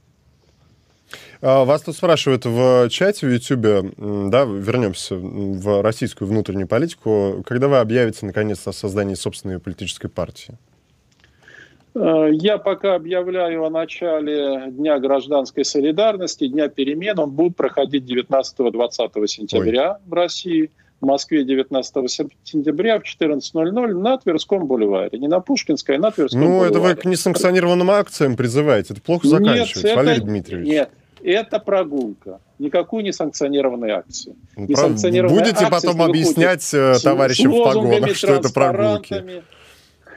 А, 1.42 1.66
вас 1.66 1.82
тут 1.82 1.96
спрашивают 1.96 2.46
в 2.46 2.90
чате 2.90 3.28
в 3.28 3.34
Ютьюбе, 3.34 3.92
да, 3.98 4.46
вернемся 4.46 5.16
в 5.16 5.82
российскую 5.82 6.28
внутреннюю 6.28 6.68
политику, 6.68 7.44
когда 7.46 7.68
вы 7.68 7.80
объявите, 7.80 8.26
наконец, 8.26 8.66
о 8.68 8.72
создании 8.72 9.16
собственной 9.16 9.60
политической 9.60 10.10
партии? 10.10 10.54
Э, 11.96 12.30
я 12.32 12.58
пока 12.60 12.96
объявляю 12.96 13.66
о 13.66 13.70
начале 13.70 14.70
Дня 14.70 15.00
гражданской 15.00 15.66
солидарности, 15.66 16.48
Дня 16.48 16.70
перемен. 16.70 17.20
Он 17.20 17.32
будет 17.32 17.56
проходить 17.56 18.04
19-20 18.04 19.28
сентября 19.28 19.94
Ой. 19.94 19.98
в 20.06 20.14
России 20.14 20.72
в 21.04 21.06
Москве 21.06 21.44
19 21.44 22.10
сентября 22.44 22.98
в 22.98 23.04
14.00 23.04 23.72
на 23.94 24.18
Тверском 24.18 24.66
бульваре. 24.66 25.20
Не 25.20 25.28
на 25.28 25.42
Пушкинской, 25.42 25.98
а 25.98 26.00
на 26.00 26.12
Тверском 26.12 26.40
ну, 26.40 26.48
бульваре. 26.48 26.72
Ну, 26.72 26.80
это 26.80 26.80
вы 26.80 26.96
к 26.96 27.04
несанкционированным 27.04 27.92
акциям 27.92 28.38
призываете. 28.38 28.94
Это 28.94 29.02
плохо 29.02 29.28
заканчивается, 29.28 29.86
нет, 29.86 29.96
Валерий 29.98 30.22
Дмитриевич. 30.22 30.68
Нет, 30.70 30.90
это 31.22 31.60
прогулка. 31.60 32.40
Никакой 32.58 33.04
несанкционированной 33.04 33.92
акции. 33.92 34.34
Ну, 34.56 34.66
несанкционированная 34.66 35.40
Будете 35.40 35.66
акция, 35.66 35.70
потом 35.70 36.02
объяснять 36.02 36.74
э, 36.74 36.96
товарищам 37.04 37.52
в 37.52 37.64
погонах, 37.64 38.16
что 38.16 38.36
это 38.36 38.54
прогулки. 38.54 39.44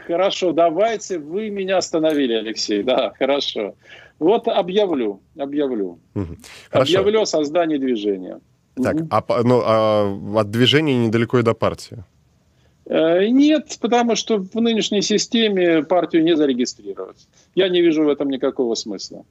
Хорошо, 0.06 0.52
давайте. 0.52 1.18
Вы 1.18 1.50
меня 1.50 1.78
остановили, 1.78 2.34
Алексей. 2.34 2.84
Да, 2.84 3.12
хорошо. 3.18 3.74
Вот 4.20 4.46
объявлю, 4.46 5.20
объявлю. 5.36 5.98
Угу. 6.14 6.36
Объявлю 6.70 7.22
о 7.22 7.26
создании 7.26 7.76
движения. 7.76 8.38
Так, 8.82 8.96
а, 9.10 9.42
ну, 9.42 9.62
а 9.64 10.40
от 10.40 10.50
движения 10.50 10.96
недалеко 11.06 11.38
и 11.38 11.42
до 11.42 11.54
партии? 11.54 12.04
Э, 12.86 13.26
нет, 13.28 13.78
потому 13.80 14.16
что 14.16 14.38
в 14.38 14.54
нынешней 14.60 15.02
системе 15.02 15.82
партию 15.82 16.22
не 16.22 16.36
зарегистрировать. 16.36 17.26
Я 17.54 17.68
не 17.68 17.80
вижу 17.80 18.04
в 18.04 18.08
этом 18.08 18.28
никакого 18.30 18.74
смысла. 18.74 19.24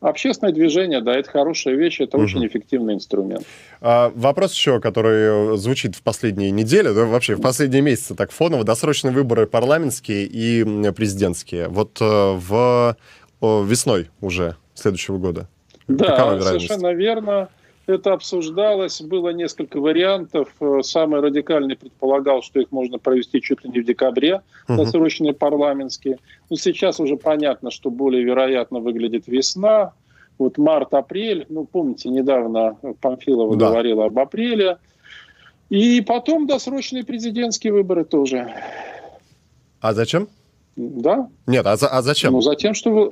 Общественное 0.00 0.52
движение, 0.52 1.00
да, 1.00 1.14
это 1.14 1.30
хорошая 1.30 1.76
вещь, 1.76 2.00
это 2.00 2.16
угу. 2.16 2.24
очень 2.24 2.44
эффективный 2.44 2.94
инструмент. 2.94 3.44
А, 3.80 4.10
вопрос 4.16 4.52
еще, 4.52 4.80
который 4.80 5.56
звучит 5.58 5.94
в 5.94 6.02
последние 6.02 6.50
недели, 6.50 6.92
да, 6.92 7.04
вообще 7.04 7.36
в 7.36 7.40
последние 7.40 7.82
месяцы 7.82 8.16
так 8.16 8.32
фоново, 8.32 8.64
досрочные 8.64 9.12
выборы 9.12 9.46
парламентские 9.46 10.24
и 10.24 10.64
президентские. 10.92 11.68
Вот 11.68 11.98
э, 12.00 12.04
в 12.04 12.96
весной 13.42 14.10
уже 14.20 14.56
следующего 14.74 15.18
года. 15.18 15.48
Да, 15.86 16.40
совершенно 16.40 16.92
верно. 16.92 17.48
Это 17.86 18.12
обсуждалось, 18.12 19.00
было 19.00 19.30
несколько 19.30 19.80
вариантов. 19.80 20.48
Э, 20.60 20.80
самый 20.82 21.20
радикальный 21.20 21.76
предполагал, 21.76 22.42
что 22.42 22.60
их 22.60 22.70
можно 22.70 22.98
провести 22.98 23.40
чуть 23.40 23.64
ли 23.64 23.70
не 23.70 23.80
в 23.80 23.84
декабре, 23.84 24.42
досрочные 24.68 25.34
парламентские. 25.34 26.18
Но 26.48 26.56
сейчас 26.56 27.00
уже 27.00 27.16
понятно, 27.16 27.70
что 27.70 27.90
более 27.90 28.22
вероятно 28.22 28.78
выглядит 28.78 29.26
весна. 29.26 29.92
Вот 30.38 30.58
март-апрель, 30.58 31.46
ну, 31.48 31.64
помните, 31.64 32.08
недавно 32.08 32.76
Памфилова 33.00 33.56
да. 33.56 33.68
говорила 33.68 34.06
об 34.06 34.18
апреле. 34.18 34.78
И 35.68 36.00
потом 36.02 36.46
досрочные 36.46 37.04
президентские 37.04 37.72
выборы 37.72 38.04
тоже. 38.04 38.52
А 39.80 39.92
зачем? 39.92 40.28
Да. 40.76 41.28
Нет, 41.46 41.66
а, 41.66 41.76
за, 41.76 41.88
а 41.88 42.02
зачем? 42.02 42.32
Ну, 42.32 42.40
затем, 42.40 42.74
что... 42.74 42.90
Вы... 42.90 43.10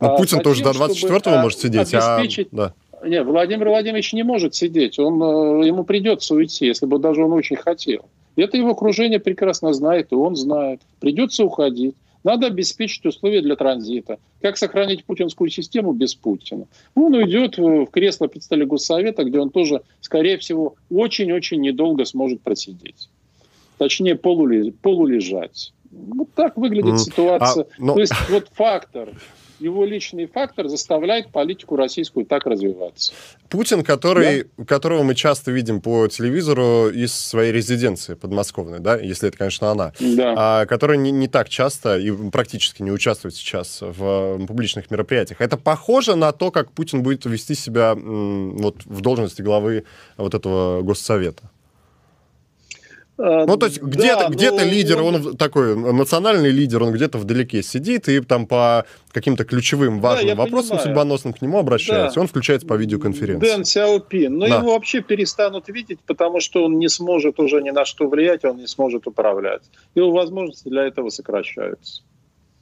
Ну, 0.00 0.16
Путин 0.16 0.40
а 0.40 0.42
тоже 0.42 0.64
до 0.64 0.70
24-го 0.70 1.42
может 1.42 1.60
сидеть, 1.60 1.94
а, 1.94 2.16
обеспечить... 2.16 2.48
а... 2.52 2.56
Да. 2.56 2.74
Нет, 3.04 3.26
Владимир 3.26 3.68
Владимирович 3.68 4.12
не 4.12 4.22
может 4.22 4.54
сидеть. 4.54 4.98
Он, 4.98 5.22
э, 5.22 5.66
ему 5.66 5.84
придется 5.84 6.34
уйти, 6.34 6.66
если 6.66 6.86
бы 6.86 6.98
даже 6.98 7.24
он 7.24 7.32
очень 7.32 7.56
хотел. 7.56 8.06
Это 8.36 8.56
его 8.56 8.70
окружение 8.70 9.20
прекрасно 9.20 9.72
знает, 9.72 10.12
и 10.12 10.14
он 10.14 10.36
знает. 10.36 10.80
Придется 11.00 11.44
уходить. 11.44 11.94
Надо 12.22 12.48
обеспечить 12.48 13.04
условия 13.06 13.40
для 13.40 13.56
транзита. 13.56 14.18
Как 14.42 14.58
сохранить 14.58 15.04
путинскую 15.04 15.48
систему 15.48 15.92
без 15.92 16.14
Путина? 16.14 16.66
Он 16.94 17.14
уйдет 17.14 17.56
в 17.56 17.86
кресло 17.86 18.26
представителя 18.26 18.66
Госсовета, 18.66 19.24
где 19.24 19.40
он 19.40 19.50
тоже, 19.50 19.82
скорее 20.00 20.36
всего, 20.36 20.74
очень-очень 20.90 21.60
недолго 21.60 22.04
сможет 22.04 22.42
просидеть. 22.42 23.08
Точнее, 23.78 24.16
полулежать. 24.16 25.72
Вот 25.90 26.28
так 26.34 26.56
выглядит 26.58 26.94
mm. 26.94 26.98
ситуация. 26.98 27.64
А, 27.64 27.66
но... 27.78 27.94
То 27.94 28.00
есть 28.00 28.12
вот 28.28 28.48
фактор 28.52 29.14
его 29.60 29.84
личный 29.84 30.26
фактор 30.26 30.68
заставляет 30.68 31.30
политику 31.30 31.76
российскую 31.76 32.26
так 32.26 32.46
развиваться. 32.46 33.12
Путин, 33.48 33.84
который, 33.84 34.46
да? 34.56 34.64
которого 34.64 35.02
мы 35.02 35.14
часто 35.14 35.50
видим 35.50 35.80
по 35.80 36.08
телевизору 36.08 36.88
из 36.88 37.14
своей 37.14 37.52
резиденции 37.52 38.14
подмосковной, 38.14 38.80
да, 38.80 38.96
если 38.96 39.28
это, 39.28 39.38
конечно, 39.38 39.70
она, 39.70 39.92
да. 40.00 40.34
а, 40.36 40.66
который 40.66 40.98
не, 40.98 41.10
не 41.10 41.28
так 41.28 41.48
часто 41.48 41.98
и 41.98 42.10
практически 42.30 42.82
не 42.82 42.90
участвует 42.90 43.34
сейчас 43.34 43.78
в 43.80 44.46
публичных 44.46 44.90
мероприятиях. 44.90 45.40
Это 45.40 45.56
похоже 45.56 46.16
на 46.16 46.32
то, 46.32 46.50
как 46.50 46.72
Путин 46.72 47.02
будет 47.02 47.24
вести 47.26 47.54
себя 47.54 47.94
вот, 47.94 48.84
в 48.84 49.00
должности 49.00 49.42
главы 49.42 49.84
вот 50.16 50.34
этого 50.34 50.82
госсовета? 50.82 51.50
Ну, 53.20 53.56
то 53.58 53.66
есть 53.66 53.82
где-то 53.82 54.28
да, 54.28 54.34
где 54.34 54.50
лидер, 54.64 55.02
он... 55.02 55.14
он 55.26 55.36
такой 55.36 55.76
национальный 55.76 56.50
лидер, 56.50 56.82
он 56.82 56.92
где-то 56.92 57.18
вдалеке 57.18 57.62
сидит 57.62 58.08
и 58.08 58.20
там 58.20 58.46
по 58.46 58.86
каким-то 59.12 59.44
ключевым 59.44 60.00
важным 60.00 60.36
да, 60.36 60.42
вопросам 60.42 60.78
понимаю. 60.78 60.86
судьбоносным 60.86 61.32
к 61.34 61.42
нему 61.42 61.58
обращается, 61.58 62.14
да. 62.14 62.20
он 62.22 62.28
включается 62.28 62.66
по 62.66 62.74
видеоконференции. 62.74 63.46
Дэн 63.46 63.64
Сяопин. 63.64 64.38
Но 64.38 64.48
да. 64.48 64.58
его 64.58 64.72
вообще 64.72 65.02
перестанут 65.02 65.68
видеть, 65.68 66.00
потому 66.06 66.40
что 66.40 66.64
он 66.64 66.78
не 66.78 66.88
сможет 66.88 67.38
уже 67.38 67.60
ни 67.60 67.70
на 67.70 67.84
что 67.84 68.08
влиять, 68.08 68.44
он 68.44 68.56
не 68.56 68.66
сможет 68.66 69.06
управлять. 69.06 69.62
Его 69.94 70.10
возможности 70.12 70.68
для 70.68 70.86
этого 70.86 71.10
сокращаются. 71.10 72.02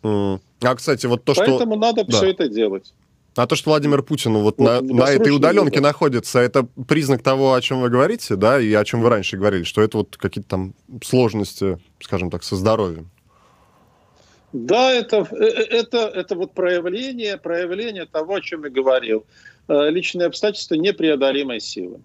Mm. 0.02 0.40
А, 0.62 0.74
кстати, 0.74 1.06
вот 1.06 1.24
то, 1.24 1.34
Поэтому 1.36 1.58
что... 1.58 1.66
Поэтому 1.66 1.76
надо 1.80 2.04
да. 2.04 2.16
все 2.16 2.30
это 2.30 2.48
делать. 2.48 2.92
А 3.38 3.46
то, 3.46 3.54
что 3.54 3.70
Владимир 3.70 4.02
Путин 4.02 4.34
вот, 4.34 4.58
вот 4.58 4.58
на, 4.58 4.80
на 4.80 5.10
этой 5.10 5.30
удаленке 5.30 5.76
выбор. 5.76 5.82
находится, 5.82 6.40
это 6.40 6.66
признак 6.88 7.22
того, 7.22 7.54
о 7.54 7.60
чем 7.60 7.80
вы 7.80 7.88
говорите, 7.88 8.34
да, 8.34 8.60
и 8.60 8.72
о 8.74 8.84
чем 8.84 9.00
вы 9.00 9.10
раньше 9.10 9.36
говорили, 9.36 9.62
что 9.62 9.80
это 9.80 9.98
вот 9.98 10.16
какие-то 10.16 10.48
там 10.48 10.74
сложности, 11.04 11.78
скажем 12.00 12.30
так, 12.30 12.42
со 12.42 12.56
здоровьем. 12.56 13.10
Да, 14.52 14.90
это, 14.92 15.26
э, 15.30 15.44
э, 15.44 15.62
это, 15.70 15.98
это 16.08 16.34
вот 16.34 16.52
проявление, 16.52 17.36
проявление 17.36 18.06
того, 18.06 18.34
о 18.34 18.40
чем 18.40 18.64
я 18.64 18.70
говорил. 18.70 19.24
Э, 19.68 19.88
личные 19.90 20.26
обстоятельства 20.26 20.74
непреодолимой 20.74 21.60
силы. 21.60 22.00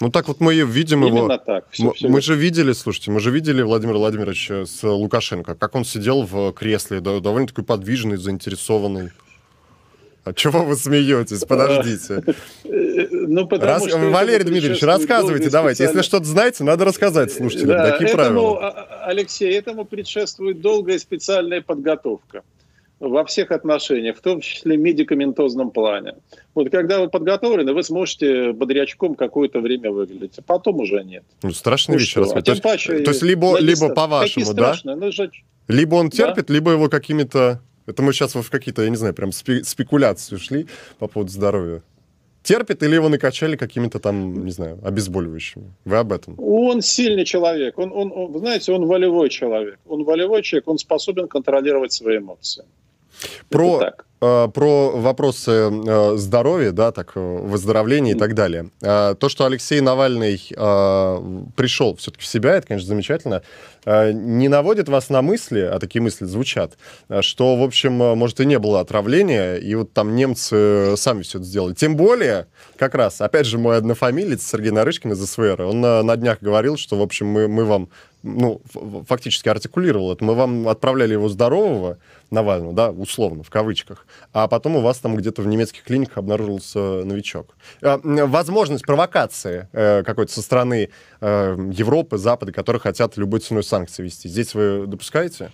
Ну 0.00 0.10
так 0.10 0.28
вот 0.28 0.40
мы 0.40 0.54
видим 0.54 1.04
Именно 1.04 1.18
его. 1.18 1.38
так. 1.38 1.66
Все, 1.70 1.84
мы, 1.84 1.94
все 1.94 2.08
мы 2.08 2.20
же 2.20 2.34
видели, 2.34 2.72
слушайте, 2.72 3.10
мы 3.10 3.20
же 3.20 3.30
видели 3.30 3.62
Владимира 3.62 3.98
Владимировича 3.98 4.64
с 4.64 4.82
Лукашенко, 4.82 5.54
как 5.54 5.74
он 5.74 5.84
сидел 5.84 6.22
в 6.22 6.52
кресле, 6.52 7.00
довольно 7.00 7.46
такой 7.46 7.64
подвижный, 7.64 8.16
заинтересованный. 8.16 9.10
А 10.24 10.32
чего 10.32 10.64
вы 10.64 10.74
смеетесь? 10.76 11.44
Подождите. 11.44 12.22
Ну, 12.64 13.48
Раз... 13.50 13.86
что 13.86 13.98
Валерий 13.98 14.44
Дмитриевич, 14.44 14.82
рассказывайте, 14.82 15.50
давайте. 15.50 15.84
Если 15.84 16.02
что-то 16.02 16.24
знаете, 16.24 16.64
надо 16.64 16.86
рассказать 16.86 17.32
слушателям. 17.32 17.76
Да, 17.76 17.90
Такие 17.90 18.10
этому, 18.10 18.54
правила. 18.54 18.68
А, 18.68 19.04
Алексей, 19.06 19.52
этому 19.52 19.84
предшествует 19.84 20.60
долгая 20.60 20.98
специальная 20.98 21.60
подготовка 21.60 22.42
во 23.00 23.24
всех 23.24 23.50
отношениях, 23.50 24.16
в 24.16 24.20
том 24.20 24.40
числе 24.40 24.76
в 24.76 24.80
медикаментозном 24.80 25.70
плане. 25.70 26.14
Вот 26.54 26.70
когда 26.70 27.00
вы 27.00 27.08
подготовлены, 27.08 27.74
вы 27.74 27.82
сможете 27.82 28.52
бодрячком 28.52 29.14
какое-то 29.14 29.60
время 29.60 29.90
выглядеть, 29.90 30.38
а 30.38 30.42
потом 30.42 30.80
уже 30.80 31.02
нет. 31.04 31.24
Ну, 31.42 31.50
страшная 31.50 31.96
ну, 31.96 32.00
вещь 32.00 32.16
А 32.16 32.42
то, 32.42 32.62
паче, 32.62 33.00
то 33.00 33.10
есть 33.10 33.22
либо, 33.22 33.58
либо 33.58 33.90
по-вашему, 33.90 34.54
да? 34.54 34.74
Ну, 34.84 35.12
же... 35.12 35.30
Либо 35.68 35.96
он 35.96 36.10
терпит, 36.10 36.46
да? 36.46 36.54
либо 36.54 36.72
его 36.72 36.88
какими-то 36.88 37.60
Это 37.86 38.02
мы 38.02 38.12
сейчас 38.12 38.34
в 38.34 38.50
какие-то, 38.50 38.82
я 38.82 38.90
не 38.90 38.96
знаю, 38.96 39.14
прям 39.14 39.32
спекуляции 39.32 40.36
ушли 40.36 40.66
по 40.98 41.06
поводу 41.06 41.30
здоровья. 41.30 41.82
Терпит 42.42 42.82
или 42.82 42.94
его 42.94 43.08
накачали 43.08 43.56
какими-то 43.56 43.98
там, 43.98 44.44
не 44.44 44.50
знаю, 44.50 44.78
обезболивающими? 44.84 45.72
Вы 45.86 45.96
об 45.96 46.12
этом? 46.12 46.34
Он 46.38 46.82
сильный 46.82 47.24
человек. 47.24 47.78
Он, 47.78 47.90
он, 47.90 48.12
он, 48.14 48.38
знаете, 48.38 48.72
он 48.72 48.84
волевой 48.86 49.30
человек. 49.30 49.78
Он 49.86 50.04
волевой 50.04 50.42
человек, 50.42 50.68
он 50.68 50.76
способен 50.76 51.26
контролировать 51.26 51.92
свои 51.92 52.18
эмоции. 52.18 52.64
Про, 53.48 53.92
э, 54.20 54.48
про 54.52 54.90
вопросы 54.90 55.50
э, 55.50 56.16
здоровья, 56.16 56.72
да, 56.72 56.92
так, 56.92 57.12
э, 57.14 57.20
выздоровления 57.20 58.14
и 58.14 58.18
так 58.18 58.34
далее. 58.34 58.70
Э, 58.82 59.14
то, 59.18 59.28
что 59.28 59.44
Алексей 59.44 59.80
Навальный 59.80 60.40
э, 60.50 61.44
пришел 61.56 61.96
все-таки 61.96 62.22
в 62.22 62.26
себя, 62.26 62.56
это, 62.56 62.68
конечно, 62.68 62.88
замечательно. 62.88 63.42
Э, 63.84 64.12
не 64.12 64.48
наводит 64.48 64.88
вас 64.88 65.10
на 65.10 65.22
мысли, 65.22 65.60
а 65.60 65.78
такие 65.78 66.00
мысли 66.00 66.24
звучат, 66.24 66.76
э, 67.08 67.22
что, 67.22 67.56
в 67.56 67.62
общем, 67.62 68.02
э, 68.02 68.14
может, 68.14 68.40
и 68.40 68.46
не 68.46 68.58
было 68.58 68.80
отравления, 68.80 69.56
и 69.56 69.74
вот 69.74 69.92
там 69.92 70.14
немцы 70.14 70.96
сами 70.96 71.22
все 71.22 71.38
это 71.38 71.46
сделали. 71.46 71.74
Тем 71.74 71.96
более, 71.96 72.46
как 72.76 72.94
раз, 72.94 73.20
опять 73.20 73.46
же, 73.46 73.58
мой 73.58 73.76
однофамилец 73.76 74.42
Сергей 74.42 74.70
Нарышкин 74.70 75.12
из 75.12 75.24
СВР, 75.24 75.62
он 75.62 75.80
на, 75.80 76.02
на 76.02 76.16
днях 76.16 76.38
говорил, 76.40 76.76
что, 76.76 76.96
в 76.96 77.02
общем, 77.02 77.26
мы, 77.26 77.48
мы 77.48 77.64
вам 77.64 77.88
ну, 78.24 78.62
фактически 79.06 79.48
артикулировал 79.48 80.12
это. 80.12 80.24
Мы 80.24 80.34
вам 80.34 80.66
отправляли 80.66 81.12
его 81.12 81.28
здорового, 81.28 81.98
Навального, 82.30 82.72
да, 82.72 82.90
условно, 82.90 83.42
в 83.44 83.50
кавычках, 83.50 84.06
а 84.32 84.48
потом 84.48 84.76
у 84.76 84.80
вас 84.80 84.98
там 84.98 85.14
где-то 85.14 85.42
в 85.42 85.46
немецких 85.46 85.84
клиниках 85.84 86.18
обнаружился 86.18 87.04
новичок. 87.04 87.54
Э, 87.82 87.98
возможность 88.02 88.84
провокации 88.84 89.68
э, 89.72 90.02
какой-то 90.02 90.32
со 90.32 90.42
стороны 90.42 90.88
э, 91.20 91.70
Европы, 91.72 92.16
Запада, 92.16 92.50
которые 92.50 92.80
хотят 92.80 93.16
любой 93.16 93.40
ценой 93.40 93.62
санкции 93.62 94.02
вести. 94.02 94.28
Здесь 94.28 94.54
вы 94.54 94.86
допускаете? 94.86 95.52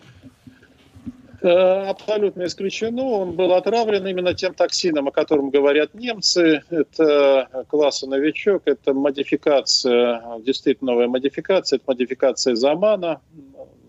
Абсолютно 1.43 2.45
исключено. 2.45 3.03
Он 3.03 3.32
был 3.32 3.55
отравлен 3.55 4.07
именно 4.07 4.34
тем 4.34 4.55
токсином, 4.55 5.09
о 5.09 5.11
котором 5.11 5.51
говорят 5.51 5.95
немцы. 5.95 6.62
Это 6.70 7.64
класса 7.68 8.07
новичок, 8.07 8.62
это 8.66 8.93
модификация, 8.93 10.22
действительно 10.41 10.93
новая 10.93 11.09
модификация, 11.09 11.76
это 11.78 11.84
модификация 11.86 12.55
замана. 12.55 13.20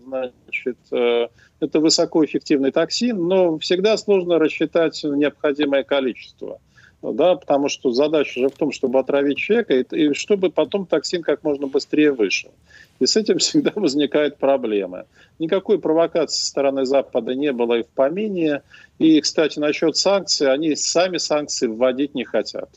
Значит, 0.06 0.78
это 0.90 1.80
высокоэффективный 1.80 2.72
токсин, 2.72 3.28
но 3.28 3.58
всегда 3.58 3.96
сложно 3.96 4.38
рассчитать 4.38 5.02
необходимое 5.04 5.84
количество. 5.84 6.60
Да, 7.02 7.34
потому 7.34 7.68
что 7.68 7.90
задача 7.90 8.38
же 8.38 8.48
в 8.48 8.52
том, 8.52 8.70
чтобы 8.70 9.00
отравить 9.00 9.36
человека, 9.36 9.74
и, 9.74 9.82
и 9.82 10.14
чтобы 10.14 10.50
потом 10.50 10.86
токсин 10.86 11.22
как 11.22 11.42
можно 11.42 11.66
быстрее 11.66 12.12
вышел. 12.12 12.52
И 13.00 13.06
с 13.06 13.16
этим 13.16 13.38
всегда 13.38 13.72
возникают 13.74 14.36
проблемы. 14.36 15.06
Никакой 15.40 15.80
провокации 15.80 16.40
со 16.40 16.46
стороны 16.46 16.84
Запада 16.86 17.34
не 17.34 17.52
было 17.52 17.80
и 17.80 17.82
в 17.82 17.88
помине. 17.88 18.62
И, 19.00 19.20
кстати, 19.20 19.58
насчет 19.58 19.96
санкций, 19.96 20.52
они 20.52 20.76
сами 20.76 21.16
санкции 21.16 21.66
вводить 21.66 22.14
не 22.14 22.24
хотят. 22.24 22.70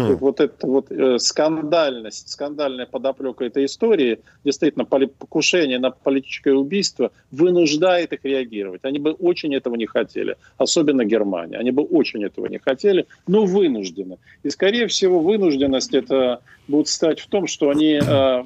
Mm. 0.00 0.16
Вот 0.16 0.40
эта 0.40 0.66
вот 0.66 0.90
э, 0.90 1.18
скандальность, 1.18 2.30
скандальная 2.30 2.86
подоплека 2.86 3.44
этой 3.44 3.64
истории, 3.64 4.20
действительно, 4.44 4.84
покушение 4.84 5.78
на 5.78 5.90
политическое 5.90 6.54
убийство 6.54 7.10
вынуждает 7.30 8.12
их 8.12 8.24
реагировать. 8.24 8.84
Они 8.84 8.98
бы 8.98 9.12
очень 9.12 9.54
этого 9.54 9.74
не 9.76 9.86
хотели, 9.86 10.36
особенно 10.58 11.04
Германия. 11.04 11.58
Они 11.58 11.70
бы 11.70 11.82
очень 11.82 12.24
этого 12.24 12.46
не 12.46 12.58
хотели, 12.58 13.06
но 13.26 13.44
вынуждены. 13.44 14.18
И, 14.42 14.50
скорее 14.50 14.86
всего, 14.86 15.20
вынужденность 15.20 15.94
это 15.94 16.40
будет 16.68 16.88
стать 16.88 17.20
в 17.20 17.28
том, 17.28 17.46
что 17.46 17.70
они 17.70 18.00
э, 18.02 18.44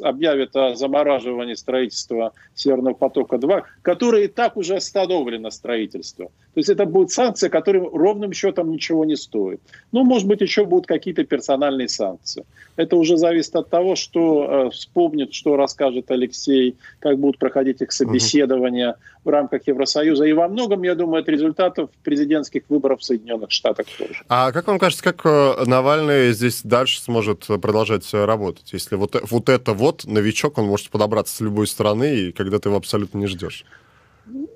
объявит 0.00 0.54
о 0.56 0.74
замораживании 0.74 1.54
строительства 1.54 2.32
Северного 2.54 2.94
потока-2, 2.94 3.62
которое 3.82 4.24
и 4.24 4.28
так 4.28 4.56
уже 4.56 4.76
остановлено 4.76 5.50
строительство. 5.50 6.26
То 6.26 6.60
есть 6.60 6.70
это 6.70 6.86
будет 6.86 7.10
санкция, 7.10 7.50
которая 7.50 7.84
ровным 7.84 8.32
счетом 8.32 8.70
ничего 8.70 9.04
не 9.04 9.16
стоит. 9.16 9.60
Ну, 9.92 10.04
может 10.04 10.26
быть, 10.26 10.40
еще 10.40 10.64
будут 10.64 10.86
какие-то 10.86 11.24
персональные 11.24 11.88
санкции. 11.88 12.44
Это 12.76 12.96
уже 12.96 13.16
зависит 13.16 13.54
от 13.54 13.70
того, 13.70 13.94
что 13.94 14.66
э, 14.66 14.70
вспомнит, 14.70 15.32
что 15.34 15.56
расскажет 15.56 16.10
Алексей, 16.10 16.76
как 16.98 17.18
будут 17.18 17.38
проходить 17.38 17.80
их 17.80 17.92
собеседования 17.92 18.96
в 19.24 19.28
рамках 19.28 19.66
Евросоюза. 19.66 20.24
И 20.24 20.32
во 20.32 20.48
многом, 20.48 20.82
я 20.82 20.94
думаю, 20.94 21.22
от 21.22 21.28
результатов 21.28 21.90
президентских 22.02 22.62
выборов 22.68 23.00
в 23.00 23.04
Соединенных 23.04 23.50
Штатах 23.50 23.86
тоже. 23.96 24.22
А 24.28 24.50
как 24.52 24.66
вам 24.66 24.78
кажется, 24.78 25.04
как 25.04 25.24
э, 25.26 25.64
Навальный 25.64 26.32
здесь 26.32 26.62
дальше 26.62 27.00
сможет 27.00 27.46
продолжать 27.46 28.08
работать, 28.12 28.72
если 28.72 28.96
вот, 28.96 29.16
вот 29.30 29.48
это 29.48 29.74
вот 29.78 30.04
новичок, 30.04 30.58
он 30.58 30.66
может 30.66 30.90
подобраться 30.90 31.34
с 31.34 31.40
любой 31.40 31.66
стороны, 31.66 32.16
и 32.16 32.32
когда 32.32 32.58
ты 32.58 32.68
его 32.68 32.76
абсолютно 32.76 33.18
не 33.18 33.26
ждешь. 33.26 33.64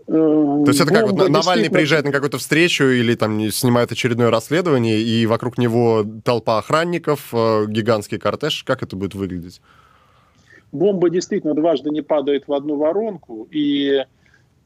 То 0.07 0.65
есть 0.67 0.81
это 0.81 0.93
как, 0.93 1.11
вот 1.11 1.29
Навальный 1.29 1.71
приезжает 1.71 2.05
на 2.05 2.13
какую-то 2.13 2.39
встречу 2.39 2.85
или 2.85 3.15
там 3.15 3.51
снимает 3.51 3.93
очередное 3.93 4.31
расследование, 4.31 5.01
и 5.01 5.25
вокруг 5.27 5.57
него 5.57 6.05
толпа 6.25 6.59
охранников, 6.59 7.31
э, 7.33 7.65
гигантский 7.69 8.19
кортеж. 8.19 8.65
Как 8.65 8.83
это 8.83 8.97
будет 8.97 9.15
выглядеть? 9.15 9.63
Бомба 10.73 11.09
действительно 11.09 11.55
дважды 11.55 11.91
не 11.91 12.03
падает 12.03 12.49
в 12.49 12.53
одну 12.53 12.77
воронку, 12.77 13.49
и 13.51 14.05
э, 14.05 14.05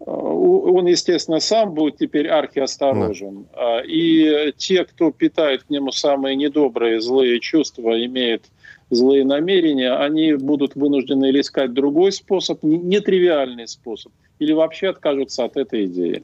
он, 0.05 0.87
естественно, 0.87 1.39
сам 1.39 1.75
будет 1.75 1.99
теперь 1.99 2.27
архиосторожен. 2.27 3.47
Да. 3.55 3.83
И 3.87 4.53
те, 4.57 4.85
кто 4.85 5.13
питает 5.13 5.65
к 5.65 5.71
нему 5.71 5.93
самые 5.93 6.35
недобрые, 6.35 7.01
злые 7.01 7.39
чувства, 7.39 8.05
имеет 8.05 8.47
злые 8.91 9.25
намерения, 9.25 9.93
они 9.93 10.35
будут 10.35 10.75
вынуждены 10.75 11.29
или 11.29 11.41
искать 11.41 11.73
другой 11.73 12.13
способ, 12.13 12.63
нетривиальный 12.63 13.67
способ, 13.69 14.13
или 14.39 14.53
вообще 14.53 14.89
откажутся 14.91 15.45
от 15.45 15.57
этой 15.57 15.87
идеи. 15.87 16.23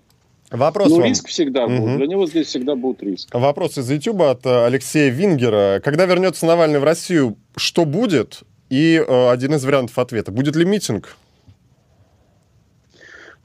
Вопрос 0.51 0.91
Но 0.91 0.97
вам. 0.97 1.07
риск 1.07 1.29
всегда 1.29 1.65
угу. 1.65 1.77
будет. 1.77 1.97
Для 1.97 2.07
него 2.07 2.27
здесь 2.27 2.49
всегда 2.49 2.75
будет 2.75 3.03
риск. 3.03 3.35
Вопрос 3.35 3.79
из 3.79 3.91
YouTube 3.91 4.21
от 4.23 4.45
э, 4.45 4.67
Алексея 4.67 5.11
Вингера. 5.11 5.81
Когда 5.83 6.05
вернется 6.05 6.45
Навальный 6.45 6.79
в 6.79 6.85
Россию, 6.85 7.37
что 7.57 7.87
будет? 7.87 8.43
И 8.69 8.97
э, 8.97 9.31
один 9.31 9.55
из 9.55 9.65
вариантов 9.65 9.99
ответа. 9.99 10.31
Будет 10.31 10.55
ли 10.55 10.67
митинг? 10.67 11.17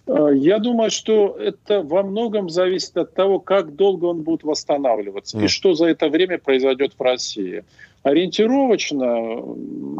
Э, 0.07 0.31
я 0.33 0.59
думаю, 0.59 0.91
что 0.91 1.37
это 1.39 1.81
во 1.81 2.03
многом 2.03 2.49
зависит 2.49 2.97
от 2.97 3.13
того, 3.13 3.39
как 3.39 3.75
долго 3.75 4.05
он 4.05 4.23
будет 4.23 4.43
восстанавливаться 4.43 5.37
mm. 5.37 5.45
и 5.45 5.47
что 5.47 5.73
за 5.73 5.87
это 5.87 6.09
время 6.09 6.37
произойдет 6.39 6.93
в 6.97 7.01
России. 7.01 7.63
Ориентировочно 8.03 9.41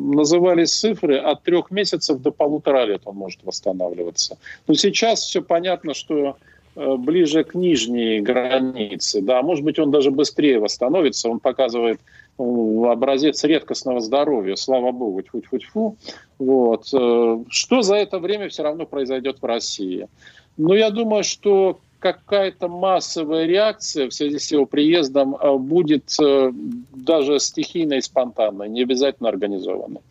назывались 0.02 0.78
цифры 0.78 1.18
от 1.18 1.44
трех 1.44 1.72
месяцев 1.72 2.22
до 2.22 2.32
полутора 2.32 2.86
лет 2.86 3.02
он 3.06 3.16
может 3.16 3.44
восстанавливаться. 3.44 4.38
Но 4.68 4.76
сейчас 4.76 5.22
все 5.22 5.42
понятно, 5.42 5.94
что 5.94 6.38
э, 6.76 6.96
ближе 6.96 7.44
к 7.44 7.54
нижней 7.56 8.22
границе. 8.22 9.22
Да, 9.22 9.42
может 9.42 9.66
быть, 9.66 9.80
он 9.80 9.92
даже 9.92 10.12
быстрее 10.12 10.60
восстановится. 10.60 11.30
Он 11.30 11.40
показывает 11.40 12.00
э, 12.40 12.44
образец 12.44 13.44
редкостного 13.44 14.00
здоровья, 14.00 14.56
слава 14.56 14.92
богу, 14.92 15.22
тьфу-тьфу-тьфу. 15.22 15.98
Вот. 16.40 16.88
Э, 16.94 17.44
что 17.50 17.82
за 17.82 17.96
это 17.96 18.20
время 18.20 18.48
все 18.48 18.64
равно 18.64 18.86
произойдет 18.86 19.42
в 19.42 19.46
России? 19.46 20.08
Но 20.56 20.76
я 20.76 20.90
думаю, 20.90 21.24
что 21.24 21.80
какая-то 22.00 22.68
массовая 22.68 23.46
реакция 23.46 24.10
в 24.10 24.14
связи 24.14 24.40
с 24.40 24.52
его 24.52 24.66
приездом 24.66 25.36
э, 25.36 25.58
будет 25.58 26.16
э, 26.20 26.52
даже 26.94 27.40
стихийной 27.40 28.00
и 28.00 28.02
спонтанной, 28.02 28.70
не 28.70 28.84
обязательно 28.84 29.30
организованной. 29.30 30.02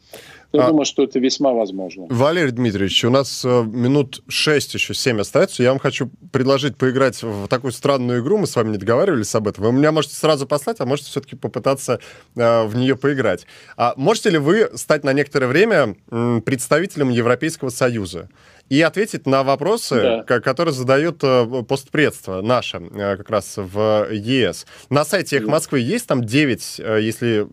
Я 0.53 0.65
а, 0.65 0.69
думаю, 0.69 0.85
что 0.85 1.03
это 1.03 1.19
весьма 1.19 1.53
возможно. 1.53 2.07
Валерий 2.09 2.53
Дмитриевич, 2.53 3.05
у 3.05 3.11
нас 3.11 3.45
э, 3.45 3.65
минут 3.65 4.23
6, 4.29 4.75
еще 4.75 4.95
7 4.95 5.21
остается. 5.21 5.63
Я 5.63 5.71
вам 5.71 5.79
хочу 5.79 6.11
предложить 6.33 6.77
поиграть 6.77 7.23
в 7.23 7.49
такую 7.49 7.73
странную 7.73 8.23
игру. 8.23 8.39
Мы 8.39 8.47
с 8.47 8.57
вами 8.57 8.71
не 8.71 8.79
договаривались 8.79 9.35
об 9.35 9.49
этом. 9.49 9.65
Вы 9.65 9.73
меня 9.73 9.93
можете 9.93 10.15
сразу 10.15 10.47
послать, 10.47 10.81
а 10.81 10.87
можете 10.87 11.11
все-таки 11.11 11.37
попытаться 11.37 12.01
э, 12.37 12.65
в 12.65 12.77
нее 12.77 12.97
поиграть. 12.97 13.47
А 13.77 13.95
можете 13.97 14.31
ли 14.31 14.39
вы 14.39 14.71
стать 14.75 15.05
на 15.05 15.13
некоторое 15.13 15.49
время 15.49 15.97
представителем 16.45 17.11
Европейского 17.11 17.71
Союза? 17.71 18.29
И 18.69 18.81
ответить 18.83 19.27
на 19.27 19.43
вопросы, 19.43 20.25
да. 20.27 20.41
которые 20.41 20.75
задают 20.75 21.23
э, 21.23 21.65
постпредство 21.69 22.43
наше, 22.43 22.79
э, 22.79 23.17
как 23.17 23.31
раз 23.31 23.55
в 23.57 24.09
ЕС. 24.11 24.67
На 24.91 25.05
сайте 25.05 25.37
«Эх 25.37 25.47
Москвы» 25.47 25.81
есть 25.81 26.07
там 26.07 26.25
9, 26.25 26.81
э, 26.81 26.99
если 27.01 27.47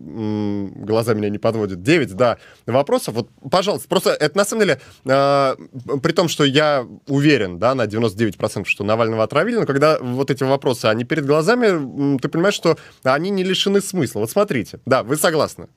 глаза 0.84 1.14
меня 1.14 1.28
не 1.28 1.38
подводят, 1.38 1.82
9, 1.82 2.14
да, 2.14 2.38
вопросов. 2.66 3.14
Вот, 3.14 3.28
пожалуйста, 3.50 3.88
просто 3.88 4.10
это 4.10 4.36
на 4.36 4.44
самом 4.44 4.62
деле, 4.62 4.80
при 5.04 6.12
том, 6.12 6.28
что 6.28 6.44
я 6.44 6.86
уверен, 7.06 7.58
да, 7.58 7.74
на 7.74 7.86
99%, 7.86 8.64
что 8.66 8.84
Навального 8.84 9.22
отравили, 9.22 9.56
но 9.56 9.66
когда 9.66 9.98
вот 9.98 10.30
эти 10.30 10.42
вопросы, 10.42 10.86
они 10.86 11.04
перед 11.04 11.26
глазами, 11.26 12.18
ты 12.18 12.28
понимаешь, 12.28 12.54
что 12.54 12.76
они 13.02 13.30
не 13.30 13.44
лишены 13.44 13.80
смысла. 13.80 14.20
Вот 14.20 14.30
смотрите, 14.30 14.80
да, 14.86 15.02
вы 15.02 15.16
согласны? 15.16 15.68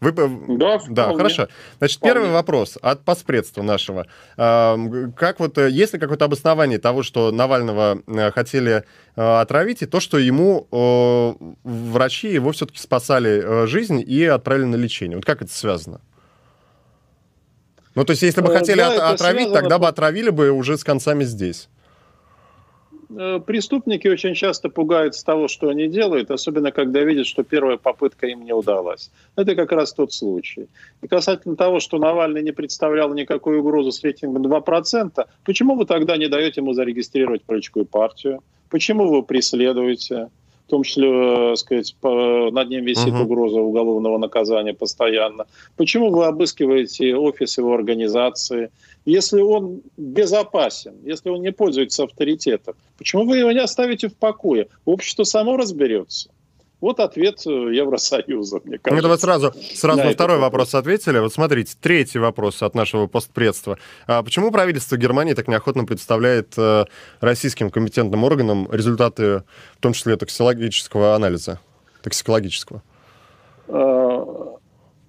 Вы... 0.00 0.12
Да, 0.58 0.78
да 0.88 1.14
хорошо. 1.14 1.48
Значит, 1.78 1.98
вполне. 1.98 2.14
первый 2.14 2.30
вопрос 2.30 2.76
от 2.82 3.02
поспредства 3.02 3.62
нашего. 3.62 4.06
Как 4.36 5.40
вот, 5.40 5.56
э, 5.56 5.70
есть 5.70 5.94
ли 5.94 5.98
какое-то 5.98 6.26
обоснование 6.26 6.78
того, 6.78 7.02
что 7.02 7.32
Навального 7.32 8.02
э, 8.06 8.30
хотели 8.30 8.84
э, 9.16 9.40
отравить, 9.40 9.80
и 9.80 9.86
то, 9.86 10.00
что 10.00 10.18
ему 10.18 10.66
врачи 11.64 12.28
его 12.28 12.52
все-таки 12.52 12.78
спасали 12.78 13.66
жизнь 13.66 14.04
и 14.06 14.24
отправили 14.24 14.66
на 14.66 14.76
лечение? 14.76 15.16
Вот 15.16 15.24
как 15.24 15.40
это 15.40 15.52
связано? 15.52 16.02
Ну, 17.94 18.04
то 18.04 18.10
есть, 18.10 18.22
если 18.22 18.42
бы 18.42 18.52
хотели 18.52 18.80
да, 18.80 19.10
отравить, 19.10 19.52
тогда 19.54 19.78
бы 19.78 19.88
отравили 19.88 20.28
бы 20.28 20.50
уже 20.50 20.76
с 20.76 20.84
концами 20.84 21.24
здесь. 21.24 21.70
Э, 23.08 23.40
преступники 23.44 24.08
очень 24.08 24.34
часто 24.34 24.68
пугаются 24.68 25.24
того, 25.24 25.48
что 25.48 25.68
они 25.68 25.88
делают, 25.88 26.30
особенно 26.30 26.72
когда 26.72 27.02
видят, 27.02 27.26
что 27.26 27.42
первая 27.44 27.76
попытка 27.76 28.26
им 28.26 28.44
не 28.44 28.52
удалась. 28.52 29.10
Это 29.36 29.54
как 29.54 29.72
раз 29.72 29.92
тот 29.92 30.12
случай. 30.12 30.68
И 31.02 31.08
касательно 31.08 31.56
того, 31.56 31.80
что 31.80 31.98
Навальный 31.98 32.42
не 32.42 32.52
представлял 32.52 33.12
никакой 33.14 33.58
угрозы 33.58 33.92
с 33.92 34.02
рейтингом 34.02 34.46
2%, 34.46 35.26
почему 35.44 35.74
вы 35.74 35.86
тогда 35.86 36.16
не 36.16 36.28
даете 36.28 36.60
ему 36.60 36.72
зарегистрировать 36.72 37.42
политическую 37.42 37.86
партию? 37.86 38.42
Почему 38.70 39.08
вы 39.08 39.22
преследуете? 39.22 40.28
В 40.66 40.70
том 40.70 40.82
числе, 40.82 41.08
так 41.08 41.52
э, 41.52 41.56
сказать, 41.56 41.96
по, 42.00 42.50
над 42.50 42.68
ним 42.68 42.84
висит 42.84 43.14
угу. 43.14 43.22
угроза 43.22 43.60
уголовного 43.60 44.18
наказания 44.18 44.74
постоянно. 44.74 45.46
Почему 45.76 46.10
вы 46.10 46.26
обыскиваете 46.26 47.14
офис 47.14 47.58
его 47.58 47.72
организации? 47.72 48.70
Если 49.04 49.40
он 49.40 49.82
безопасен, 49.96 50.94
если 51.04 51.30
он 51.30 51.42
не 51.42 51.52
пользуется 51.52 52.02
авторитетом, 52.02 52.74
почему 52.98 53.24
вы 53.24 53.38
его 53.38 53.52
не 53.52 53.60
оставите 53.60 54.08
в 54.08 54.16
покое? 54.16 54.66
Общество 54.84 55.22
само 55.22 55.56
разберется. 55.56 56.30
Вот 56.80 57.00
ответ 57.00 57.40
э, 57.46 57.50
Евросоюза, 57.50 58.60
мне 58.64 58.78
кажется. 58.78 58.96
Ну, 58.96 59.02
давай 59.02 59.18
сразу, 59.18 59.52
сразу 59.74 59.98
на, 59.98 60.04
на 60.04 60.10
второй 60.10 60.38
вопрос. 60.38 60.72
вопрос 60.72 60.74
ответили. 60.74 61.18
Вот 61.18 61.32
смотрите, 61.32 61.74
третий 61.80 62.18
вопрос 62.18 62.62
от 62.62 62.74
нашего 62.74 63.06
постпредства. 63.06 63.78
А 64.06 64.22
почему 64.22 64.50
правительство 64.50 64.96
Германии 64.96 65.32
так 65.32 65.48
неохотно 65.48 65.84
представляет 65.86 66.52
э, 66.58 66.84
российским 67.20 67.70
компетентным 67.70 68.24
органам 68.24 68.68
результаты, 68.70 69.44
в 69.74 69.80
том 69.80 69.94
числе 69.94 70.16
токсикологического 70.16 71.14
анализа? 71.14 71.60
Токсикологического? 72.02 72.82
А, 73.68 74.56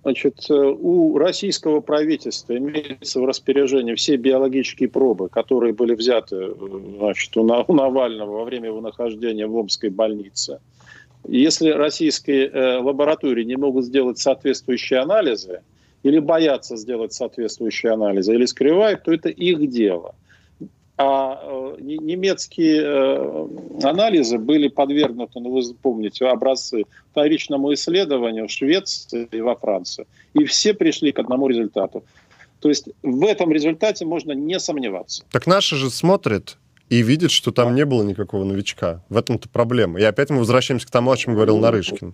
значит, 0.03 0.49
э, 0.49 0.53
у 0.53 1.17
российского 1.17 1.81
правительства 1.81 2.57
имеются 2.57 3.19
в 3.19 3.25
распоряжении 3.25 3.95
все 3.95 4.15
биологические 4.15 4.87
пробы, 4.87 5.27
которые 5.27 5.73
были 5.73 5.95
взяты 5.95 6.55
значит, 6.97 7.35
у 7.35 7.43
Навального 7.43 8.37
во 8.37 8.45
время 8.45 8.67
его 8.67 8.79
нахождения 8.79 9.47
в 9.47 9.55
Омской 9.57 9.89
больнице. 9.89 10.61
Если 11.27 11.69
российские 11.69 12.47
э, 12.47 12.77
лаборатории 12.77 13.43
не 13.43 13.55
могут 13.55 13.85
сделать 13.85 14.17
соответствующие 14.17 14.99
анализы, 14.99 15.61
или 16.03 16.19
боятся 16.19 16.77
сделать 16.77 17.13
соответствующие 17.13 17.91
анализы, 17.91 18.33
или 18.33 18.45
скрывают, 18.45 19.03
то 19.03 19.13
это 19.13 19.29
их 19.29 19.69
дело. 19.69 20.15
А 20.97 21.39
э, 21.43 21.75
немецкие 21.79 22.81
э, 22.83 23.47
анализы 23.83 24.39
были 24.39 24.67
подвергнуты, 24.67 25.39
ну 25.39 25.51
вы 25.51 25.61
помните, 25.75 26.25
образцы 26.25 26.85
вторичному 27.11 27.73
исследованию 27.73 28.47
в 28.47 28.51
Швеции 28.51 29.27
и 29.31 29.41
во 29.41 29.55
Франции. 29.55 30.07
И 30.33 30.45
все 30.45 30.73
пришли 30.73 31.11
к 31.11 31.19
одному 31.19 31.47
результату. 31.47 32.03
То 32.59 32.69
есть 32.69 32.89
в 33.03 33.25
этом 33.25 33.51
результате 33.51 34.05
можно 34.05 34.31
не 34.31 34.59
сомневаться. 34.59 35.23
Так 35.31 35.45
наши 35.45 35.75
же 35.75 35.91
смотрят 35.91 36.57
и 36.89 37.01
видит, 37.01 37.31
что 37.31 37.51
там 37.51 37.75
не 37.75 37.85
было 37.85 38.03
никакого 38.03 38.43
новичка. 38.43 39.03
В 39.09 39.17
этом-то 39.17 39.49
проблема. 39.49 39.99
И 39.99 40.03
опять 40.03 40.29
мы 40.29 40.39
возвращаемся 40.39 40.87
к 40.87 40.91
тому, 40.91 41.11
о 41.11 41.17
чем 41.17 41.33
говорил 41.33 41.57
Нарышкин. 41.57 42.13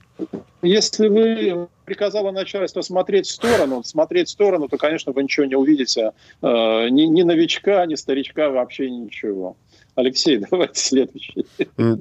Если 0.62 1.08
вы 1.10 1.68
приказало 1.86 2.32
начальство 2.32 2.82
смотреть 2.82 3.28
в 3.28 3.32
сторону, 3.32 3.84
смотреть 3.84 4.30
в 4.30 4.32
сторону, 4.32 4.70
то, 4.70 4.78
конечно, 4.78 5.12
вы 5.12 5.24
ничего 5.24 5.46
не 5.46 5.56
увидите. 5.56 6.12
Э, 6.42 6.88
ни, 6.90 7.04
ни 7.04 7.22
новичка, 7.24 7.86
ни 7.86 7.96
старичка, 7.96 8.50
вообще 8.50 8.90
ничего. 8.90 9.58
Алексей, 9.96 10.38
давайте 10.52 10.80
следующий. 10.80 11.46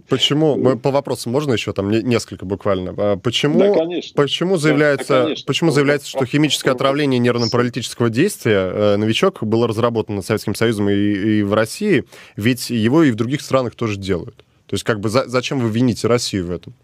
Почему? 0.08 0.78
По 0.78 0.90
вопросу 0.90 1.28
можно 1.28 1.52
еще 1.52 1.72
там 1.72 1.90
несколько 1.90 2.46
буквально. 2.46 2.94
А 2.96 3.16
почему, 3.16 3.58
да, 3.58 3.72
конечно. 3.72 4.14
Почему 4.16 4.56
заявляется, 4.56 5.12
да, 5.12 5.22
конечно. 5.24 5.46
почему 5.46 5.70
заявляется, 5.70 6.08
что 6.08 6.24
химическое 6.24 6.70
отравление 6.70 7.18
нервно-паралитического 7.18 8.08
действия 8.08 8.70
э, 8.72 8.96
новичок 8.96 9.42
было 9.42 9.68
разработано 9.68 10.22
Советским 10.22 10.54
Союзом 10.54 10.88
и, 10.88 10.94
и 10.94 11.42
в 11.42 11.52
России, 11.52 12.04
ведь 12.36 12.70
его 12.70 13.02
и 13.02 13.10
в 13.10 13.14
других 13.14 13.42
странах 13.42 13.74
тоже 13.74 13.98
делают. 13.98 14.36
То 14.66 14.74
есть 14.74 14.84
как 14.84 15.00
бы 15.00 15.10
за, 15.10 15.28
зачем 15.28 15.60
вы 15.60 15.70
вините 15.70 16.08
Россию 16.08 16.46
в 16.46 16.50
этом? 16.50 16.74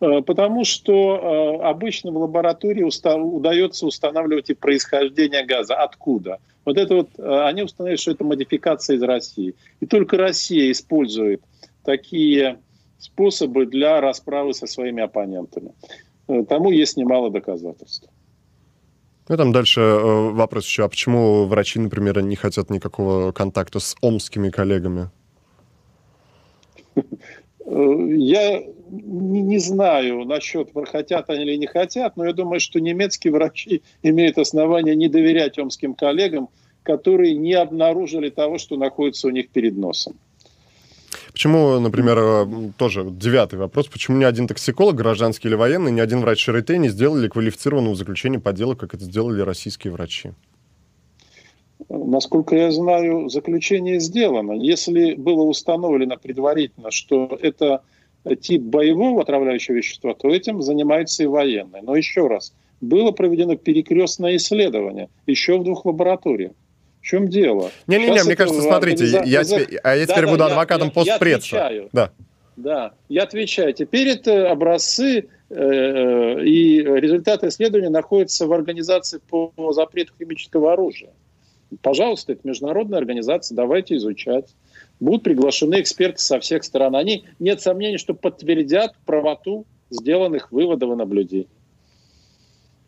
Э, 0.00 0.22
потому 0.22 0.64
что 0.64 1.58
э, 1.62 1.64
обычно 1.64 2.12
в 2.12 2.18
лаборатории 2.18 2.82
удается 2.82 3.86
устанавливать 3.86 4.50
и 4.50 4.54
происхождение 4.54 5.44
газа. 5.44 5.74
Откуда? 5.74 6.38
Вот 6.68 6.76
это 6.76 6.96
вот, 6.96 7.08
э, 7.16 7.46
они 7.46 7.62
установили, 7.62 7.96
что 7.96 8.10
это 8.10 8.24
модификация 8.24 8.96
из 8.96 9.02
России. 9.02 9.54
И 9.80 9.86
только 9.86 10.18
Россия 10.18 10.70
использует 10.70 11.40
такие 11.82 12.58
способы 12.98 13.64
для 13.64 14.02
расправы 14.02 14.52
со 14.52 14.66
своими 14.66 15.02
оппонентами. 15.02 15.72
Тому 16.26 16.70
есть 16.70 16.98
немало 16.98 17.30
доказательств. 17.30 18.06
Ну, 19.30 19.36
там 19.38 19.50
дальше 19.50 19.80
вопрос 19.80 20.66
еще, 20.66 20.84
а 20.84 20.88
почему 20.88 21.46
врачи, 21.46 21.78
например, 21.78 22.20
не 22.20 22.36
хотят 22.36 22.68
никакого 22.68 23.32
контакта 23.32 23.80
с 23.80 23.96
омскими 24.02 24.50
коллегами? 24.50 25.08
Я 27.64 28.62
не, 28.90 29.42
не 29.42 29.58
знаю 29.58 30.24
насчет, 30.24 30.70
хотят 30.86 31.30
они 31.30 31.44
или 31.44 31.56
не 31.56 31.66
хотят, 31.66 32.16
но 32.16 32.24
я 32.24 32.32
думаю, 32.32 32.60
что 32.60 32.80
немецкие 32.80 33.32
врачи 33.32 33.82
имеют 34.02 34.38
основания 34.38 34.94
не 34.94 35.08
доверять 35.08 35.58
омским 35.58 35.94
коллегам, 35.94 36.48
которые 36.82 37.34
не 37.34 37.54
обнаружили 37.54 38.30
того, 38.30 38.58
что 38.58 38.76
находится 38.76 39.28
у 39.28 39.30
них 39.30 39.50
перед 39.50 39.76
носом. 39.76 40.16
Почему, 41.32 41.78
например, 41.78 42.18
э, 42.18 42.46
тоже 42.76 43.06
девятый 43.08 43.58
вопрос, 43.58 43.86
почему 43.86 44.16
ни 44.16 44.24
один 44.24 44.48
токсиколог, 44.48 44.96
гражданский 44.96 45.48
или 45.48 45.54
военный, 45.54 45.92
ни 45.92 46.00
один 46.00 46.20
врач 46.20 46.44
ШРТ 46.44 46.70
не 46.70 46.88
сделали 46.88 47.28
квалифицированного 47.28 47.94
заключения 47.94 48.40
по 48.40 48.52
делу, 48.52 48.74
как 48.74 48.94
это 48.94 49.04
сделали 49.04 49.42
российские 49.42 49.92
врачи? 49.92 50.32
Насколько 51.88 52.56
я 52.56 52.72
знаю, 52.72 53.28
заключение 53.28 54.00
сделано. 54.00 54.52
Если 54.52 55.14
было 55.14 55.42
установлено 55.42 56.16
предварительно, 56.16 56.90
что 56.90 57.38
это 57.40 57.82
тип 58.40 58.62
боевого 58.62 59.22
отравляющего 59.22 59.76
вещества, 59.76 60.14
то 60.14 60.28
этим 60.28 60.62
занимаются 60.62 61.22
и 61.22 61.26
военные. 61.26 61.82
Но 61.82 61.96
еще 61.96 62.26
раз, 62.26 62.52
было 62.80 63.10
проведено 63.10 63.56
перекрестное 63.56 64.36
исследование 64.36 65.08
еще 65.26 65.58
в 65.58 65.64
двух 65.64 65.84
лабораториях. 65.84 66.52
В 67.00 67.04
чем 67.04 67.28
дело? 67.28 67.70
Не-не-не, 67.86 68.24
мне 68.24 68.36
кажется, 68.36 68.60
смотрите, 68.60 69.06
я, 69.24 69.44
теперь, 69.44 69.78
а 69.82 69.96
я 69.96 70.06
теперь 70.06 70.24
да, 70.24 70.30
буду 70.30 70.38
да, 70.38 70.46
адвокатом 70.46 70.88
я, 70.88 70.92
постпредства. 70.92 71.56
Я 71.56 71.66
отвечаю. 71.66 71.88
Да. 71.92 72.12
Да, 72.56 72.92
я 73.08 73.22
отвечаю. 73.22 73.72
Теперь 73.72 74.08
это 74.08 74.50
образцы 74.50 75.28
э, 75.48 75.54
э, 75.54 76.44
и 76.44 76.82
результаты 76.82 77.48
исследования 77.48 77.88
находятся 77.88 78.48
в 78.48 78.52
организации 78.52 79.20
по 79.28 79.52
запрету 79.72 80.12
химического 80.18 80.72
оружия. 80.72 81.10
Пожалуйста, 81.82 82.32
это 82.32 82.46
международная 82.48 82.98
организация, 82.98 83.54
давайте 83.54 83.96
изучать. 83.96 84.54
Будут 85.00 85.22
приглашены 85.22 85.80
эксперты 85.80 86.20
со 86.20 86.40
всех 86.40 86.64
сторон. 86.64 86.96
Они, 86.96 87.24
нет 87.38 87.60
сомнений, 87.60 87.98
что 87.98 88.14
подтвердят 88.14 88.96
правоту 89.06 89.66
сделанных 89.90 90.50
выводов 90.50 90.92
и 90.92 90.96
наблюдений. 90.96 91.48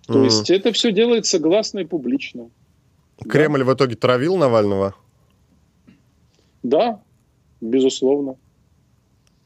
То 0.07 0.21
mm. 0.21 0.25
есть 0.25 0.51
это 0.51 0.73
все 0.73 0.93
делается 0.93 1.39
гласно 1.39 1.81
и 1.81 1.85
публично. 1.85 2.51
Кремль 3.29 3.61
да. 3.61 3.65
в 3.65 3.75
итоге 3.75 3.95
травил 3.95 4.37
Навального? 4.37 4.95
Да, 6.63 7.01
безусловно. 7.61 8.37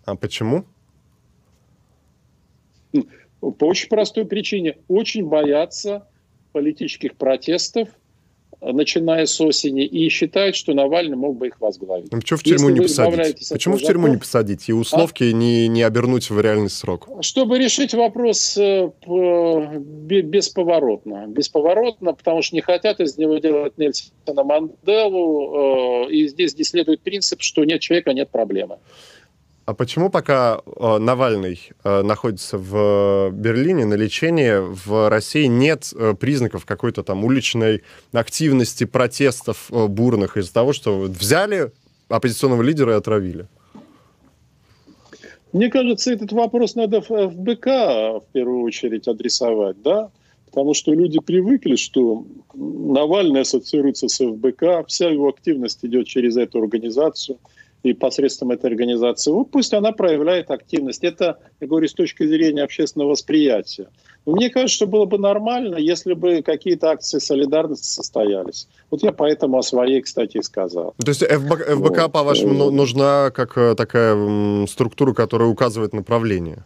А 0.04 0.16
почему? 0.16 0.64
По 3.40 3.66
очень 3.66 3.88
простой 3.88 4.24
причине. 4.24 4.78
Очень 4.88 5.26
боятся 5.26 6.08
политических 6.52 7.14
протестов– 7.16 7.88
начиная 8.72 9.26
с 9.26 9.40
осени, 9.40 9.84
и 9.84 10.08
считают, 10.08 10.56
что 10.56 10.74
Навальный 10.74 11.16
мог 11.16 11.36
бы 11.36 11.46
их 11.48 11.60
возглавить. 11.60 12.10
Ну, 12.12 12.20
почему 12.20 12.38
в 12.38 12.42
тюрьму 12.42 12.68
Если 12.68 12.80
не 12.80 12.86
посадить? 12.86 13.48
Почему 13.50 13.76
в 13.76 13.82
тюрьму 13.82 14.08
не 14.08 14.16
посадить? 14.16 14.68
И 14.68 14.72
условки 14.72 15.24
а? 15.24 15.32
не, 15.32 15.68
не 15.68 15.82
обернуть 15.82 16.30
в 16.30 16.40
реальный 16.40 16.70
срок? 16.70 17.08
Чтобы 17.20 17.58
решить 17.58 17.92
вопрос 17.94 18.56
э, 18.56 18.90
бесповоротно. 19.06 21.26
Бесповоротно, 21.28 22.14
потому 22.14 22.42
что 22.42 22.56
не 22.56 22.62
хотят 22.62 23.00
из 23.00 23.18
него 23.18 23.38
делать 23.38 23.76
Нельсона 23.76 24.44
Манделу, 24.44 26.06
э, 26.06 26.12
и 26.12 26.28
здесь 26.28 26.56
не 26.56 26.62
следует 26.64 27.00
принцип, 27.00 27.42
что 27.42 27.64
нет 27.64 27.80
человека, 27.80 28.12
нет 28.12 28.30
проблемы. 28.30 28.78
А 29.66 29.72
почему 29.72 30.10
пока 30.10 30.60
э, 30.66 30.98
Навальный 30.98 31.58
э, 31.84 32.02
находится 32.02 32.58
в 32.58 33.30
Берлине 33.32 33.86
на 33.86 33.94
лечении, 33.94 34.58
в 34.58 35.08
России 35.08 35.46
нет 35.46 35.90
э, 35.96 36.12
признаков 36.12 36.66
какой-то 36.66 37.02
там 37.02 37.24
уличной 37.24 37.82
активности, 38.12 38.84
протестов 38.84 39.70
э, 39.70 39.86
бурных 39.86 40.36
из-за 40.36 40.52
того, 40.52 40.74
что 40.74 41.00
взяли 41.00 41.72
оппозиционного 42.08 42.60
лидера 42.60 42.92
и 42.92 42.96
отравили? 42.96 43.46
Мне 45.54 45.70
кажется, 45.70 46.12
этот 46.12 46.32
вопрос 46.32 46.74
надо 46.74 47.00
в 47.00 47.06
ФБК 47.06 47.66
в 47.66 48.24
первую 48.32 48.64
очередь 48.64 49.08
адресовать, 49.08 49.80
да? 49.80 50.10
Потому 50.46 50.74
что 50.74 50.92
люди 50.92 51.20
привыкли, 51.20 51.76
что 51.76 52.26
Навальный 52.52 53.40
ассоциируется 53.40 54.08
с 54.08 54.18
ФБК, 54.18 54.86
вся 54.88 55.08
его 55.08 55.30
активность 55.30 55.78
идет 55.84 56.06
через 56.06 56.36
эту 56.36 56.58
организацию– 56.58 57.38
и 57.84 57.92
посредством 57.92 58.50
этой 58.50 58.66
организации. 58.66 59.30
Вот 59.30 59.50
пусть 59.50 59.74
она 59.74 59.92
проявляет 59.92 60.50
активность. 60.50 61.04
Это, 61.04 61.38
я 61.60 61.66
говорю, 61.66 61.86
с 61.86 61.92
точки 61.92 62.26
зрения 62.26 62.62
общественного 62.62 63.10
восприятия. 63.10 63.88
Но 64.26 64.32
мне 64.32 64.48
кажется, 64.48 64.76
что 64.76 64.86
было 64.86 65.04
бы 65.04 65.18
нормально, 65.18 65.76
если 65.76 66.14
бы 66.14 66.42
какие-то 66.42 66.90
акции 66.90 67.18
солидарности 67.18 67.86
состоялись. 67.86 68.68
Вот 68.90 69.02
я 69.02 69.12
поэтому 69.12 69.58
о 69.58 69.62
своей, 69.62 70.00
кстати, 70.00 70.38
и 70.38 70.42
сказал. 70.42 70.94
То 71.04 71.10
есть 71.10 71.22
ФБК, 71.22 71.66
ФБК 71.76 72.02
вот. 72.02 72.12
по-вашему, 72.12 72.70
нужна 72.70 73.30
как 73.30 73.58
э, 73.58 73.74
такая 73.74 74.66
структура, 74.66 75.12
которая 75.12 75.48
указывает 75.48 75.92
направление? 75.92 76.64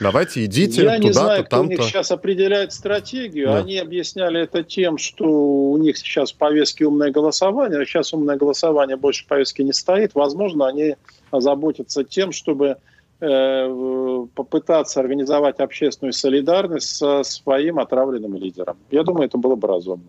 Давайте 0.00 0.44
идите 0.44 0.82
Я 0.82 0.98
не 0.98 1.12
знаю, 1.12 1.44
кто 1.44 1.62
у 1.62 1.64
них 1.64 1.82
сейчас 1.82 2.10
определяет 2.10 2.72
стратегию. 2.72 3.48
Да. 3.48 3.58
Они 3.58 3.78
объясняли 3.78 4.40
это 4.40 4.62
тем, 4.62 4.98
что 4.98 5.24
у 5.24 5.76
них 5.78 5.96
сейчас 5.96 6.32
в 6.32 6.36
повестке 6.36 6.86
умное 6.86 7.10
голосование, 7.10 7.80
а 7.80 7.84
сейчас 7.84 8.12
умное 8.12 8.36
голосование 8.36 8.96
больше 8.96 9.24
в 9.24 9.26
повестке 9.28 9.64
не 9.64 9.72
стоит. 9.72 10.14
Возможно, 10.14 10.66
они 10.66 10.96
озаботятся 11.30 12.04
тем, 12.04 12.32
чтобы 12.32 12.76
э, 13.20 14.26
попытаться 14.34 15.00
организовать 15.00 15.60
общественную 15.60 16.12
солидарность 16.12 16.96
со 16.96 17.22
своим 17.22 17.78
отравленным 17.78 18.36
лидером. 18.36 18.76
Я 18.90 19.02
думаю, 19.02 19.26
это 19.26 19.38
было 19.38 19.54
бы 19.54 19.68
разумно. 19.68 20.08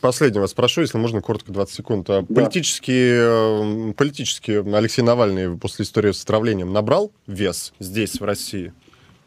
Последний 0.00 0.40
вас 0.40 0.52
спрошу, 0.52 0.80
если 0.80 0.96
можно, 0.96 1.20
коротко, 1.20 1.52
20 1.52 1.74
секунд. 1.74 2.08
А 2.08 2.22
да. 2.22 2.34
Политически, 2.34 3.90
э, 3.90 3.92
политически 3.92 4.52
Алексей 4.74 5.02
Навальный 5.02 5.58
после 5.58 5.84
истории 5.84 6.12
с 6.12 6.22
отравлением 6.22 6.72
набрал 6.72 7.12
вес 7.26 7.74
здесь, 7.78 8.18
в 8.18 8.24
России? 8.24 8.72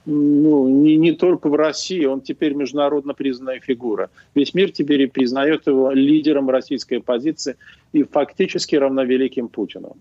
Ну, 0.06 0.68
не, 0.70 0.98
не 0.98 1.14
только 1.14 1.50
в 1.50 1.56
России, 1.56 2.06
он 2.06 2.22
теперь 2.22 2.54
международно 2.54 3.14
признанная 3.14 3.60
фигура. 3.60 4.10
Весь 4.36 4.54
мир 4.54 4.72
теперь 4.72 5.08
признает 5.08 5.68
его 5.68 5.92
лидером 5.92 6.50
российской 6.50 7.00
оппозиции 7.00 7.56
и 7.94 8.04
фактически 8.04 8.76
равновеликим 8.76 9.48
Путину. 9.48 9.98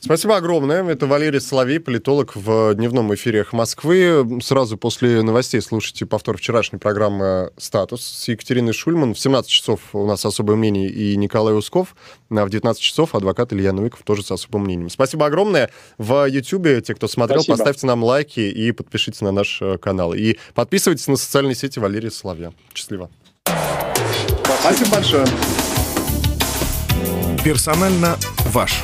Спасибо 0.00 0.36
огромное. 0.36 0.84
Это 0.84 1.06
Валерий 1.06 1.40
Соловей, 1.40 1.80
политолог 1.80 2.36
в 2.36 2.74
дневном 2.74 3.14
эфире 3.14 3.40
«Эхо 3.40 3.56
Москвы». 3.56 4.40
Сразу 4.42 4.76
после 4.76 5.22
новостей 5.22 5.60
слушайте 5.60 6.06
повтор 6.06 6.36
вчерашней 6.36 6.78
программы 6.78 7.52
«Статус» 7.56 8.02
с 8.02 8.28
Екатериной 8.28 8.72
Шульман. 8.72 9.14
В 9.14 9.18
17 9.18 9.50
часов 9.50 9.80
у 9.92 10.06
нас 10.06 10.24
особое 10.24 10.56
мнение 10.56 10.88
и 10.88 11.16
Николай 11.16 11.54
Усков. 11.54 11.96
А 12.30 12.44
в 12.44 12.50
19 12.50 12.80
часов 12.82 13.14
адвокат 13.14 13.52
Илья 13.52 13.72
Новиков 13.72 14.02
тоже 14.04 14.22
с 14.22 14.30
особым 14.30 14.64
мнением. 14.64 14.90
Спасибо 14.90 15.26
огромное. 15.26 15.70
В 15.98 16.26
YouTube, 16.26 16.82
те, 16.84 16.94
кто 16.94 17.08
смотрел, 17.08 17.40
Спасибо. 17.40 17.56
поставьте 17.58 17.86
нам 17.86 18.04
лайки 18.04 18.40
и 18.40 18.72
подпишитесь 18.72 19.20
на 19.20 19.32
наш 19.32 19.60
э, 19.62 19.78
канал. 19.78 20.14
И 20.14 20.36
подписывайтесь 20.54 21.08
на 21.08 21.16
социальные 21.16 21.54
сети 21.54 21.78
Валерия 21.78 22.10
Соловья. 22.10 22.52
Счастливо. 22.74 23.10
Спасибо 24.60 24.90
большое. 24.90 25.26
Персонально 27.44 28.16
ваш. 28.46 28.82